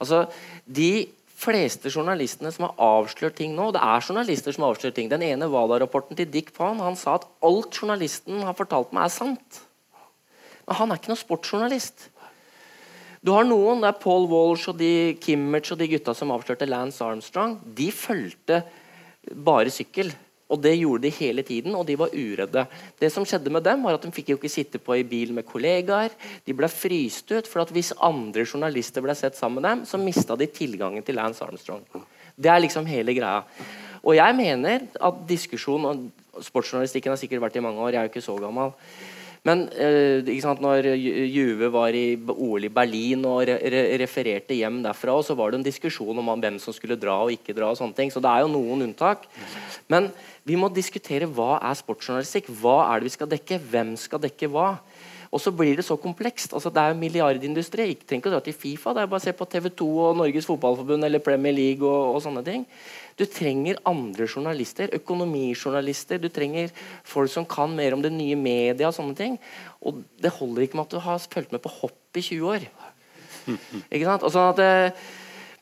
Altså, 0.00 0.22
de 0.64 1.06
fleste 1.36 1.92
journalistene 1.92 2.48
som 2.54 2.64
har 2.70 2.80
avslørt 2.80 3.36
ting 3.36 3.52
nå 3.52 3.68
og 3.68 3.76
Det 3.76 3.82
er 3.84 4.08
journalister 4.08 4.56
som 4.56 4.64
har 4.64 4.72
avslørt 4.72 4.96
ting. 4.96 5.10
Den 5.12 5.24
ene 5.26 5.50
Wala-rapporten 5.52 6.16
til 6.16 6.30
Dick 6.32 6.54
Pan 6.56 6.80
han 6.80 6.96
sa 6.96 7.18
at 7.18 7.28
alt 7.44 7.76
journalisten 7.76 8.40
har 8.40 8.56
fortalt 8.56 8.96
meg, 8.96 9.04
er 9.04 9.12
sant. 9.12 9.60
Men 10.66 10.80
han 10.80 10.90
er 10.90 11.00
ikke 11.00 11.12
noen 11.12 11.20
sportsjournalist. 11.20 12.08
Du 13.20 13.34
har 13.34 13.44
noen, 13.44 13.82
det 13.82 13.90
er 13.90 14.00
Paul 14.00 14.28
Walsh 14.30 14.70
og 14.70 14.80
de 14.80 15.16
Kimmich 15.20 15.72
og 15.74 15.80
de 15.80 15.90
gutta 15.90 16.14
som 16.16 16.32
avslørte 16.32 16.68
Lance 16.68 17.04
Armstrong. 17.04 17.58
De 17.76 17.90
fulgte 17.92 18.62
bare 19.34 19.72
sykkel. 19.74 20.14
Og 20.46 20.60
det 20.62 20.76
gjorde 20.78 21.02
de 21.08 21.10
hele 21.10 21.42
tiden, 21.42 21.74
og 21.74 21.86
de 21.88 21.96
var 21.98 22.12
uredde. 22.14 22.62
Det 23.00 23.10
som 23.10 23.24
skjedde 23.26 23.50
med 23.50 23.64
dem 23.66 23.82
var 23.82 23.96
at 23.96 24.04
De 24.06 24.12
fikk 24.14 24.30
jo 24.30 24.36
ikke 24.38 24.52
sitte 24.52 24.78
på 24.78 24.94
i 24.94 25.06
bil 25.06 25.32
med 25.34 25.46
kollegaer. 25.48 26.14
De 26.46 26.54
ble 26.54 26.68
fryst 26.70 27.32
ut, 27.32 27.48
for 27.50 27.64
at 27.64 27.72
hvis 27.74 27.94
andre 27.98 28.46
journalister 28.46 29.02
ble 29.02 29.16
sett 29.18 29.38
sammen 29.38 29.58
med 29.58 29.68
dem, 29.68 29.82
så 29.90 29.98
mista 29.98 30.36
de 30.38 30.46
tilgangen 30.46 31.02
til 31.02 31.18
Lance 31.18 31.42
Armstrong. 31.42 31.82
Det 32.36 32.52
er 32.52 32.62
liksom 32.62 32.86
hele 32.86 33.16
greia. 33.16 33.42
Og 34.06 34.14
jeg 34.14 34.38
mener 34.38 34.86
at 35.02 35.26
diskusjon 35.26 35.90
og 35.90 36.06
Sportsjournalistikken 36.46 37.14
har 37.14 37.18
sikkert 37.18 37.40
vært 37.46 37.56
i 37.56 37.64
mange 37.64 37.80
år, 37.80 37.94
jeg 37.94 37.98
er 37.98 38.06
jo 38.06 38.12
ikke 38.12 38.26
så 38.26 38.34
gammel. 38.38 38.74
Men 39.46 39.66
eh, 39.78 40.26
sant, 40.42 40.62
når 40.64 40.88
Juve 41.30 41.70
var 41.70 41.94
i 41.94 42.16
OL 42.16 42.66
i 42.66 42.72
Berlin 42.72 43.22
og 43.28 43.44
re 43.46 43.56
re 43.72 43.82
refererte 44.02 44.56
hjem 44.58 44.80
derfra, 44.82 45.14
så 45.22 45.36
var 45.38 45.52
det 45.52 45.60
en 45.60 45.66
diskusjon 45.68 46.18
om 46.18 46.32
hvem 46.34 46.58
som 46.62 46.74
skulle 46.74 46.98
dra 46.98 47.20
og 47.22 47.34
ikke 47.34 47.54
dra. 47.54 47.70
og 47.70 47.78
sånne 47.78 47.94
ting, 47.94 48.10
Så 48.10 48.20
det 48.20 48.32
er 48.32 48.42
jo 48.42 48.50
noen 48.50 48.88
unntak. 48.88 49.28
Men 49.88 50.10
vi 50.46 50.58
må 50.58 50.68
diskutere 50.72 51.26
hva 51.30 51.60
er 51.62 51.78
sportsjournalistikk. 51.78 52.50
Hva 52.60 52.78
er 52.90 53.00
det 53.00 53.10
vi 53.10 53.16
skal 53.16 53.30
dekke? 53.30 53.60
Hvem 53.70 53.96
skal 53.96 54.22
dekke 54.22 54.50
hva? 54.50 54.68
Og 55.30 55.42
så 55.42 55.52
blir 55.54 55.76
det 55.78 55.84
så 55.86 55.96
komplekst. 56.00 56.52
altså 56.54 56.70
Det 56.70 56.82
er 56.82 56.92
jo 56.92 57.00
milliardindustri. 57.00 57.88
Ikke 57.94 58.08
tenk 58.12 58.26
å 58.26 58.32
dra 58.34 58.40
til 58.44 58.54
Fifa. 58.54 58.94
Det 58.94 59.02
er 59.02 59.10
bare 59.10 59.22
å 59.22 59.26
se 59.26 59.34
på 59.36 59.48
TV 59.50 59.68
2 59.70 59.88
og 60.04 60.16
Norges 60.20 60.48
Fotballforbund 60.48 61.04
eller 61.04 61.24
Premier 61.24 61.54
League 61.56 61.86
og, 61.86 62.16
og 62.16 62.22
sånne 62.24 62.44
ting. 62.46 62.66
Du 63.16 63.24
trenger 63.24 63.80
andre 63.88 64.28
journalister, 64.28 64.92
økonomijournalister. 64.98 66.20
Du 66.20 66.28
trenger 66.28 66.72
folk 67.04 67.32
som 67.32 67.46
kan 67.48 67.72
mer 67.76 67.96
om 67.96 68.02
det 68.04 68.12
nye 68.12 68.36
media 68.36 68.90
og 68.90 68.96
sånne 68.96 69.16
ting. 69.18 69.38
Og 69.80 70.02
det 70.20 70.34
holder 70.36 70.66
ikke 70.66 70.80
med 70.80 70.88
at 70.88 70.96
du 70.96 71.00
har 71.04 71.30
fulgt 71.32 71.54
med 71.56 71.64
på 71.64 71.72
hopp 71.80 72.20
i 72.20 72.24
20 72.24 72.52
år. 72.52 72.68
Ikke 73.94 74.04
sant? 74.04 74.26
Og 74.26 74.34
sånn 74.34 74.52
at, 74.52 74.60
eh, 74.62 75.06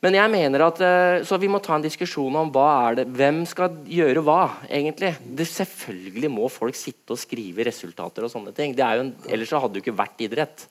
men 0.05 0.19
jeg 0.19 0.29
mener 0.29 0.61
at 0.67 0.81
eh, 0.85 1.23
Så 1.25 1.39
vi 1.41 1.49
må 1.49 1.57
ta 1.63 1.73
en 1.77 1.85
diskusjon 1.85 2.35
om 2.37 2.51
hva 2.53 2.67
er 2.89 2.99
det, 2.99 3.07
hvem 3.17 3.41
skal 3.49 3.79
gjøre 3.89 4.21
hva, 4.25 4.41
egentlig. 4.69 5.15
Det, 5.25 5.47
selvfølgelig 5.49 6.29
må 6.29 6.49
folk 6.53 6.77
sitte 6.77 7.15
og 7.15 7.21
skrive 7.21 7.65
resultater 7.65 8.27
og 8.27 8.31
sånne 8.33 8.53
ting. 8.53 8.75
En, 8.77 9.15
ellers 9.25 9.49
så 9.49 9.61
hadde 9.63 9.73
det 9.73 9.81
jo 9.81 9.87
ikke 9.87 10.03
vært 10.03 10.21
idrett. 10.27 10.67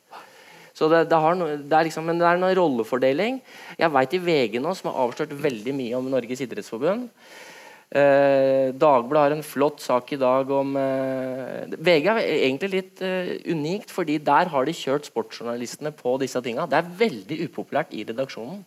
Så 0.74 0.87
det, 0.91 1.05
det, 1.11 1.18
no, 1.39 1.49
det, 1.55 1.74
er 1.74 1.87
liksom, 1.87 2.07
men 2.07 2.22
det 2.22 2.28
er 2.28 2.39
en 2.39 2.55
rollefordeling. 2.59 3.41
Jeg 3.78 3.95
vet 3.97 4.14
i 4.14 4.22
VG 4.22 4.61
nå, 4.62 4.74
som 4.78 4.91
har 4.91 5.03
avslørt 5.05 5.35
veldig 5.43 5.74
mye 5.82 5.99
om 5.99 6.09
Norges 6.14 6.43
idrettsforbund 6.47 7.09
eh, 7.95 8.72
Dagbladet 8.74 9.22
har 9.22 9.37
en 9.37 9.47
flott 9.47 9.82
sak 9.85 10.12
i 10.14 10.18
dag 10.20 10.51
om 10.51 10.74
eh, 10.80 11.74
VG 11.78 12.11
er 12.11 12.20
egentlig 12.24 12.70
litt 12.72 13.03
eh, 13.07 13.35
unikt, 13.51 13.95
fordi 13.95 14.18
der 14.18 14.51
har 14.51 14.66
de 14.66 14.74
kjørt 14.74 15.11
sportsjournalistene 15.11 15.95
på 15.95 16.16
disse 16.22 16.43
tinga. 16.45 16.66
Det 16.70 16.80
er 16.80 16.95
veldig 17.05 17.41
upopulært 17.49 17.95
i 17.95 18.07
redaksjonen. 18.09 18.64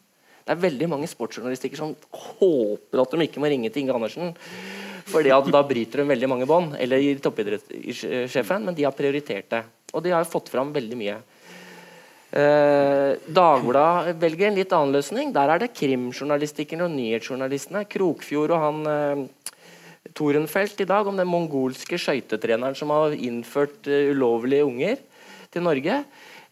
Det 0.47 0.55
er 0.55 0.63
veldig 0.63 0.87
mange 0.87 1.09
sportsjournalistikker 1.11 1.79
som 1.79 1.95
håper 2.39 3.01
at 3.03 3.13
de 3.13 3.25
ikke 3.27 3.41
må 3.43 3.51
ringe 3.51 3.67
til 3.67 3.83
Inge 3.83 3.97
Andersen. 3.97 4.35
Fordi 5.07 5.31
at 5.35 5.49
da 5.51 5.63
bryter 5.67 6.01
de 6.01 6.07
veldig 6.07 6.29
mange 6.31 6.47
bånd. 6.47 6.77
Eller 6.79 7.19
toppidrettssjefen. 7.23 8.63
Men 8.63 8.75
de 8.77 8.85
har 8.87 8.95
prioritert 8.95 9.49
det. 9.51 9.63
Og 9.91 10.03
de 10.03 10.15
har 10.15 10.27
fått 10.27 10.51
fram 10.51 10.71
veldig 10.75 10.99
mye. 10.99 11.17
Eh, 12.31 13.11
Dagbladet 13.27 14.15
velger 14.19 14.49
en 14.49 14.59
litt 14.59 14.73
annen 14.75 14.95
løsning. 14.95 15.35
Der 15.35 15.51
er 15.51 15.63
det 15.63 15.73
krimjournalistikken 15.75 16.83
og 16.87 16.95
nyhetsjournalistene. 16.95 17.85
Krokfjord 17.91 18.55
og 18.55 18.63
han 18.63 18.91
eh, 18.91 19.53
Torenfelt 20.15 20.79
i 20.79 20.87
dag 20.87 21.07
om 21.07 21.17
den 21.19 21.27
mongolske 21.27 21.99
skøytetreneren 21.99 22.75
som 22.79 22.93
har 22.95 23.11
innført 23.11 23.89
uh, 23.91 24.11
ulovlige 24.13 24.63
unger 24.63 25.01
til 25.51 25.65
Norge. 25.65 25.97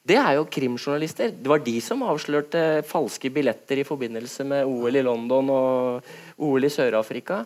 Det 0.06 0.18
er 0.22 0.36
jo 0.38 0.46
krimjournalister. 0.46 1.32
Det 1.34 1.50
var 1.50 1.64
de 1.66 1.80
som 1.82 2.04
avslørte 2.06 2.84
falske 2.86 3.32
billetter 3.34 3.82
i 3.82 3.88
forbindelse 3.88 4.46
med 4.46 4.70
OL 4.70 5.00
i 5.00 5.02
London 5.02 5.50
og 5.50 6.12
OL 6.46 6.68
i 6.68 6.70
Sør-Afrika. 6.70 7.40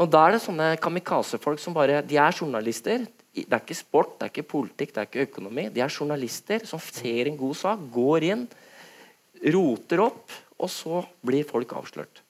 Og 0.00 0.08
Da 0.08 0.22
er 0.24 0.32
det 0.32 0.40
sånne 0.46 0.70
kamikazefolk 0.80 1.60
som 1.60 1.76
bare 1.76 2.00
De 2.00 2.16
er 2.16 2.32
journalister. 2.32 3.04
Det 3.32 3.44
er 3.44 3.60
ikke 3.60 3.76
sport, 3.76 4.16
det 4.18 4.24
er 4.24 4.32
ikke 4.32 4.48
politikk, 4.48 4.94
det 4.94 5.00
er 5.02 5.08
ikke 5.10 5.28
økonomi. 5.28 5.68
De 5.68 5.80
er 5.84 5.92
journalister 5.92 6.64
som 6.68 6.80
ser 6.80 7.28
en 7.28 7.36
god 7.36 7.56
sak, 7.56 7.78
går 7.92 8.24
inn, 8.24 8.48
roter 9.52 10.00
opp, 10.00 10.32
og 10.58 10.68
så 10.72 11.04
blir 11.24 11.44
folk 11.44 11.72
avslørt. 11.76 12.22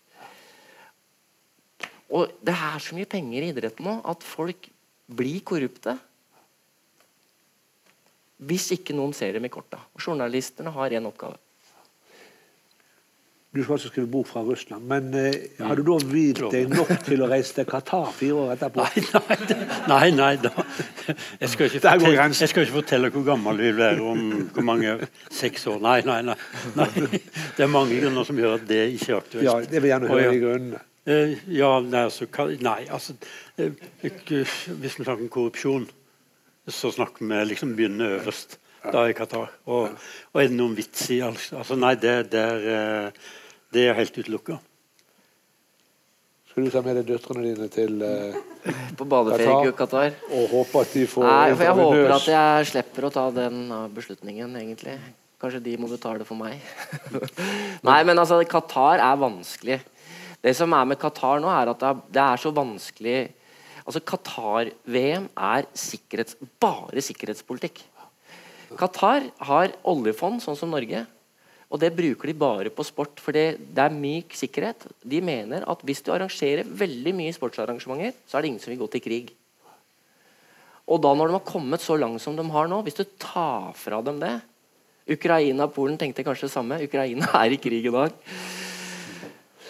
Og 2.11 2.31
Det 2.43 2.55
er 2.55 2.79
så 2.79 2.95
mye 2.95 3.07
penger 3.07 3.43
i 3.43 3.51
idretten 3.55 3.87
nå 3.87 4.01
at 4.05 4.23
folk 4.23 4.69
blir 5.07 5.41
korrupte 5.47 5.97
hvis 8.49 8.73
ikke 8.77 8.97
noen 8.97 9.15
ser 9.17 9.37
dem 9.37 9.47
i 9.47 9.53
korta. 9.53 9.81
Journalistene 10.01 10.73
har 10.75 10.95
én 10.95 11.09
oppgave. 11.09 11.39
Du 13.53 13.61
skal 13.61 13.75
altså 13.75 13.89
skrive 13.91 14.09
bok 14.09 14.27
fra 14.27 14.41
Russland, 14.41 14.85
men 14.89 15.11
eh, 15.13 15.35
har 15.61 15.77
du 15.77 15.83
da 15.85 15.99
hvilt 16.09 16.47
deg 16.55 16.71
nok 16.73 16.89
til 17.05 17.21
å 17.21 17.27
reise 17.29 17.53
til 17.59 17.67
Qatar 17.69 18.07
fire 18.17 18.47
år 18.47 18.53
etterpå? 18.55 18.87
Nei, 18.87 19.03
nei, 19.91 20.07
nei, 20.17 20.31
da. 20.41 20.53
Jeg, 21.37 21.51
skal 21.53 21.69
fortelle, 21.75 22.15
jeg, 22.15 22.49
skal 22.49 22.65
ikke 22.65 22.77
fortelle, 22.79 23.11
hvor 23.13 23.27
gammel 23.27 23.61
vi 23.61 23.75
blir 23.77 24.01
om 24.09 24.23
hvor 24.55 24.65
mange 24.65 24.95
Seks 25.29 25.69
år? 25.69 25.85
Nei, 25.85 25.99
nei, 26.09 26.23
nei, 26.31 26.39
nei. 26.79 26.89
Det 27.59 27.67
er 27.67 27.69
mange 27.69 28.01
grunner 28.01 28.25
som 28.25 28.41
gjør 28.41 28.57
at 28.57 28.65
det 28.73 28.81
ikke 28.95 29.11
er 29.11 29.21
aktuelt. 29.21 29.45
Ja, 29.51 29.59
det 29.75 29.85
vil 29.85 29.93
gjerne 29.93 30.15
høre 30.15 30.33
de 30.33 30.43
grunnene. 30.47 30.83
Uh, 31.03 31.37
ja, 31.53 31.71
nei, 31.85 32.07
altså, 32.07 32.29
nei, 32.63 32.85
altså 32.87 33.17
uh, 33.59 33.73
Hvis 33.99 34.97
vi 34.97 35.05
snakker 35.05 35.27
om 35.27 35.33
korrupsjon, 35.35 35.89
så 36.69 36.93
snakker 36.95 37.27
vi 37.27 37.45
liksom 37.51 37.77
begynner 37.77 38.19
øverst 38.19 38.59
da 38.83 39.07
i 39.09 39.15
Qatar. 39.15 39.51
Og, 39.71 39.95
og 40.33 40.43
er 40.43 40.51
det 40.51 40.59
noen 40.59 40.75
vits 40.79 41.09
i 41.15 41.21
altså, 41.25 41.61
altså 41.63 41.79
Nei, 41.79 41.95
det, 41.99 42.17
det 42.33 42.43
er 42.43 42.69
uh, 43.09 43.25
det 43.73 43.89
er 43.89 43.97
helt 43.97 44.19
utelukka. 44.19 44.59
Skal 46.53 46.67
du 46.67 46.73
ta 46.75 46.83
med 46.85 46.99
deg 47.01 47.09
døtrene 47.09 47.47
dine 47.47 47.69
til 47.73 48.03
uh, 48.05 48.37
På 48.99 49.07
badeferie 49.09 49.71
i 49.71 49.77
Qatar? 49.77 50.19
Og 50.29 50.51
håpe 50.53 50.83
at 50.85 50.95
de 50.95 51.07
får 51.09 51.27
Nei, 51.27 51.55
for 51.55 51.67
jeg 51.67 51.79
håper 51.81 52.17
at 52.19 52.31
jeg 52.35 52.71
slipper 52.75 53.09
å 53.09 53.13
ta 53.15 53.27
den 53.39 53.63
beslutningen, 53.95 54.59
egentlig. 54.61 54.99
Kanskje 55.43 55.63
de 55.65 55.79
må 55.81 55.89
betale 55.91 56.27
for 56.29 56.39
meg. 56.39 56.61
Nei, 57.89 58.03
men 58.07 58.19
altså, 58.19 58.43
Qatar 58.47 59.03
er 59.03 59.19
vanskelig. 59.19 59.81
Det 60.43 60.53
som 60.59 60.75
er 60.75 60.91
med 60.91 61.01
Qatar 61.01 61.41
nå, 61.43 61.51
er 61.51 61.73
at 61.73 61.87
det 62.13 62.23
er 62.23 62.43
så 62.43 62.53
vanskelig 62.55 63.17
Altså, 63.83 64.03
Qatar-VM 64.13 65.27
er 65.33 65.67
sikkerhets, 65.75 66.37
bare 66.63 67.03
sikkerhetspolitikk. 67.05 67.83
Qatar 68.79 69.27
har 69.49 69.75
oljefond, 69.89 70.41
sånn 70.45 70.59
som 70.59 70.73
Norge. 70.73 71.05
Og 71.73 71.81
det 71.81 71.93
bruker 71.97 72.29
de 72.29 72.37
bare 72.37 72.73
på 72.73 72.85
sport, 72.85 73.21
for 73.21 73.33
det, 73.33 73.57
er 73.81 73.95
myk 73.97 74.35
sikkerhet. 74.37 74.85
De 75.01 75.23
mener 75.25 75.65
at 75.69 75.85
hvis 75.89 76.05
du 76.05 76.13
arrangerer 76.13 76.69
veldig 76.69 77.15
mye 77.17 77.33
sportsarrangementer, 77.33 78.19
så 78.29 78.37
er 78.37 78.45
det 78.45 78.53
ingen 78.53 78.63
som 78.63 78.73
vil 78.75 78.83
gå 78.83 78.91
til 78.93 79.05
krig. 79.05 79.33
Og 80.93 81.01
da 81.01 81.13
når 81.17 81.31
de 81.31 81.39
har 81.39 81.47
kommet 81.49 81.81
så 81.81 81.97
langt 81.97 82.21
som 82.21 82.37
de 82.37 82.45
har 82.53 82.69
nå, 82.69 82.83
hvis 82.85 82.99
du 82.99 83.07
tar 83.17 83.73
fra 83.79 84.03
dem 84.05 84.21
det 84.21 84.35
Ukraina 85.11 85.67
og 85.67 85.73
Polen 85.75 85.97
tenkte 85.99 86.23
kanskje 86.27 86.47
det 86.47 86.55
samme. 86.55 86.79
Ukraina 86.85 87.27
er 87.41 87.55
i 87.55 87.59
krig 87.59 87.89
i 87.89 87.95
dag. 87.95 88.13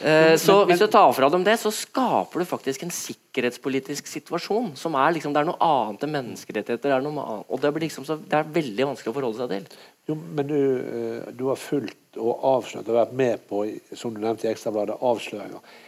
Eh, 0.00 0.34
så 0.40 0.56
hvis 0.66 0.80
du 0.80 0.86
tar 0.90 1.12
fra 1.14 1.28
dem 1.30 1.44
det, 1.46 1.58
så 1.60 1.70
skaper 1.74 2.42
du 2.42 2.48
faktisk 2.48 2.82
en 2.82 2.94
sikkerhetspolitisk 2.94 4.08
situasjon 4.10 4.72
som 4.78 4.96
er 4.98 5.14
liksom, 5.14 5.34
det 5.34 5.42
er 5.42 5.48
noe 5.50 5.60
annet 5.62 6.06
enn 6.06 6.14
menneskerettigheter. 6.16 6.94
Er, 6.96 7.04
noe 7.04 7.22
annet, 7.22 7.48
og 7.52 7.62
det, 7.62 7.72
liksom 7.84 8.06
så, 8.08 8.16
det 8.18 8.38
er 8.38 8.50
veldig 8.56 8.88
vanskelig 8.92 9.12
å 9.12 9.16
forholde 9.18 9.42
seg 9.42 9.52
til. 9.52 9.78
Jo, 10.10 10.16
men 10.18 10.48
du, 10.48 10.58
eh, 10.58 11.30
du, 11.36 11.46
har 11.52 11.60
fulgt 11.60 12.18
og 12.18 12.46
avslørt 12.56 12.88
og 12.90 12.98
vært 12.98 13.16
med 13.20 13.46
på 13.48 13.64
som 13.98 14.14
du 14.14 14.22
nevnte 14.24 14.48
i 14.48 14.52
Ekstrabladet, 14.52 14.98
avsløringer. 14.98 15.78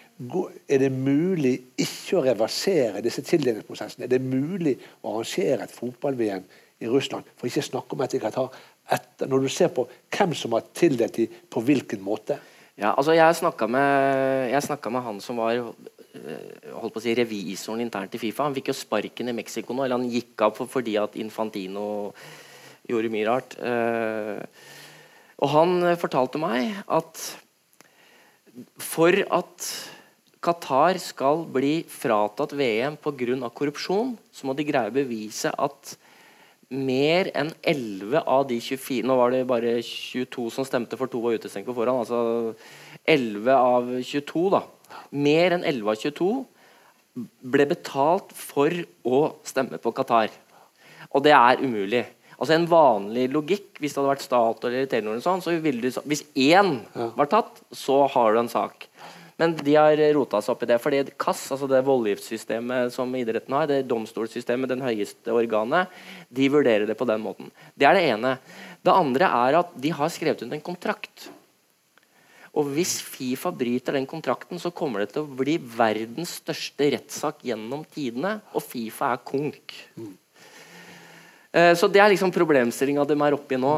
Er 0.70 0.78
det 0.78 0.92
mulig 0.94 1.56
ikke 1.80 2.20
å 2.20 2.26
reversere 2.28 3.02
disse 3.02 3.24
tildelingsprosessene? 3.26 4.06
Er 4.06 4.12
det 4.12 4.22
mulig 4.22 4.76
å 5.02 5.16
arrangere 5.16 5.66
et 5.66 5.74
fotball-VM 5.74 6.44
i 6.84 6.90
Russland, 6.90 7.26
for 7.34 7.50
ikke 7.50 7.64
snakke 7.66 7.96
om 7.96 8.04
i 8.06 8.22
Qatar, 8.22 8.54
etter, 8.94 9.26
når 9.26 9.46
du 9.46 9.50
ser 9.50 9.72
på 9.74 9.88
hvem 10.14 10.34
som 10.38 10.54
har 10.54 10.68
tildelt 10.76 11.18
dem 11.18 11.40
på 11.50 11.62
hvilken 11.66 12.04
måte? 12.04 12.38
Ja, 12.74 12.90
altså 12.90 13.14
Jeg 13.14 13.36
snakka 13.38 13.68
med, 13.70 14.50
med, 14.50 15.02
han 15.06 15.20
som 15.22 15.38
var 15.38 15.54
eh, 15.54 16.72
holdt 16.74 16.96
på 16.96 16.98
å 16.98 17.04
si, 17.04 17.14
revisoren 17.14 17.84
internt 17.84 18.16
i 18.16 18.18
Fifa. 18.18 18.48
Han 18.48 18.56
fikk 18.56 18.72
jo 18.72 18.74
sparken 18.74 19.30
i 19.30 19.36
Mexico 19.36 19.74
nå, 19.74 19.84
eller 19.84 20.00
han 20.00 20.10
gikk 20.10 20.42
av 20.42 20.56
for, 20.56 20.70
fordi 20.70 20.96
at 20.98 21.14
Infantino 21.22 22.10
gjorde 22.90 23.12
mye 23.14 23.28
rart. 23.28 23.54
Eh, 23.62 24.42
og 25.38 25.52
han 25.54 25.86
fortalte 26.00 26.42
meg 26.42 26.74
at 26.90 27.22
for 28.82 29.22
at 29.22 29.70
Qatar 30.44 30.98
skal 31.00 31.46
bli 31.48 31.76
fratatt 31.88 32.52
VM 32.58 32.98
pga. 33.00 33.50
korrupsjon, 33.50 34.16
så 34.32 34.46
må 34.46 34.54
de 34.54 34.66
greie 34.66 34.90
å 34.90 34.94
bevise 34.94 35.50
at 35.50 35.94
mer 36.74 37.30
enn 37.36 37.52
11 37.62 38.24
av 38.26 38.46
de 38.48 38.58
24 38.60 39.06
Nå 39.06 39.16
var 39.18 39.32
det 39.34 39.44
bare 39.48 39.76
22 39.84 40.48
som 40.54 40.66
stemte, 40.66 40.98
for 41.00 41.10
to 41.10 41.22
var 41.24 41.36
utestengt 41.38 41.68
på 41.68 41.76
forhånd. 41.76 42.04
Altså 42.04 42.54
11 43.04 43.54
av 43.54 43.92
22, 44.00 44.44
da. 44.54 44.62
Mer 45.14 45.56
enn 45.56 45.66
11 45.66 45.92
av 45.92 46.02
22 46.02 46.32
ble 47.54 47.66
betalt 47.70 48.32
for 48.34 48.74
å 49.06 49.20
stemme 49.46 49.78
på 49.82 49.92
Qatar. 49.94 50.32
Og 51.14 51.22
det 51.24 51.34
er 51.36 51.62
umulig. 51.62 52.04
Altså 52.34 52.56
En 52.56 52.66
vanlig 52.66 53.28
logikk, 53.30 53.68
hvis 53.78 53.94
det 53.94 54.00
hadde 54.00 54.10
vært 54.10 54.24
Statoil 54.24 54.72
eller 54.72 54.88
Telenor, 54.90 55.20
sånn, 55.22 55.42
så 55.44 55.54
ville 55.62 55.86
du, 55.86 56.00
hvis 56.10 56.24
én 56.34 56.80
var 57.14 57.30
tatt, 57.30 57.62
så 57.70 58.04
har 58.10 58.34
du 58.34 58.42
en 58.42 58.50
sak. 58.50 58.88
Men 59.40 59.54
de 59.58 59.74
har 59.74 59.98
rota 60.14 60.38
seg 60.42 60.54
opp 60.54 60.62
i 60.62 60.68
det. 60.70 60.78
fordi 60.82 61.02
KAS, 61.18 61.42
altså 61.54 61.66
det 61.70 61.82
voldgiftssystemet 61.86 62.94
som 62.94 63.14
idretten 63.18 63.56
har, 63.56 63.66
det 63.66 63.86
domstolssystemet, 63.90 64.70
den 64.70 64.84
høyeste 64.84 65.34
organet, 65.34 65.90
de 66.30 66.50
vurderer 66.52 66.86
det 66.86 66.96
på 66.98 67.08
den 67.08 67.24
måten. 67.24 67.50
Det 67.74 67.88
er 67.88 67.98
det 67.98 68.04
ene. 68.12 68.36
Det 68.84 68.94
andre 68.94 69.30
er 69.46 69.60
at 69.64 69.74
de 69.74 69.90
har 69.90 70.12
skrevet 70.12 70.44
ut 70.44 70.52
en 70.54 70.62
kontrakt. 70.62 71.28
Og 72.54 72.68
hvis 72.76 73.00
Fifa 73.02 73.50
bryter 73.50 73.96
den 73.98 74.06
kontrakten, 74.06 74.60
så 74.62 74.70
kommer 74.70 75.02
det 75.02 75.14
til 75.14 75.24
å 75.24 75.38
bli 75.42 75.56
verdens 75.58 76.36
største 76.38 76.92
rettssak 76.94 77.42
gjennom 77.48 77.82
tidene, 77.90 78.36
og 78.54 78.62
Fifa 78.62 79.10
er 79.10 79.24
konk. 79.26 79.74
Mm. 79.98 80.12
Så 81.78 81.86
det 81.90 82.00
er 82.02 82.10
liksom 82.10 82.32
problemstillinga 82.34 83.04
de 83.06 83.14
er 83.14 83.34
oppi 83.36 83.58
nå. 83.58 83.74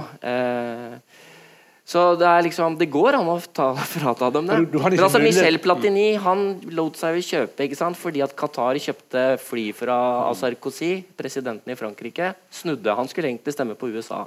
Så 1.87 2.01
det, 2.19 2.31
liksom, 2.49 2.75
det 2.81 2.89
går 2.91 3.15
an 3.15 3.29
å 3.31 3.37
ta, 3.55 3.69
frata 3.95 4.31
dem 4.35 4.49
det. 4.49 4.59
Du, 4.59 4.73
du 4.75 4.79
Men 4.83 4.97
altså, 4.99 5.21
Michel 5.23 5.61
Platini 5.63 6.09
han 6.19 6.47
lot 6.75 6.99
seg 6.99 7.21
jo 7.21 7.27
kjøpe 7.29 7.69
ikke 7.69 7.79
sant? 7.79 7.99
fordi 8.01 8.25
at 8.27 8.35
Qatar 8.39 8.79
kjøpte 8.83 9.27
fly 9.39 9.69
fra 9.77 9.99
Sarkozy, 10.35 11.05
presidenten 11.19 11.71
i 11.71 11.79
Frankrike. 11.79 12.33
Snudde. 12.51 12.97
Han 12.99 13.07
skulle 13.11 13.31
egentlig 13.31 13.55
stemme 13.55 13.79
på 13.79 13.93
USA. 13.95 14.25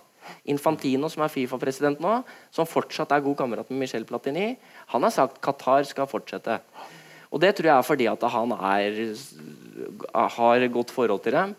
Infantino, 0.47 1.09
som 1.11 1.25
er 1.25 1.33
Fifa-president 1.33 1.99
nå, 2.03 2.19
som 2.53 2.67
fortsatt 2.69 3.11
er 3.15 3.25
god 3.25 3.35
kamerat 3.41 3.71
med 3.73 3.83
Michel 3.83 4.05
Platini, 4.07 4.53
han 4.93 5.03
har 5.03 5.13
sagt 5.15 5.41
Qatar 5.43 5.87
skal 5.89 6.07
fortsette. 6.07 6.61
Og 7.29 7.43
Det 7.43 7.51
tror 7.57 7.69
jeg 7.69 7.75
er 7.75 7.85
fordi 7.85 8.07
at 8.09 8.23
han 8.33 8.53
er, 8.55 9.03
har 10.37 10.67
godt 10.73 10.95
forhold 10.95 11.21
til 11.25 11.35
dem. 11.35 11.53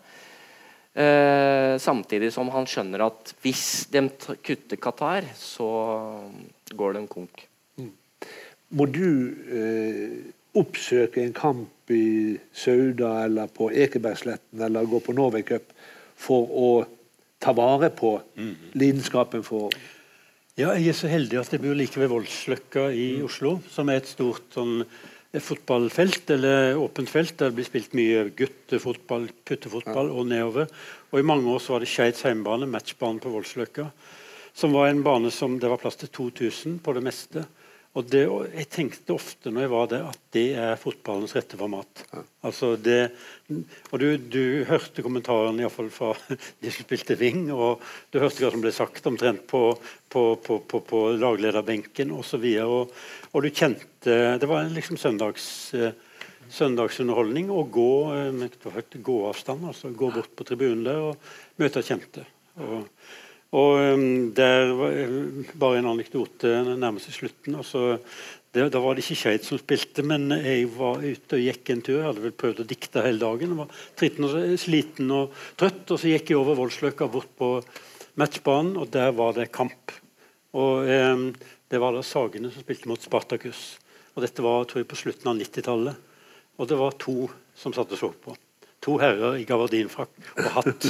Eh, 0.91 1.77
samtidig 1.79 2.33
som 2.35 2.49
han 2.51 2.67
skjønner 2.67 3.05
at 3.05 3.31
hvis 3.45 3.87
de 3.93 4.03
kutter 4.43 4.79
Qatar, 4.81 5.27
så 5.39 5.69
går 6.75 6.97
de 6.97 7.05
konk. 7.11 7.45
Mm. 7.79 7.93
Må 8.75 8.87
du 8.91 9.07
eh, 9.55 10.17
oppsøke 10.59 11.23
en 11.23 11.35
kamp 11.35 11.93
i 11.95 12.35
Sauda 12.51 13.21
eller 13.25 13.47
på 13.55 13.69
Ekebergsletten 13.71 14.65
eller 14.67 14.89
gå 14.89 14.99
på 15.03 15.15
Norway 15.15 15.47
Cup 15.47 15.71
for 16.19 16.51
å 16.51 16.71
ta 17.41 17.55
vare 17.55 17.89
på 17.95 18.17
mm. 18.35 18.53
lidenskapen 18.75 19.47
for 19.47 19.71
Ja, 20.59 20.73
jeg 20.75 20.91
er 20.91 20.97
så 20.97 21.07
heldig 21.07 21.39
at 21.39 21.53
jeg 21.55 21.63
bor 21.63 21.77
like 21.77 21.97
ved 21.97 22.11
Voldsløkka 22.11 22.89
i 22.91 23.07
mm. 23.21 23.25
Oslo, 23.29 23.55
som 23.71 23.89
er 23.89 24.01
et 24.01 24.11
stort 24.11 24.51
sånn 24.51 24.81
fotballfelt 25.39 26.29
eller 26.35 26.75
åpent 26.75 27.09
felt. 27.09 27.37
Der 27.39 27.51
det 27.51 27.55
blir 27.59 27.67
spilt 27.67 27.93
mye 27.95 28.25
guttefotball, 28.35 29.29
puttefotball 29.47 30.11
og 30.11 30.27
nedover. 30.27 30.67
Og 31.11 31.19
I 31.19 31.27
mange 31.27 31.47
år 31.47 31.63
så 31.63 31.75
var 31.75 31.85
det 31.85 31.91
Skeids 31.91 32.25
hjemmebane, 32.25 32.67
matchbanen 32.67 33.21
på 33.23 33.31
Voldsløkka, 33.31 33.87
som 34.53 34.75
var 34.75 34.89
en 34.89 35.03
bane 35.03 35.31
som 35.31 35.55
det 35.59 35.69
var 35.71 35.79
plass 35.79 35.95
til 36.01 36.11
2000 36.11 36.81
på 36.83 36.95
det 36.97 37.05
meste. 37.05 37.45
Og 37.91 38.07
det, 38.07 38.21
Jeg 38.55 38.67
tenkte 38.71 39.15
ofte 39.17 39.51
når 39.51 39.65
jeg 39.65 39.71
var 39.73 39.87
der, 39.91 40.03
at 40.13 40.19
det 40.31 40.45
er 40.55 40.79
fotballens 40.79 41.33
rette 41.35 41.57
format. 41.59 42.03
Ja. 42.13 42.21
Altså 42.47 42.69
det, 42.79 43.11
og 43.91 43.99
du, 43.99 44.05
du 44.15 44.63
hørte 44.69 45.03
kommentarene 45.03 45.67
fall 45.73 45.89
fra 45.91 46.13
de 46.63 46.71
som 46.71 46.87
spilte 46.87 47.17
wing, 47.19 47.49
og 47.51 47.83
du 48.11 48.21
hørte 48.23 48.45
hva 48.45 48.53
som 48.53 48.63
ble 48.63 48.71
sagt 48.75 49.09
omtrent 49.11 49.43
på, 49.49 49.65
på, 50.07 50.23
på, 50.39 50.61
på, 50.71 50.81
på 50.87 51.01
laglederbenken 51.19 52.15
osv. 52.15 52.47
Og, 52.63 52.77
og, 52.79 52.95
og 53.33 53.43
du 53.43 53.51
kjente 53.51 54.17
Det 54.39 54.47
var 54.49 54.71
liksom 54.71 54.97
søndags, 54.97 55.45
søndagsunderholdning 56.51 57.51
å 57.51 57.65
gå 57.67 57.91
med 58.39 58.55
gåavstand. 59.03 59.67
altså 59.67 59.91
Gå 59.91 60.13
bort 60.15 60.31
på 60.31 60.47
tribunen 60.47 60.87
der 60.87 61.09
og 61.11 61.33
møte 61.59 61.83
kjente. 61.83 62.23
Og, 62.55 62.87
og 63.51 63.81
um, 63.83 64.31
der 64.35 64.69
var 64.79 64.93
Bare 65.59 65.79
en 65.81 65.89
anekdote 65.91 66.51
nærmest 66.79 67.09
i 67.11 67.15
slutten. 67.15 67.55
altså 67.55 67.99
det, 68.53 68.71
Da 68.71 68.79
var 68.79 68.95
det 68.95 69.03
ikke 69.03 69.19
Skeid 69.19 69.43
som 69.43 69.59
spilte, 69.59 70.03
men 70.03 70.31
jeg 70.31 70.69
var 70.75 71.03
ute 71.03 71.35
og 71.35 71.43
gikk 71.43 71.69
en 71.71 71.81
tur. 71.81 71.97
Jeg 71.99 72.07
hadde 72.07 72.23
vel 72.23 72.35
prøvd 72.35 72.63
å 72.63 72.67
dikte 72.67 73.03
hele 73.03 73.19
dagen. 73.19 73.51
Jeg 73.51 73.59
var 73.59 73.81
tritten 73.99 74.27
og 74.27 74.59
sliten 74.59 75.11
og 75.15 75.35
trøtt. 75.59 75.83
Og 75.87 75.99
så 75.99 76.11
gikk 76.11 76.31
jeg 76.31 76.39
over 76.39 76.59
Voldsløkka 76.59 77.07
bort 77.11 77.31
på 77.39 77.53
matchbanen, 78.19 78.77
og 78.79 78.91
der 78.91 79.11
var 79.15 79.35
det 79.35 79.51
kamp. 79.55 79.95
Og 80.55 80.87
eh, 80.87 81.31
Det 81.71 81.79
var 81.79 81.95
da 81.95 82.03
Sagene 82.03 82.51
som 82.51 82.63
spilte 82.63 82.91
mot 82.91 82.99
Spartakus. 82.99 83.79
Og 84.15 84.23
Dette 84.23 84.43
var 84.43 84.67
tror 84.67 84.83
jeg, 84.83 84.91
på 84.91 84.99
slutten 84.99 85.31
av 85.31 85.39
90-tallet. 85.39 86.07
Og 86.59 86.67
det 86.67 86.79
var 86.79 86.99
to 86.99 87.29
som 87.55 87.71
satt 87.71 87.95
og 87.95 87.99
så 87.99 88.11
på 88.11 88.35
to 88.81 88.97
herrer 89.01 89.37
i 89.39 89.45
gabardinfrakk 89.47 90.31
og 90.41 90.47
hatt. 90.57 90.87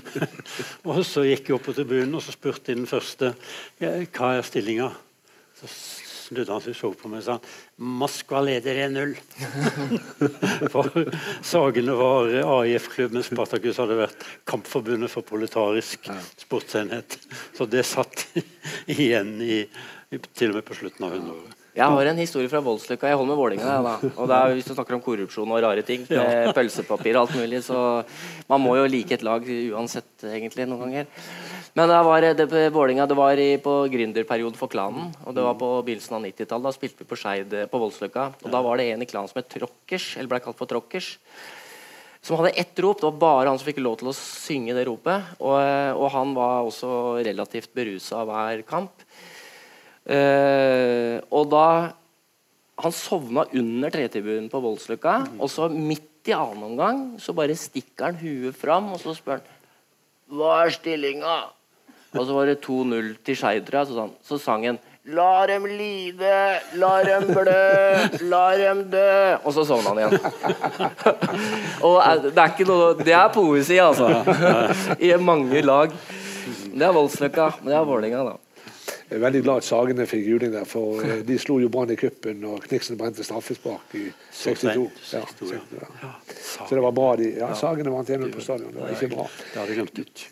og 0.88 1.02
Så 1.06 1.26
gikk 1.28 1.50
jeg 1.50 1.58
opp 1.58 1.66
på 1.68 1.76
tribunen 1.76 2.16
og 2.16 2.24
så 2.24 2.34
spurte 2.34 2.72
den 2.72 2.88
første 2.88 3.34
hva 3.78 4.32
er 4.38 4.46
stillinga. 4.46 4.88
Så 5.60 5.68
snudde 6.32 6.54
han 6.54 6.64
seg 6.64 6.76
så 6.78 6.90
på 6.96 7.10
meg 7.12 7.20
og 7.20 7.26
sa 7.26 7.36
Moskva 8.00 8.40
leder 8.46 8.80
1-0. 8.86 9.14
for 10.72 10.88
Sagene 11.44 11.96
var 11.98 12.32
AIF-klubb, 12.40 13.16
mens 13.16 13.28
Spartakus 13.28 13.80
hadde 13.82 13.98
vært 14.00 14.28
Kampforbundet 14.48 15.12
for 15.12 15.26
proletarisk 15.28 16.08
sportsenhet. 16.40 17.18
Så 17.56 17.68
det 17.68 17.84
satt 17.88 18.24
igjen 18.96 19.36
i, 19.44 19.64
til 20.32 20.54
og 20.54 20.60
med 20.60 20.68
på 20.68 20.78
slutten 20.80 21.08
av 21.08 21.18
100-året. 21.18 21.61
Jeg 21.72 21.88
har 21.88 22.08
en 22.10 22.18
historie 22.20 22.50
fra 22.52 22.60
Voldsløkka. 22.60 23.08
Jeg 23.08 23.16
holder 23.16 23.30
med 23.30 23.38
Vålerenga. 23.40 23.94
Og 24.12 24.26
det 24.28 24.36
er, 24.36 24.54
hvis 24.58 24.66
du 24.68 24.74
snakker 24.74 24.98
om 24.98 25.00
korrupsjon 25.04 25.54
og 25.54 25.62
rare 25.64 25.84
ting, 25.88 26.02
med 26.10 26.50
pølsepapir 26.52 27.16
og 27.16 27.22
alt 27.22 27.38
mulig, 27.40 27.62
så 27.64 27.78
man 28.50 28.60
må 28.60 28.74
jo 28.76 28.90
like 28.92 29.16
et 29.16 29.24
lag 29.24 29.46
uansett, 29.72 30.10
egentlig, 30.28 30.66
noen 30.68 30.84
ganger. 30.84 31.08
Men 31.72 31.88
det 31.88 32.02
var, 32.04 32.26
det, 32.36 32.46
Vålinga, 32.74 33.06
det 33.08 33.16
var 33.16 33.40
i, 33.40 33.48
på 33.64 33.78
gründerperioden 33.88 34.58
for 34.60 34.68
klanen. 34.68 35.14
Og 35.24 35.32
det 35.32 35.46
var 35.46 35.56
på 35.56 35.70
begynnelsen 35.86 36.18
av 36.18 36.26
90-tallet. 36.28 36.68
Da 36.68 36.74
spilte 36.76 37.00
vi 37.00 37.08
på 37.08 37.20
Skeid 37.22 37.56
på 37.72 37.80
Voldsløkka. 37.80 38.28
Og 38.44 38.52
da 38.52 38.60
var 38.68 38.76
det 38.76 38.90
en 38.92 39.06
i 39.06 39.08
klanen 39.08 39.32
som 39.32 39.40
het 39.40 39.48
Trokkers, 39.56 40.12
eller 40.18 40.28
ble 40.34 40.42
kalt 40.44 40.60
for 40.60 40.68
Trokkers. 40.68 41.14
Som 42.22 42.36
hadde 42.38 42.52
ett 42.60 42.84
rop. 42.84 43.00
Det 43.00 43.08
var 43.08 43.16
bare 43.24 43.48
han 43.48 43.56
som 43.58 43.70
fikk 43.70 43.80
lov 43.80 43.96
til 44.02 44.12
å 44.12 44.14
synge 44.18 44.76
det 44.76 44.84
ropet. 44.90 45.32
Og, 45.40 45.56
og 45.96 46.12
han 46.12 46.36
var 46.36 46.68
også 46.68 46.92
relativt 47.24 47.72
berusa 47.72 48.20
hver 48.28 48.60
kamp. 48.68 49.08
Uh, 50.02 51.22
og 51.30 51.46
da 51.52 51.66
Han 52.82 52.90
sovna 52.90 53.44
under 53.54 53.92
tretribunen 53.94 54.48
på 54.50 54.58
Voldsløkka. 54.58 55.18
Mm. 55.22 55.40
Og 55.44 55.50
så 55.52 55.68
midt 55.70 56.26
i 56.26 56.32
annen 56.34 56.64
omgang 56.66 57.02
så 57.22 57.34
bare 57.36 57.54
stikker 57.54 58.08
han 58.08 58.18
huet 58.18 58.56
fram 58.58 58.88
og 58.94 58.98
så 59.02 59.14
spør 59.14 59.38
han 59.38 59.50
Hva 60.32 60.56
er 60.64 60.72
stillinga? 60.74 61.36
Og 62.12 62.26
så 62.26 62.34
var 62.34 62.48
det 62.48 62.58
2-0 62.64 63.12
til 63.24 63.38
Skeidra. 63.38 63.84
så, 63.86 64.08
så 64.24 64.38
sang 64.40 64.66
han 64.66 64.80
La 65.02 65.46
dem 65.50 65.64
lide, 65.66 66.60
la 66.78 66.90
dem 67.02 67.24
blø, 67.34 67.54
la 68.30 68.42
dem 68.54 68.84
dø 68.92 69.06
Og 69.42 69.48
så 69.56 69.64
sovna 69.66 69.90
han 69.90 69.98
igjen. 69.98 70.14
og 71.88 71.96
eh, 71.98 72.28
det 72.28 72.38
er 72.38 72.52
ikke 72.52 72.66
noe 72.68 72.92
Det 73.00 73.16
er 73.18 73.32
poesi, 73.34 73.80
altså. 73.82 74.12
I 75.02 75.16
mange 75.18 75.64
lag. 75.66 75.90
Det 76.70 76.86
er 76.86 76.94
Voldsløkka, 76.94 77.48
men 77.60 77.72
det 77.72 77.80
er 77.80 77.88
Vålerenga, 77.88 78.22
da. 78.30 78.51
Jeg 79.12 79.18
er 79.18 79.24
veldig 79.26 79.40
glad 79.44 79.60
at 79.60 79.66
Sagene 79.66 80.04
fikk 80.08 80.24
juling 80.24 80.52
der, 80.54 80.64
for 80.64 81.02
eh, 81.04 81.18
de 81.28 81.34
slo 81.36 81.58
jo 81.60 81.68
Brann 81.72 81.90
i 81.92 81.96
kuppen 82.00 82.46
og 82.48 82.62
Kniksen 82.64 82.96
brente 82.96 83.20
straffespark 83.26 83.92
i 83.98 84.06
62. 84.32 84.86
Ja, 85.12 85.20
ja. 86.00 86.12
Så 86.40 86.70
det 86.70 86.80
var 86.80 86.94
bra. 86.96 87.10
de, 87.20 87.26
ja, 87.36 87.50
Sagene 87.58 87.92
vant 87.92 88.08
1-0 88.08 88.32
på 88.32 88.40
stadion. 88.40 88.72
Det 88.72 88.80
var 88.80 88.94
ikke 88.96 89.10
bra. 89.12 89.26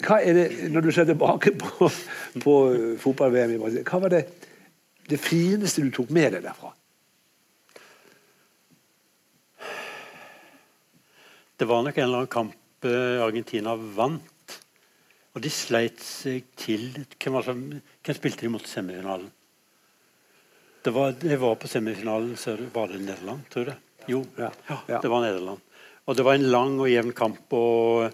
Hva 0.06 0.18
er 0.24 0.38
det, 0.38 0.46
Når 0.72 0.86
du 0.86 0.90
ser 0.96 1.10
tilbake 1.10 1.52
på, 1.60 1.90
på 2.40 2.56
fotball-VM 3.04 3.52
i 3.58 3.60
Brasil, 3.60 3.84
hva 3.84 4.00
var 4.06 4.16
det, 4.16 4.24
det 5.12 5.20
fineste 5.20 5.84
du 5.84 5.92
tok 5.92 6.08
med 6.16 6.38
deg 6.38 6.48
derfra? 6.48 6.72
Det 11.60 11.68
var 11.68 11.84
nok 11.84 12.00
en 12.00 12.08
eller 12.08 12.22
annen 12.22 12.32
kamp 12.32 12.88
eh, 12.88 13.20
Argentina 13.20 13.76
vant. 13.76 14.60
Og 15.36 15.44
de 15.44 15.52
sleit 15.52 16.00
seg 16.00 16.48
til 16.56 16.88
Hvem, 16.96 17.34
var 17.36 17.44
som, 17.44 17.66
hvem 18.04 18.16
spilte 18.16 18.46
de 18.46 18.52
mot 18.52 18.66
semifinalen? 18.66 19.30
Det 20.80 20.92
var, 20.96 21.12
jeg 21.20 21.40
var 21.42 21.58
på 21.60 21.68
semifinalen, 21.68 22.36
så 22.40 22.54
var 22.72 22.88
det 22.88 23.02
Nederland, 23.04 23.42
tror 23.52 23.68
jeg. 23.68 23.76
Jo, 24.08 24.22
Ja. 24.38 24.48
ja, 24.88 25.00
det 25.00 25.10
var 25.12 25.20
Nederland. 25.26 25.60
Og 26.08 26.16
det 26.16 26.24
var 26.24 26.34
en 26.38 26.48
lang 26.50 26.78
og 26.80 26.88
jevn 26.88 27.12
kamp. 27.12 27.52
og 27.52 28.10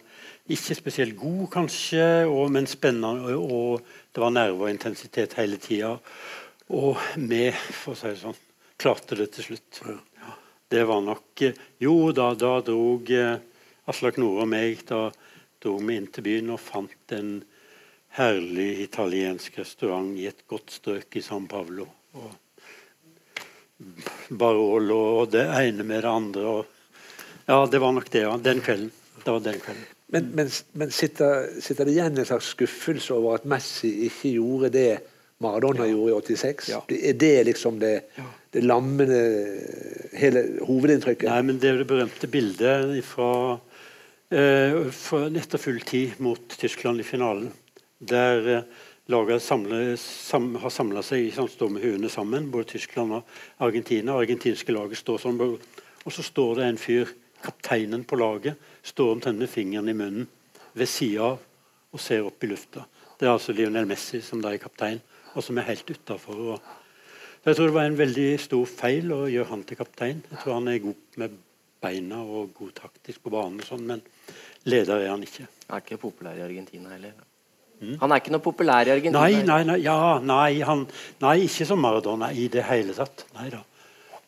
Ikke 0.51 0.75
spesielt 0.75 1.17
god, 1.17 1.47
kanskje, 1.51 2.27
og, 2.27 2.51
men 2.53 2.67
spennende. 2.67 3.31
Og, 3.37 3.53
og 3.53 3.87
det 4.13 4.23
var 4.23 4.35
nerve 4.35 4.67
og 4.67 4.71
intensitet 4.71 5.39
hele 5.39 5.57
tida. 5.63 5.95
Og 6.75 6.99
vi, 7.17 7.53
for 7.55 7.95
å 7.95 7.99
si 8.01 8.11
det 8.11 8.21
sånn, 8.25 8.41
klarte 8.77 9.17
det 9.17 9.31
til 9.37 9.53
slutt. 9.53 9.81
Ja, 9.87 10.35
det 10.75 10.83
var 10.91 11.01
nok 11.07 11.47
Jo, 11.81 12.11
da, 12.13 12.33
da 12.35 12.59
drog 12.67 13.11
eh, 13.15 13.39
Aslak 13.87 14.19
Nore 14.19 14.43
og 14.43 14.51
meg 14.51 14.83
da 14.89 15.07
dro 15.63 15.77
vi 15.79 15.97
inn 15.97 16.11
til 16.13 16.27
byen 16.27 16.51
og 16.51 16.61
fant 16.61 17.15
en 17.15 17.39
herlig 18.17 18.71
italiensk 18.87 19.59
restaurant 19.61 20.17
i 20.19 20.27
et 20.31 20.47
godt 20.49 20.73
strøk 20.79 21.19
i 21.19 21.25
San 21.25 21.47
Paolo. 21.51 21.87
Og 22.17 22.33
Barolo 24.31 25.01
og 25.21 25.35
det 25.35 25.45
ene 25.45 25.85
med 25.85 26.03
det 26.05 26.13
andre. 26.13 26.47
Og, 26.47 26.95
ja, 27.45 27.59
det 27.71 27.83
var 27.83 27.93
nok 27.97 28.09
det. 28.13 28.25
Ja. 28.25 28.39
Den 28.41 28.63
kvelden. 28.65 28.93
Det 29.21 29.35
var 29.35 29.45
den 29.45 29.61
kvelden. 29.61 29.85
Men, 30.15 30.31
men, 30.39 30.51
men 30.79 30.91
sitter, 30.95 31.49
sitter, 31.61 31.85
det 31.85 31.97
igjen 31.97 32.19
en 32.19 32.29
slags 32.29 32.53
skuffelse 32.55 33.15
over 33.15 33.41
at 33.41 33.47
Messi 33.51 33.91
ikke 34.07 34.37
gjorde 34.37 34.71
det 34.77 34.91
Maradona 35.43 35.85
ja. 35.85 35.93
gjorde 35.93 36.15
i 36.33 36.37
86? 36.39 36.69
Ja. 36.71 36.81
Er 37.11 37.17
det 37.21 37.35
liksom 37.51 37.81
det, 37.83 37.95
det 38.55 38.63
lammende 38.65 39.19
hele 40.17 40.47
hovedinntrykket? 40.65 41.29
Nei, 41.29 41.43
men 41.51 41.59
det 41.61 41.73
er 41.73 41.83
det 41.83 41.89
berømte 41.91 42.31
bildet 42.33 42.95
fra, 43.05 43.59
eh, 44.31 44.79
etter 45.43 45.61
full 45.61 45.83
tid 45.85 46.23
mot 46.25 46.57
Tyskland 46.57 47.03
i 47.03 47.09
finalen. 47.09 47.51
Der 47.99 48.49
eh, 48.57 49.39
samler, 49.41 49.97
sam, 49.97 50.55
har 50.61 50.71
samla 50.71 51.03
seg, 51.07 51.31
sånn, 51.35 51.49
står 51.49 51.71
med 51.77 51.85
huene 51.87 52.11
sammen, 52.13 52.51
både 52.51 52.75
Tyskland 52.77 53.21
og 53.21 53.37
Argentina. 53.59 54.17
Argentinske 54.17 54.75
laget 54.75 55.01
står 55.01 55.23
sånn, 55.23 55.41
og 55.41 56.13
så 56.13 56.23
står 56.23 56.59
det 56.61 56.67
en 56.67 56.81
fyr 56.81 57.15
kapteinen 57.47 58.05
på 58.05 58.19
laget 58.19 58.57
står 58.87 59.13
omtrent 59.13 59.39
med 59.39 59.51
fingeren 59.51 59.89
i 59.89 59.95
munnen 59.97 60.27
ved 60.77 60.89
sida 60.91 61.33
av 61.33 61.45
og 61.95 62.03
ser 62.03 62.27
opp 62.27 62.43
i 62.45 62.51
lufta. 62.51 62.85
Det 63.17 63.27
er 63.27 63.33
altså 63.33 63.55
Lionel 63.57 63.87
Messi 63.89 64.21
som 64.25 64.43
da 64.45 64.53
er 64.53 64.61
kaptein, 64.61 64.99
og 65.35 65.45
som 65.45 65.59
er 65.59 65.69
helt 65.71 65.89
utafor. 65.89 66.59
Jeg 67.47 67.57
tror 67.57 67.71
det 67.71 67.77
var 67.77 67.87
en 67.89 67.99
veldig 67.99 68.27
stor 68.43 68.67
feil 68.69 69.13
å 69.15 69.23
gjøre 69.31 69.51
han 69.53 69.63
til 69.65 69.79
kaptein. 69.79 70.25
Jeg 70.33 70.43
tror 70.43 70.59
han 70.59 70.69
er 70.73 70.83
god 70.85 71.21
med 71.23 71.39
beina 71.81 72.21
og 72.25 72.53
god 72.57 72.75
taktisk 72.83 73.23
på 73.25 73.33
banen, 73.33 73.63
og 73.63 73.71
sånn, 73.71 73.87
men 73.87 74.03
leder 74.67 74.99
er 74.99 75.15
han 75.15 75.25
ikke. 75.25 75.47
Han 75.69 75.79
er 75.79 75.87
ikke 75.87 76.03
populær 76.03 76.37
i 76.41 76.45
Argentina 76.45 76.93
heller? 76.93 77.15
Mm. 77.81 77.97
Han 78.01 78.13
er 78.13 78.23
ikke 78.23 78.33
noe 78.33 78.45
populær 78.45 78.89
i 78.89 78.95
Argentina? 78.95 79.25
Nei, 79.27 79.43
nei, 79.45 79.61
nei, 79.69 79.79
ja, 79.85 80.17
nei, 80.25 80.63
han, 80.65 80.87
nei 81.23 81.37
ikke 81.45 81.67
som 81.69 81.83
Maradona 81.83 82.31
i 82.33 82.49
det 82.53 82.65
hele 82.71 82.97
tatt. 82.97 83.27
Nei 83.37 83.51
da. 83.53 83.61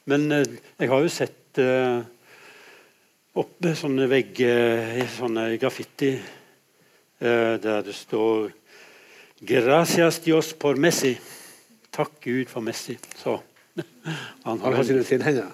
Men 0.09 0.28
eh, 0.36 0.44
jeg 0.80 0.92
har 0.92 1.05
jo 1.05 1.12
sett 1.12 1.61
eh, 1.62 2.01
oppe 3.38 3.74
sånne 3.78 4.09
vegger, 4.11 5.01
sånne 5.16 5.51
graffiti, 5.61 6.12
eh, 6.18 7.55
der 7.62 7.82
det 7.86 7.96
står 7.96 8.51
'Gracias 9.40 10.18
Dios 10.18 10.53
por 10.53 10.74
Messi'. 10.74 11.16
Takk 11.92 12.20
Gud 12.20 12.49
for 12.51 12.61
Messi. 12.61 12.99
Så 13.16 13.38
han 14.44 14.61
har, 14.61 14.82
sine 14.82 15.05
tilhengere. 15.05 15.53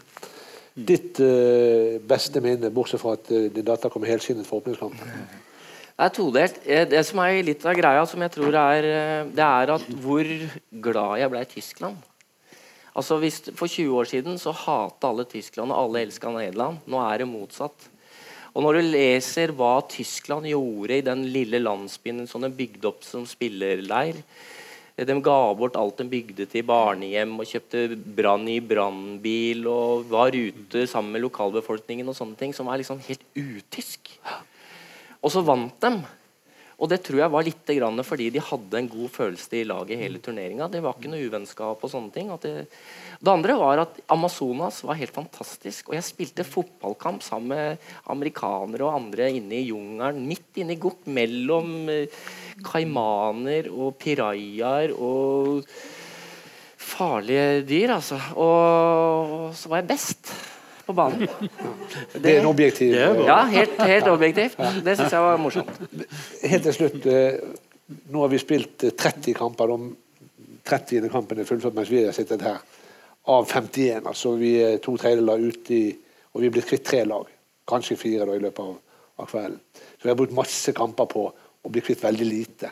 Ditt 0.74 1.20
uh, 1.20 2.01
beste 2.03 2.40
minne, 2.40 2.70
bortsett 2.74 3.01
fra 3.01 3.12
at 3.14 3.28
uh, 3.30 3.45
din 3.55 3.64
datter 3.64 3.92
kom 3.92 4.03
helskinnet 4.03 4.47
for 4.47 4.62
åpningskampen? 4.62 5.12
Det 5.95 6.03
er 6.03 6.11
todelt. 6.11 6.57
Det 6.90 7.03
som 7.07 7.20
er 7.22 7.36
litt 7.47 7.62
av 7.62 7.76
greia, 7.78 8.03
som 8.11 8.22
jeg 8.24 8.32
tror 8.34 8.57
er, 8.59 8.86
det 9.30 9.45
er 9.47 9.70
at 9.76 9.84
hvor 10.03 10.26
glad 10.82 11.20
jeg 11.22 11.30
ble 11.30 11.42
i 11.45 11.51
Tyskland. 11.53 12.01
Altså 12.95 13.18
hvis, 13.22 13.40
For 13.55 13.70
20 13.70 13.95
år 14.01 14.09
siden 14.11 14.38
så 14.38 14.55
hata 14.55 15.11
alle 15.11 15.26
Tyskland, 15.30 15.70
og 15.70 15.78
alle 15.78 16.03
elska 16.07 16.30
Nederland. 16.34 16.82
Nå 16.90 16.99
er 17.03 17.22
det 17.22 17.30
motsatt. 17.30 17.88
Og 18.55 18.62
når 18.62 18.78
du 18.78 18.90
leser 18.95 19.55
hva 19.55 19.76
Tyskland 19.90 20.47
gjorde 20.47 20.99
i 20.99 21.07
den 21.07 21.24
lille 21.34 21.59
landsbyen 21.62 22.22
som 22.30 22.42
de 22.42 22.51
bygde 22.55 22.86
opp 22.86 23.03
som 23.03 23.24
spillerleir 23.26 24.20
De 24.95 25.16
ga 25.26 25.38
bort 25.59 25.74
alt 25.74 25.99
de 25.99 26.07
bygde 26.07 26.47
til 26.47 26.62
barnehjem 26.62 27.32
og 27.34 27.51
kjøpte 27.51 27.97
brann 28.14 28.47
i 28.47 28.61
brannbil 28.62 29.66
og 29.66 30.07
var 30.11 30.30
ute 30.30 30.86
sammen 30.86 31.16
med 31.16 31.24
lokalbefolkningen 31.26 32.07
og 32.07 32.14
sånne 32.14 32.38
ting, 32.38 32.55
som 32.55 32.70
er 32.70 32.78
liksom 32.78 33.03
helt 33.03 33.26
utysk. 33.34 34.14
Og 35.25 35.33
så 35.33 35.41
vant 35.45 35.81
dem. 35.83 36.03
Og 36.75 36.91
det 36.91 36.99
tror 37.07 37.20
jeg 37.22 37.31
var 37.31 37.45
litt 37.47 37.70
fordi 38.05 38.31
de 38.35 38.43
hadde 38.43 38.79
en 38.79 38.89
god 38.91 39.11
følelse 39.14 39.57
i 39.61 39.66
laget 39.66 40.01
hele 40.01 40.18
turneringa. 40.18 40.66
Det 40.68 40.83
var 40.83 40.97
ikke 40.97 41.12
noe 41.12 41.22
uvennskap 41.22 41.85
og 41.87 41.91
sånne 41.91 42.11
ting. 42.12 42.33
Det, 42.43 42.66
det, 43.20 43.31
andre 43.31 43.55
var 43.57 43.85
at 43.85 44.01
Amazonas 44.11 44.83
var 44.83 44.99
helt 44.99 45.14
fantastisk. 45.14 45.89
Og 45.89 45.95
jeg 45.95 46.07
spilte 46.07 46.47
fotballkamp 46.47 47.22
sammen 47.22 47.55
med 47.55 47.91
amerikanere 48.11 48.89
og 48.89 48.99
andre 48.99 49.31
inne 49.39 49.61
i 49.61 49.68
jungelen. 49.68 50.27
Midt 50.27 50.59
inne 50.61 50.75
i 50.75 50.83
gokk 50.83 51.07
mellom 51.07 51.89
eh, 51.93 52.25
kaimaner 52.66 53.70
og 53.70 53.95
pirajaer 54.03 54.97
og 54.99 55.62
farlige 56.85 57.62
dyr, 57.70 57.95
altså. 58.01 58.18
Og 58.35 59.55
så 59.57 59.70
var 59.70 59.81
jeg 59.81 59.93
best 59.95 60.35
på 60.87 60.95
banen. 60.97 61.26
Det, 61.26 62.22
det 62.22 62.32
er 62.32 62.41
en 62.41 62.49
objektiv 62.51 62.95
Ja, 62.95 63.43
helt, 63.51 63.76
helt 63.80 64.09
objektivt. 64.12 64.59
Det 64.85 64.97
syns 64.99 65.12
jeg 65.12 65.26
var 65.26 65.41
morsomt. 65.41 65.70
Helt 66.43 66.66
til 66.68 66.76
slutt. 66.76 67.07
Eh, 67.07 67.39
nå 68.12 68.24
har 68.24 68.32
vi 68.32 68.41
spilt 68.41 68.87
30 68.91 69.30
eh, 69.30 69.37
kamper. 69.39 69.72
De 69.72 69.93
30. 70.64 71.09
kampen 71.12 71.41
er 71.41 71.49
fullført 71.49 71.76
mens 71.76 71.93
vi 71.93 72.05
har 72.07 72.16
sittet 72.16 72.45
her. 72.45 72.62
Av 73.32 73.47
51. 73.49 74.07
Altså 74.07 74.35
vi 74.41 74.57
er 74.62 74.80
to 74.85 74.97
tredjedeler 75.01 75.49
ute 75.49 75.76
i 75.76 75.85
Og 76.35 76.43
vi 76.43 76.49
er 76.49 76.55
blitt 76.57 76.66
kvitt 76.66 76.82
tre 76.82 77.05
lag. 77.07 77.28
Kanskje 77.70 77.95
fire 77.97 78.24
da 78.26 78.35
i 78.35 78.41
løpet 78.43 78.64
av, 78.64 78.72
av 79.22 79.28
kvelden. 79.30 79.61
Så 79.70 80.03
vi 80.03 80.11
har 80.11 80.16
brukt 80.18 80.35
masse 80.35 80.72
kamper 80.74 81.07
på 81.07 81.28
å 81.30 81.70
bli 81.70 81.82
kvitt 81.85 82.03
veldig 82.03 82.26
lite. 82.26 82.70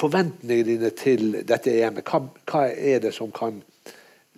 Forventningene 0.00 0.64
dine 0.64 0.90
til 0.96 1.42
dette 1.44 1.74
EM-et, 1.76 2.08
hva, 2.08 2.22
hva, 2.48 2.62
er 2.72 3.02
det 3.04 3.12
som 3.12 3.28
kan 3.34 3.60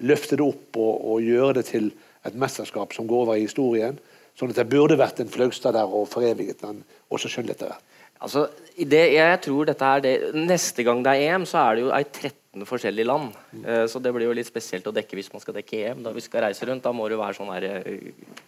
løfte 0.02 0.40
det 0.40 0.42
opp 0.42 0.80
og, 0.80 1.06
og 1.12 1.22
gjøre 1.22 1.60
det 1.60 1.64
til 1.70 1.92
et 2.26 2.36
mesterskap 2.38 2.94
som 2.94 3.08
går 3.10 3.26
over 3.26 3.38
i 3.38 3.46
historien. 3.46 3.98
Sånn 4.38 4.52
at 4.52 4.58
det 4.58 4.68
burde 4.72 4.96
vært 4.96 5.20
en 5.20 5.30
Flaugstad 5.32 5.74
der 5.76 5.88
og 5.88 6.08
foreviget 6.08 6.62
den 6.62 6.80
også 7.12 7.30
skjønnlitterært. 7.32 7.82
Altså, 8.22 8.46
det, 8.78 9.02
jeg 9.16 9.38
tror 9.42 9.66
dette 9.66 9.82
er 9.86 10.02
det, 10.04 10.14
Neste 10.36 10.84
gang 10.86 11.00
det 11.02 11.16
er 11.16 11.34
EM, 11.34 11.46
så 11.48 11.58
er 11.58 11.74
det 11.74 11.82
jo 11.82 11.90
i 11.90 12.04
13 12.06 12.66
forskjellige 12.68 13.08
land. 13.08 13.32
Mm. 13.50 13.64
Uh, 13.66 13.84
så 13.90 13.98
det 13.98 14.12
blir 14.14 14.28
jo 14.28 14.36
litt 14.38 14.48
spesielt 14.48 14.86
å 14.86 14.94
dekke 14.94 15.18
hvis 15.18 15.32
man 15.34 15.42
skal 15.42 15.56
dekke 15.58 15.80
EM. 15.88 16.04
Da 16.06 16.14
vi 16.14 16.22
skal 16.22 16.46
reise 16.46 16.68
rundt, 16.68 16.84
da 16.86 16.94
må 16.94 17.10
jo 17.10 17.18
være 17.20 17.38
sånn 17.40 17.50
her 17.50 17.66
uh, 17.82 18.38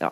Ja, 0.00 0.10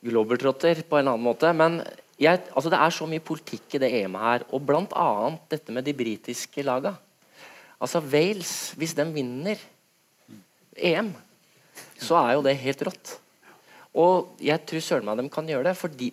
globertrotter 0.00 0.80
på 0.88 0.98
en 0.98 1.12
annen 1.12 1.28
måte. 1.28 1.52
Men 1.52 1.82
jeg, 2.20 2.40
altså, 2.54 2.72
det 2.72 2.80
er 2.80 2.96
så 2.96 3.08
mye 3.10 3.24
politikk 3.24 3.76
i 3.76 3.84
det 3.84 3.92
EM-et 4.00 4.24
her. 4.24 4.48
Og 4.48 4.64
blant 4.64 4.96
annet 4.96 5.44
dette 5.52 5.76
med 5.76 5.84
de 5.84 5.94
britiske 5.96 6.64
laga. 6.64 6.96
Altså 7.80 8.00
Wales, 8.04 8.72
hvis 8.80 8.96
de 8.96 9.06
vinner 9.12 9.60
EM 10.76 11.12
så 12.00 12.16
er 12.20 12.36
jo 12.36 12.46
det 12.46 12.56
helt 12.62 12.86
rått. 12.88 13.16
Og 14.00 14.38
jeg 14.38 14.62
tror 14.70 14.82
søren 14.86 15.08
meg 15.08 15.18
de 15.18 15.26
kan 15.32 15.48
gjøre 15.50 15.70
det 15.70 15.78
fordi 15.78 16.12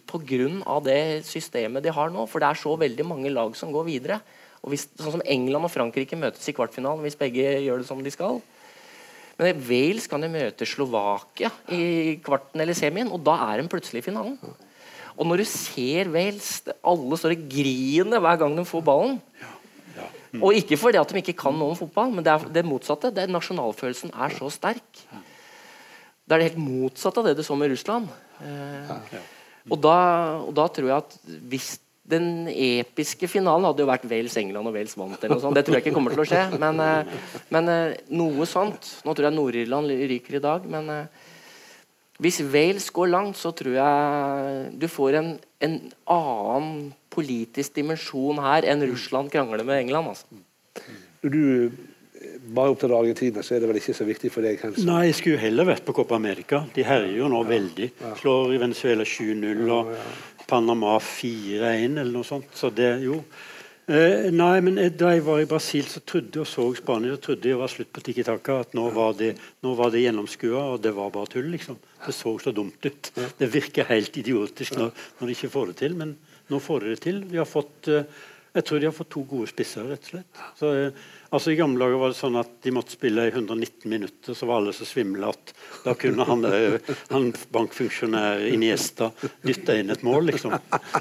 av 0.66 0.84
det 0.84 1.24
systemet 1.28 1.84
de 1.84 1.94
har 1.94 2.10
nå. 2.10 2.26
For 2.26 2.42
det 2.42 2.50
er 2.50 2.62
så 2.62 2.76
veldig 2.76 3.06
mange 3.06 3.30
lag 3.30 3.56
som 3.56 3.72
går 3.72 3.86
videre. 3.86 4.20
Og 4.64 4.74
hvis, 4.74 4.88
sånn 4.98 5.20
som 5.20 5.26
England 5.26 5.68
og 5.68 5.72
Frankrike 5.72 6.18
møtes 6.18 6.48
i 6.50 6.56
kvartfinalen 6.58 7.06
hvis 7.06 7.20
begge 7.20 7.60
gjør 7.62 7.84
det 7.84 7.88
som 7.88 8.02
de 8.04 8.14
skal. 8.14 8.42
Men 9.38 9.60
Wales 9.68 10.08
kan 10.10 10.24
jo 10.26 10.32
møte 10.34 10.66
Slovakia 10.66 11.52
i 11.70 12.18
kvarten 12.26 12.64
eller 12.64 12.74
semien, 12.74 13.12
og 13.14 13.22
da 13.22 13.36
er 13.52 13.62
de 13.62 13.70
plutselig 13.70 14.02
i 14.02 14.08
finalen. 14.08 14.34
Og 15.18 15.30
når 15.30 15.44
du 15.44 15.46
ser 15.50 16.10
Wales 16.14 16.50
Alle 16.82 17.18
står 17.18 17.36
og 17.36 17.46
griner 17.50 18.22
hver 18.22 18.42
gang 18.42 18.58
de 18.58 18.66
får 18.66 18.84
ballen. 18.86 19.20
Og 20.42 20.58
ikke 20.58 20.78
fordi 20.78 21.00
at 21.00 21.14
de 21.14 21.22
ikke 21.22 21.38
kan 21.38 21.56
noe 21.58 21.74
om 21.74 21.78
fotball, 21.78 22.12
men 22.14 22.26
det 22.26 22.34
er 22.34 22.50
det 22.58 22.66
motsatte. 22.68 23.14
Det 23.14 23.30
nasjonalfølelsen 23.30 24.14
er 24.14 24.34
så 24.38 24.50
sterk. 24.54 25.06
Det 26.28 26.36
er 26.36 26.42
det 26.42 26.50
helt 26.50 26.60
motsatt 26.60 27.18
av 27.22 27.28
det 27.30 27.38
du 27.38 27.44
så 27.46 27.56
med 27.56 27.72
Russland. 27.72 28.10
Eh, 28.44 28.90
og, 29.72 29.78
da, 29.80 29.98
og, 30.44 30.52
da, 30.56 30.66
tror 30.76 30.90
jeg 30.92 30.98
at 30.98 31.16
hvis 31.48 31.70
den 32.08 32.48
episke 32.52 33.28
finalen 33.32 33.68
hadde 33.68 33.84
jo 33.84 33.90
vært 33.90 34.06
Wales-England 34.08 34.70
og 34.70 34.76
Wales 34.76 34.96
vant. 35.00 35.18
eller 35.20 35.36
noe 35.36 35.44
sånt. 35.44 35.58
Det 35.58 35.66
tror 35.68 35.78
jeg 35.78 35.86
ikke 35.86 35.96
kommer 35.96 36.16
til 36.16 36.24
å 36.24 36.28
skje. 36.28 36.44
Men, 36.60 36.80
eh, 36.84 37.32
men 37.52 37.72
eh, 37.72 37.98
noe 38.16 38.48
sånt. 38.48 38.94
Nå 39.04 39.16
tror 39.16 39.28
jeg 39.28 39.36
Nord-Irland 39.36 39.96
ryker 40.12 40.40
i 40.40 40.44
dag. 40.44 40.68
Men 40.72 40.92
eh, 40.94 41.26
hvis 42.24 42.40
Wales 42.54 42.88
går 42.96 43.12
langt, 43.12 43.40
så 43.40 43.52
tror 43.56 43.76
jeg 43.76 44.72
du 44.80 44.88
får 44.92 45.20
en, 45.20 45.34
en 45.64 45.76
annen 46.16 46.72
politisk 47.14 47.76
dimensjon 47.76 48.40
her 48.44 48.68
enn 48.68 48.88
Russland 48.88 49.32
krangler 49.34 49.68
med 49.68 49.84
England. 49.84 50.16
Altså. 50.16 50.88
Du 51.24 51.72
bare 52.58 52.74
opptatt 52.74 52.92
av 52.92 53.02
Argentina, 53.02 53.44
så 53.44 53.56
er 53.56 53.64
det 53.64 53.72
vel 53.72 53.82
ikke 53.82 53.98
så 53.98 54.08
viktig 54.08 54.32
for 54.34 54.46
deg? 54.46 54.60
Kanskje? 54.62 54.86
Nei, 54.88 55.04
jeg 55.10 55.20
skulle 55.20 55.42
heller 55.42 55.70
vært 55.72 55.86
på 55.88 55.96
Copa 55.98 56.18
America. 56.18 56.64
De 56.76 56.86
herjer 56.88 57.18
jo 57.20 57.30
nå 57.32 57.44
ja, 57.44 57.50
veldig. 57.52 57.92
Ja. 58.02 58.16
Slår 58.22 58.56
i 58.56 58.64
Venezuela 58.64 59.06
7-0 59.08 59.76
og 59.76 59.94
Panama 60.48 60.98
4-1 61.04 62.02
eller 62.02 62.14
noe 62.14 62.28
sånt. 62.28 62.52
Så 62.56 62.72
det 62.74 62.96
jo 63.06 63.22
Eh, 63.88 64.26
nei, 64.36 64.60
men 64.60 64.76
Da 65.00 65.14
jeg 65.14 65.24
var 65.24 65.40
i 65.40 65.48
Brasil 65.48 65.86
så 65.88 66.02
trodde 66.04 66.42
og 66.42 66.48
så 66.50 66.66
Spania, 66.76 67.14
så 67.16 67.22
trodde 67.24 67.48
jeg 67.48 67.56
var 67.56 67.70
slutt 67.72 67.94
på 67.96 68.02
Tiki 68.04 68.24
Taka. 68.28 68.60
At 68.66 68.74
nå 68.76 68.90
var 68.92 69.14
det, 69.16 69.38
nå 69.64 69.76
var 69.80 69.94
det 69.94 70.02
gjennomskua, 70.04 70.74
og 70.74 70.82
det 70.84 70.92
var 70.96 71.10
bare 71.10 71.32
tull. 71.32 71.48
liksom. 71.54 71.78
Det 72.06 72.14
så 72.14 72.38
så 72.38 72.52
dumt 72.52 72.84
ut. 72.84 73.12
Det 73.16 73.48
virker 73.48 73.88
helt 73.88 74.18
idiotisk 74.18 74.76
når, 74.76 74.92
når 75.20 75.28
de 75.28 75.38
ikke 75.38 75.54
får 75.54 75.68
det 75.68 75.78
til, 75.78 75.96
men 75.96 76.18
nå 76.50 76.60
får 76.60 76.84
de 76.84 76.90
det 76.90 77.00
til. 77.00 77.22
De 77.32 77.38
har 77.38 77.48
fått, 77.48 77.88
eh, 77.88 78.04
jeg 78.60 78.66
tror 78.66 78.80
de 78.80 78.90
har 78.90 78.98
fått 79.00 79.10
to 79.10 79.24
gode 79.24 79.48
spisser, 79.48 79.88
rett 79.88 80.04
og 80.04 80.12
slett. 80.12 80.44
Så, 80.60 80.74
eh, 80.76 80.92
altså 81.30 81.52
I 81.52 81.58
gamle 81.60 81.84
dager 81.84 82.00
var 82.02 82.14
det 82.14 82.20
sånn 82.20 82.38
at 82.40 82.52
de 82.64 82.74
måtte 82.76 82.96
spille 82.96 83.28
i 83.28 83.32
119 83.34 83.90
minutter, 83.92 84.36
så 84.38 84.48
var 84.50 84.62
alle 84.62 84.74
så 84.76 84.88
svimle 84.88 85.30
at 85.32 85.54
da 85.84 85.94
kunne 86.00 86.28
han, 86.28 86.46
eh, 86.48 86.78
han 87.12 87.30
bankfunksjonær 87.54 88.46
Iniesta 88.50 89.10
dytte 89.44 89.78
inn 89.80 89.94
et 89.94 90.06
mål, 90.08 90.32
liksom. 90.32 90.56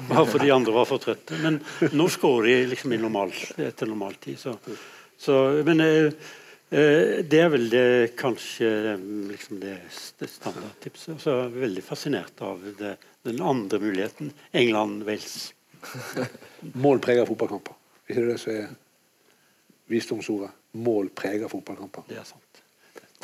Bare 0.09 0.25
fordi 0.29 0.51
andre 0.53 0.75
var 0.75 0.89
for 0.89 1.03
trøtte. 1.03 1.37
Men 1.43 1.59
nå 1.93 2.09
skårer 2.11 2.49
de 2.49 2.71
liksom 2.73 2.95
i 2.95 3.01
normal, 3.01 3.33
etter 3.57 3.89
normaltid. 3.89 4.39
Så, 4.41 4.55
så, 5.17 5.37
men 5.67 5.83
eh, 5.83 6.09
eh, 6.69 7.19
det 7.27 7.43
er 7.43 7.53
vel 7.53 7.69
det 7.73 7.85
kanskje 8.19 8.71
liksom 9.33 9.61
det, 9.63 9.77
standardtipset. 9.91 11.21
Så 11.23 11.37
er 11.43 11.61
veldig 11.67 11.85
fascinert 11.85 12.43
av 12.45 12.63
det, 12.79 12.97
den 13.27 13.43
andre 13.43 13.81
muligheten. 13.83 14.33
England-Wales. 14.51 15.53
Målpreget 16.73 17.29
fotballkamper. 17.29 17.77
Ikke 18.07 18.27
det 18.31 18.37
som 18.41 18.53
er 18.55 18.75
visdomsordet? 19.87 20.49
Mål 20.77 21.09
preger 21.15 21.47
fotballkamper. 21.51 22.05
Det 22.09 22.19
er 22.19 22.27
sant. 22.27 22.43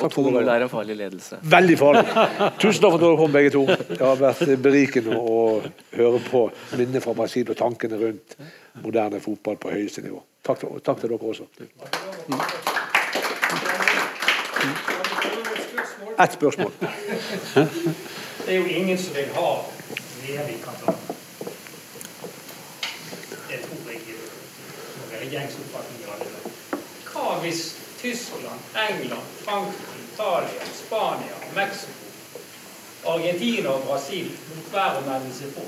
Og 0.02 0.10
2-0 0.12 0.48
er 0.50 0.62
en 0.64 0.68
farlig 0.68 0.96
ledelse. 0.96 1.36
Veldig 1.42 1.78
farlig. 1.78 2.02
Tusen 2.58 2.82
takk 2.82 2.90
for 2.90 2.98
at 2.98 3.02
dere 3.04 3.18
kom, 3.20 3.32
begge 3.32 3.50
to. 3.54 3.62
Det 3.68 4.00
har 4.00 4.18
vært 4.18 4.50
berikende 4.62 5.18
å 5.20 5.62
høre 5.94 6.20
på 6.26 6.40
minnet 6.74 7.04
fra 7.04 7.14
Brasil 7.14 7.46
og 7.54 7.56
tankene 7.60 8.00
rundt 8.00 8.34
moderne 8.82 9.20
fotball 9.22 9.60
på 9.62 9.70
høyeste 9.70 10.02
nivå. 10.02 10.18
Takk 10.42 10.64
til, 10.64 10.80
takk 10.82 10.98
til 11.00 11.14
dere 11.14 11.30
også. 11.30 11.46
Ett 16.24 16.32
spørsmål. 16.32 16.72
Det 18.44 18.50
er 18.50 18.58
jo 18.58 18.66
ingen 18.66 18.98
som 18.98 19.14
vil 19.14 19.30
ha 19.38 19.50
VM 20.24 20.50
i 20.50 20.58
Qatar. 20.64 20.98
Det 23.46 23.62
tror 23.62 23.92
jeg 23.94 24.00
er 25.20 25.30
gjengs 25.30 25.54
oppfatning. 25.62 26.03
Hvis 27.44 27.76
Tyskland, 28.00 28.60
England, 28.88 29.26
Frankrike, 29.44 29.94
Italia, 30.12 30.64
Spania, 30.74 31.36
Mexico, 31.54 32.04
Argentina 33.06 33.68
og 33.68 33.82
Brasil 33.88 34.30
lot 34.50 34.72
være 34.72 35.00
å 35.00 35.06
melde 35.08 35.32
seg 35.36 35.54
på? 35.56 35.64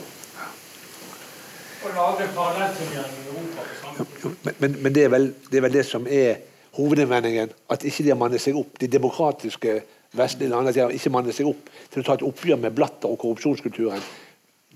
Og 1.85 1.95
lage 1.97 2.29
parallellturnering 2.35 3.17
i 3.21 3.27
Europa 3.31 3.67
på 3.71 3.81
samme 3.81 4.07
tid? 4.23 4.55
Men, 4.61 4.77
men, 4.83 4.95
det, 4.95 5.05
er 5.05 5.13
vel, 5.13 5.29
det 5.51 5.59
er 5.59 5.67
vel 5.67 5.77
det 5.77 5.87
som 5.87 6.07
er 6.11 6.39
hovedinnvendingen. 6.77 7.53
At 7.71 7.85
ikke 7.85 8.05
de 8.05 8.13
har 8.13 8.21
mannet 8.21 8.43
seg 8.43 8.57
opp. 8.59 8.77
De 8.81 8.89
demokratiske 8.93 9.81
vestlige 10.17 10.53
landene 10.53 10.75
de 10.75 10.85
har 10.85 10.95
ikke 10.97 11.13
mannet 11.13 11.37
seg 11.37 11.49
opp 11.51 11.69
til 11.93 12.03
å 12.03 12.07
ta 12.07 12.17
et 12.17 12.25
oppgjør 12.27 12.63
med 12.65 12.77
blatter 12.77 13.13
og 13.13 13.21
korrupsjonskulturen 13.23 14.05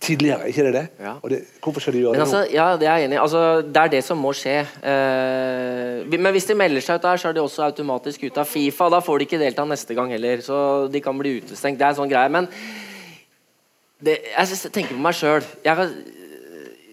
tidligere. 0.00 0.48
ikke 0.48 0.64
det 0.66 0.72
det? 0.74 0.84
Ja. 1.00 1.14
Og 1.22 1.30
det, 1.30 1.40
hvorfor 1.62 1.84
skal 1.84 1.96
de 1.96 2.02
gjøre 2.04 2.20
altså, 2.20 2.42
det 2.42 2.50
nå? 2.50 2.56
ja, 2.56 2.68
det 2.80 2.88
er 2.88 3.00
jeg 3.00 3.08
enig 3.08 3.18
i. 3.18 3.22
Altså, 3.22 3.42
det 3.62 3.82
er 3.82 3.92
det 3.94 4.02
som 4.04 4.20
må 4.20 4.32
skje. 4.36 4.58
Eh, 4.92 6.06
men 6.10 6.32
hvis 6.34 6.48
de 6.48 6.56
melder 6.58 6.84
seg 6.84 7.00
ut 7.00 7.08
der, 7.08 7.20
så 7.20 7.30
er 7.30 7.36
de 7.36 7.42
også 7.44 7.66
automatisk 7.68 8.24
ute 8.28 8.42
av 8.42 8.48
Fifa. 8.48 8.88
Da 8.92 9.02
får 9.04 9.18
de 9.18 9.28
ikke 9.28 9.42
delta 9.42 9.66
neste 9.68 9.96
gang 9.98 10.12
heller, 10.14 10.44
så 10.44 10.60
de 10.92 11.02
kan 11.04 11.18
bli 11.18 11.38
utestengt. 11.40 11.78
Det 11.80 11.86
er 11.86 11.94
en 11.94 12.00
sånn 12.00 12.12
greie. 12.12 12.32
Men 12.32 12.48
det, 14.00 14.16
jeg 14.32 14.72
tenker 14.72 14.96
på 14.96 15.04
meg 15.04 15.18
sjøl. 15.18 15.44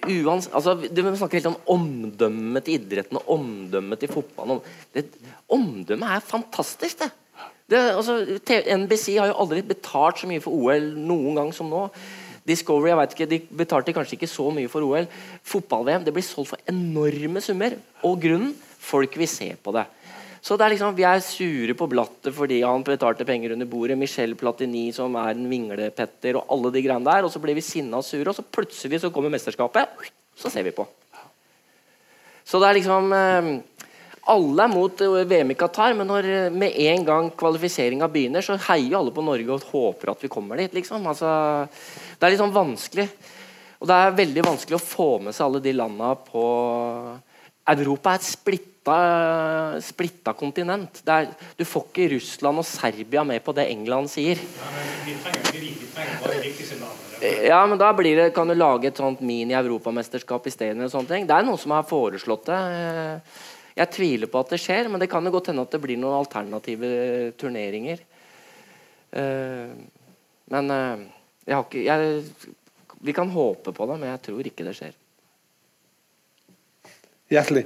Uans, 0.08 0.50
altså, 0.56 0.76
du 0.78 1.02
snakker 1.04 1.40
helt 1.40 1.50
om 1.50 1.58
omdømmet 1.74 2.68
til 2.68 2.78
idretten 2.78 3.20
og 3.20 3.32
omdømmet 3.38 4.04
til 4.04 4.12
fotballen. 4.12 4.62
Det, 4.94 5.08
omdømmet 5.52 6.14
er 6.16 6.24
fantastisk, 6.24 7.02
det. 7.02 7.10
det 7.72 7.82
altså, 7.96 8.20
NBC 8.78 9.18
har 9.18 9.32
jo 9.32 9.40
aldri 9.42 9.66
betalt 9.68 10.22
så 10.22 10.30
mye 10.30 10.44
for 10.44 10.56
OL 10.56 10.94
noen 10.96 11.42
gang 11.42 11.52
som 11.56 11.72
nå. 11.72 11.88
Discovery 12.48 12.94
jeg 12.94 13.00
vet 13.02 13.14
ikke, 13.16 13.30
de 13.30 13.40
betalte 13.60 13.96
kanskje 13.96 14.16
ikke 14.18 14.32
så 14.32 14.48
mye 14.56 14.72
for 14.72 14.86
OL. 14.88 15.10
Fotball-VM 15.48 16.06
det 16.06 16.16
blir 16.16 16.26
solgt 16.26 16.54
for 16.54 16.72
enorme 16.72 17.44
summer. 17.44 17.76
Og 18.08 18.20
grunnen 18.24 18.56
folk 18.88 19.18
vil 19.20 19.30
se 19.30 19.52
på 19.60 19.74
det. 19.76 19.84
Så 20.42 20.56
det 20.56 20.64
er 20.64 20.76
liksom, 20.76 20.96
Vi 20.96 21.04
er 21.04 21.20
sure 21.20 21.74
på 21.76 21.88
Blatter 21.92 22.32
fordi 22.32 22.62
han 22.64 22.86
betalte 22.88 23.26
penger 23.28 23.52
under 23.56 23.68
bordet. 23.68 23.98
Michel 23.98 24.36
Platini 24.40 24.92
som 24.96 25.16
er 25.20 25.34
en 25.34 25.50
vinglepetter 25.50 26.40
og 26.40 26.54
alle 26.54 26.72
de 26.72 26.84
greiene 26.86 27.10
der. 27.10 27.28
Og 27.28 27.34
så 27.34 27.42
blir 27.44 27.58
vi 27.58 27.66
sinna 27.66 28.00
og 28.00 28.08
sure, 28.08 28.30
og 28.30 28.38
så 28.38 28.46
plutselig 28.46 29.02
så 29.04 29.12
kommer 29.12 29.34
mesterskapet. 29.34 30.08
Så 30.38 30.54
ser 30.54 30.64
vi 30.64 30.72
på. 30.72 30.88
Så 32.48 32.62
det 32.64 32.70
er 32.70 32.78
liksom 32.78 33.12
eh, 33.12 33.50
Alle 34.28 34.66
er 34.66 34.72
mot 34.72 35.02
eh, 35.04 35.24
VM 35.30 35.54
i 35.54 35.58
Qatar, 35.60 35.96
men 35.98 36.10
når 36.10 36.30
eh, 36.32 36.50
med 36.52 36.76
en 36.90 37.06
gang 37.08 37.30
kvalifiseringa 37.40 38.10
begynner, 38.12 38.44
så 38.44 38.58
heier 38.68 38.98
alle 39.00 39.14
på 39.16 39.24
Norge 39.26 39.56
og 39.56 39.70
håper 39.72 40.14
at 40.14 40.26
vi 40.26 40.32
kommer 40.32 40.60
dit. 40.60 40.74
liksom. 40.76 41.06
Altså, 41.08 41.30
det 42.18 42.28
er 42.28 42.36
litt 42.36 42.44
sånn 42.44 42.56
vanskelig. 42.56 43.08
Og 43.78 43.90
det 43.90 43.96
er 43.96 44.18
veldig 44.18 44.44
vanskelig 44.46 44.80
å 44.80 44.84
få 44.84 45.10
med 45.28 45.38
seg 45.38 45.46
alle 45.48 45.62
de 45.64 45.74
landa 45.78 46.16
på 46.28 46.46
Europa 47.68 48.14
er 48.14 48.22
et 48.22 48.26
splitta, 48.26 48.98
splitta 49.84 50.34
kontinent. 50.38 51.02
Er, 51.12 51.28
du 51.60 51.66
får 51.68 51.90
ikke 51.90 52.08
Russland 52.16 52.64
og 52.64 52.68
Serbia 52.68 53.26
med 53.28 53.44
på 53.44 53.54
det 53.56 53.68
England 53.74 54.10
sier. 54.12 54.40
Ja, 57.44 57.60
men 57.66 57.78
men 57.78 57.82
da 57.82 57.94
blir 57.94 58.16
det, 58.16 58.34
kan 58.34 58.48
du 58.48 58.56
lage 58.56 58.88
et 58.90 58.98
sånt 58.98 59.22
mini-europamesterskap 59.22 60.48
isteden. 60.48 60.82
og 60.86 60.92
sånne. 60.92 61.26
Det 61.28 61.36
er 61.36 61.46
noen 61.46 61.60
som 61.62 61.72
har 61.76 61.84
foreslått 61.86 62.46
det. 62.50 62.62
Jeg 63.78 63.94
tviler 63.94 64.30
på 64.32 64.42
at 64.42 64.54
det 64.54 64.62
skjer, 64.62 64.90
men 64.90 65.02
det 65.02 65.10
kan 65.12 65.26
jo 65.26 65.34
godt 65.36 65.52
hende 65.52 65.66
at 65.68 65.76
det 65.76 65.82
blir 65.84 66.00
noen 66.02 66.18
alternative 66.18 66.90
turneringer. 67.38 68.02
Uh, 69.14 69.78
Men 70.52 70.72
uh, 70.72 71.04
jeg 71.48 71.56
har 71.56 71.66
ikke 71.66 71.84
jeg, 71.84 72.54
Vi 73.08 73.14
kan 73.16 73.30
håpe 73.30 73.72
på 73.76 73.88
det, 73.90 74.00
men 74.00 74.10
jeg 74.10 74.24
tror 74.26 74.50
ikke 74.50 74.66
det 74.68 74.76
skjer. 74.78 74.96
Hjertelig 77.32 77.66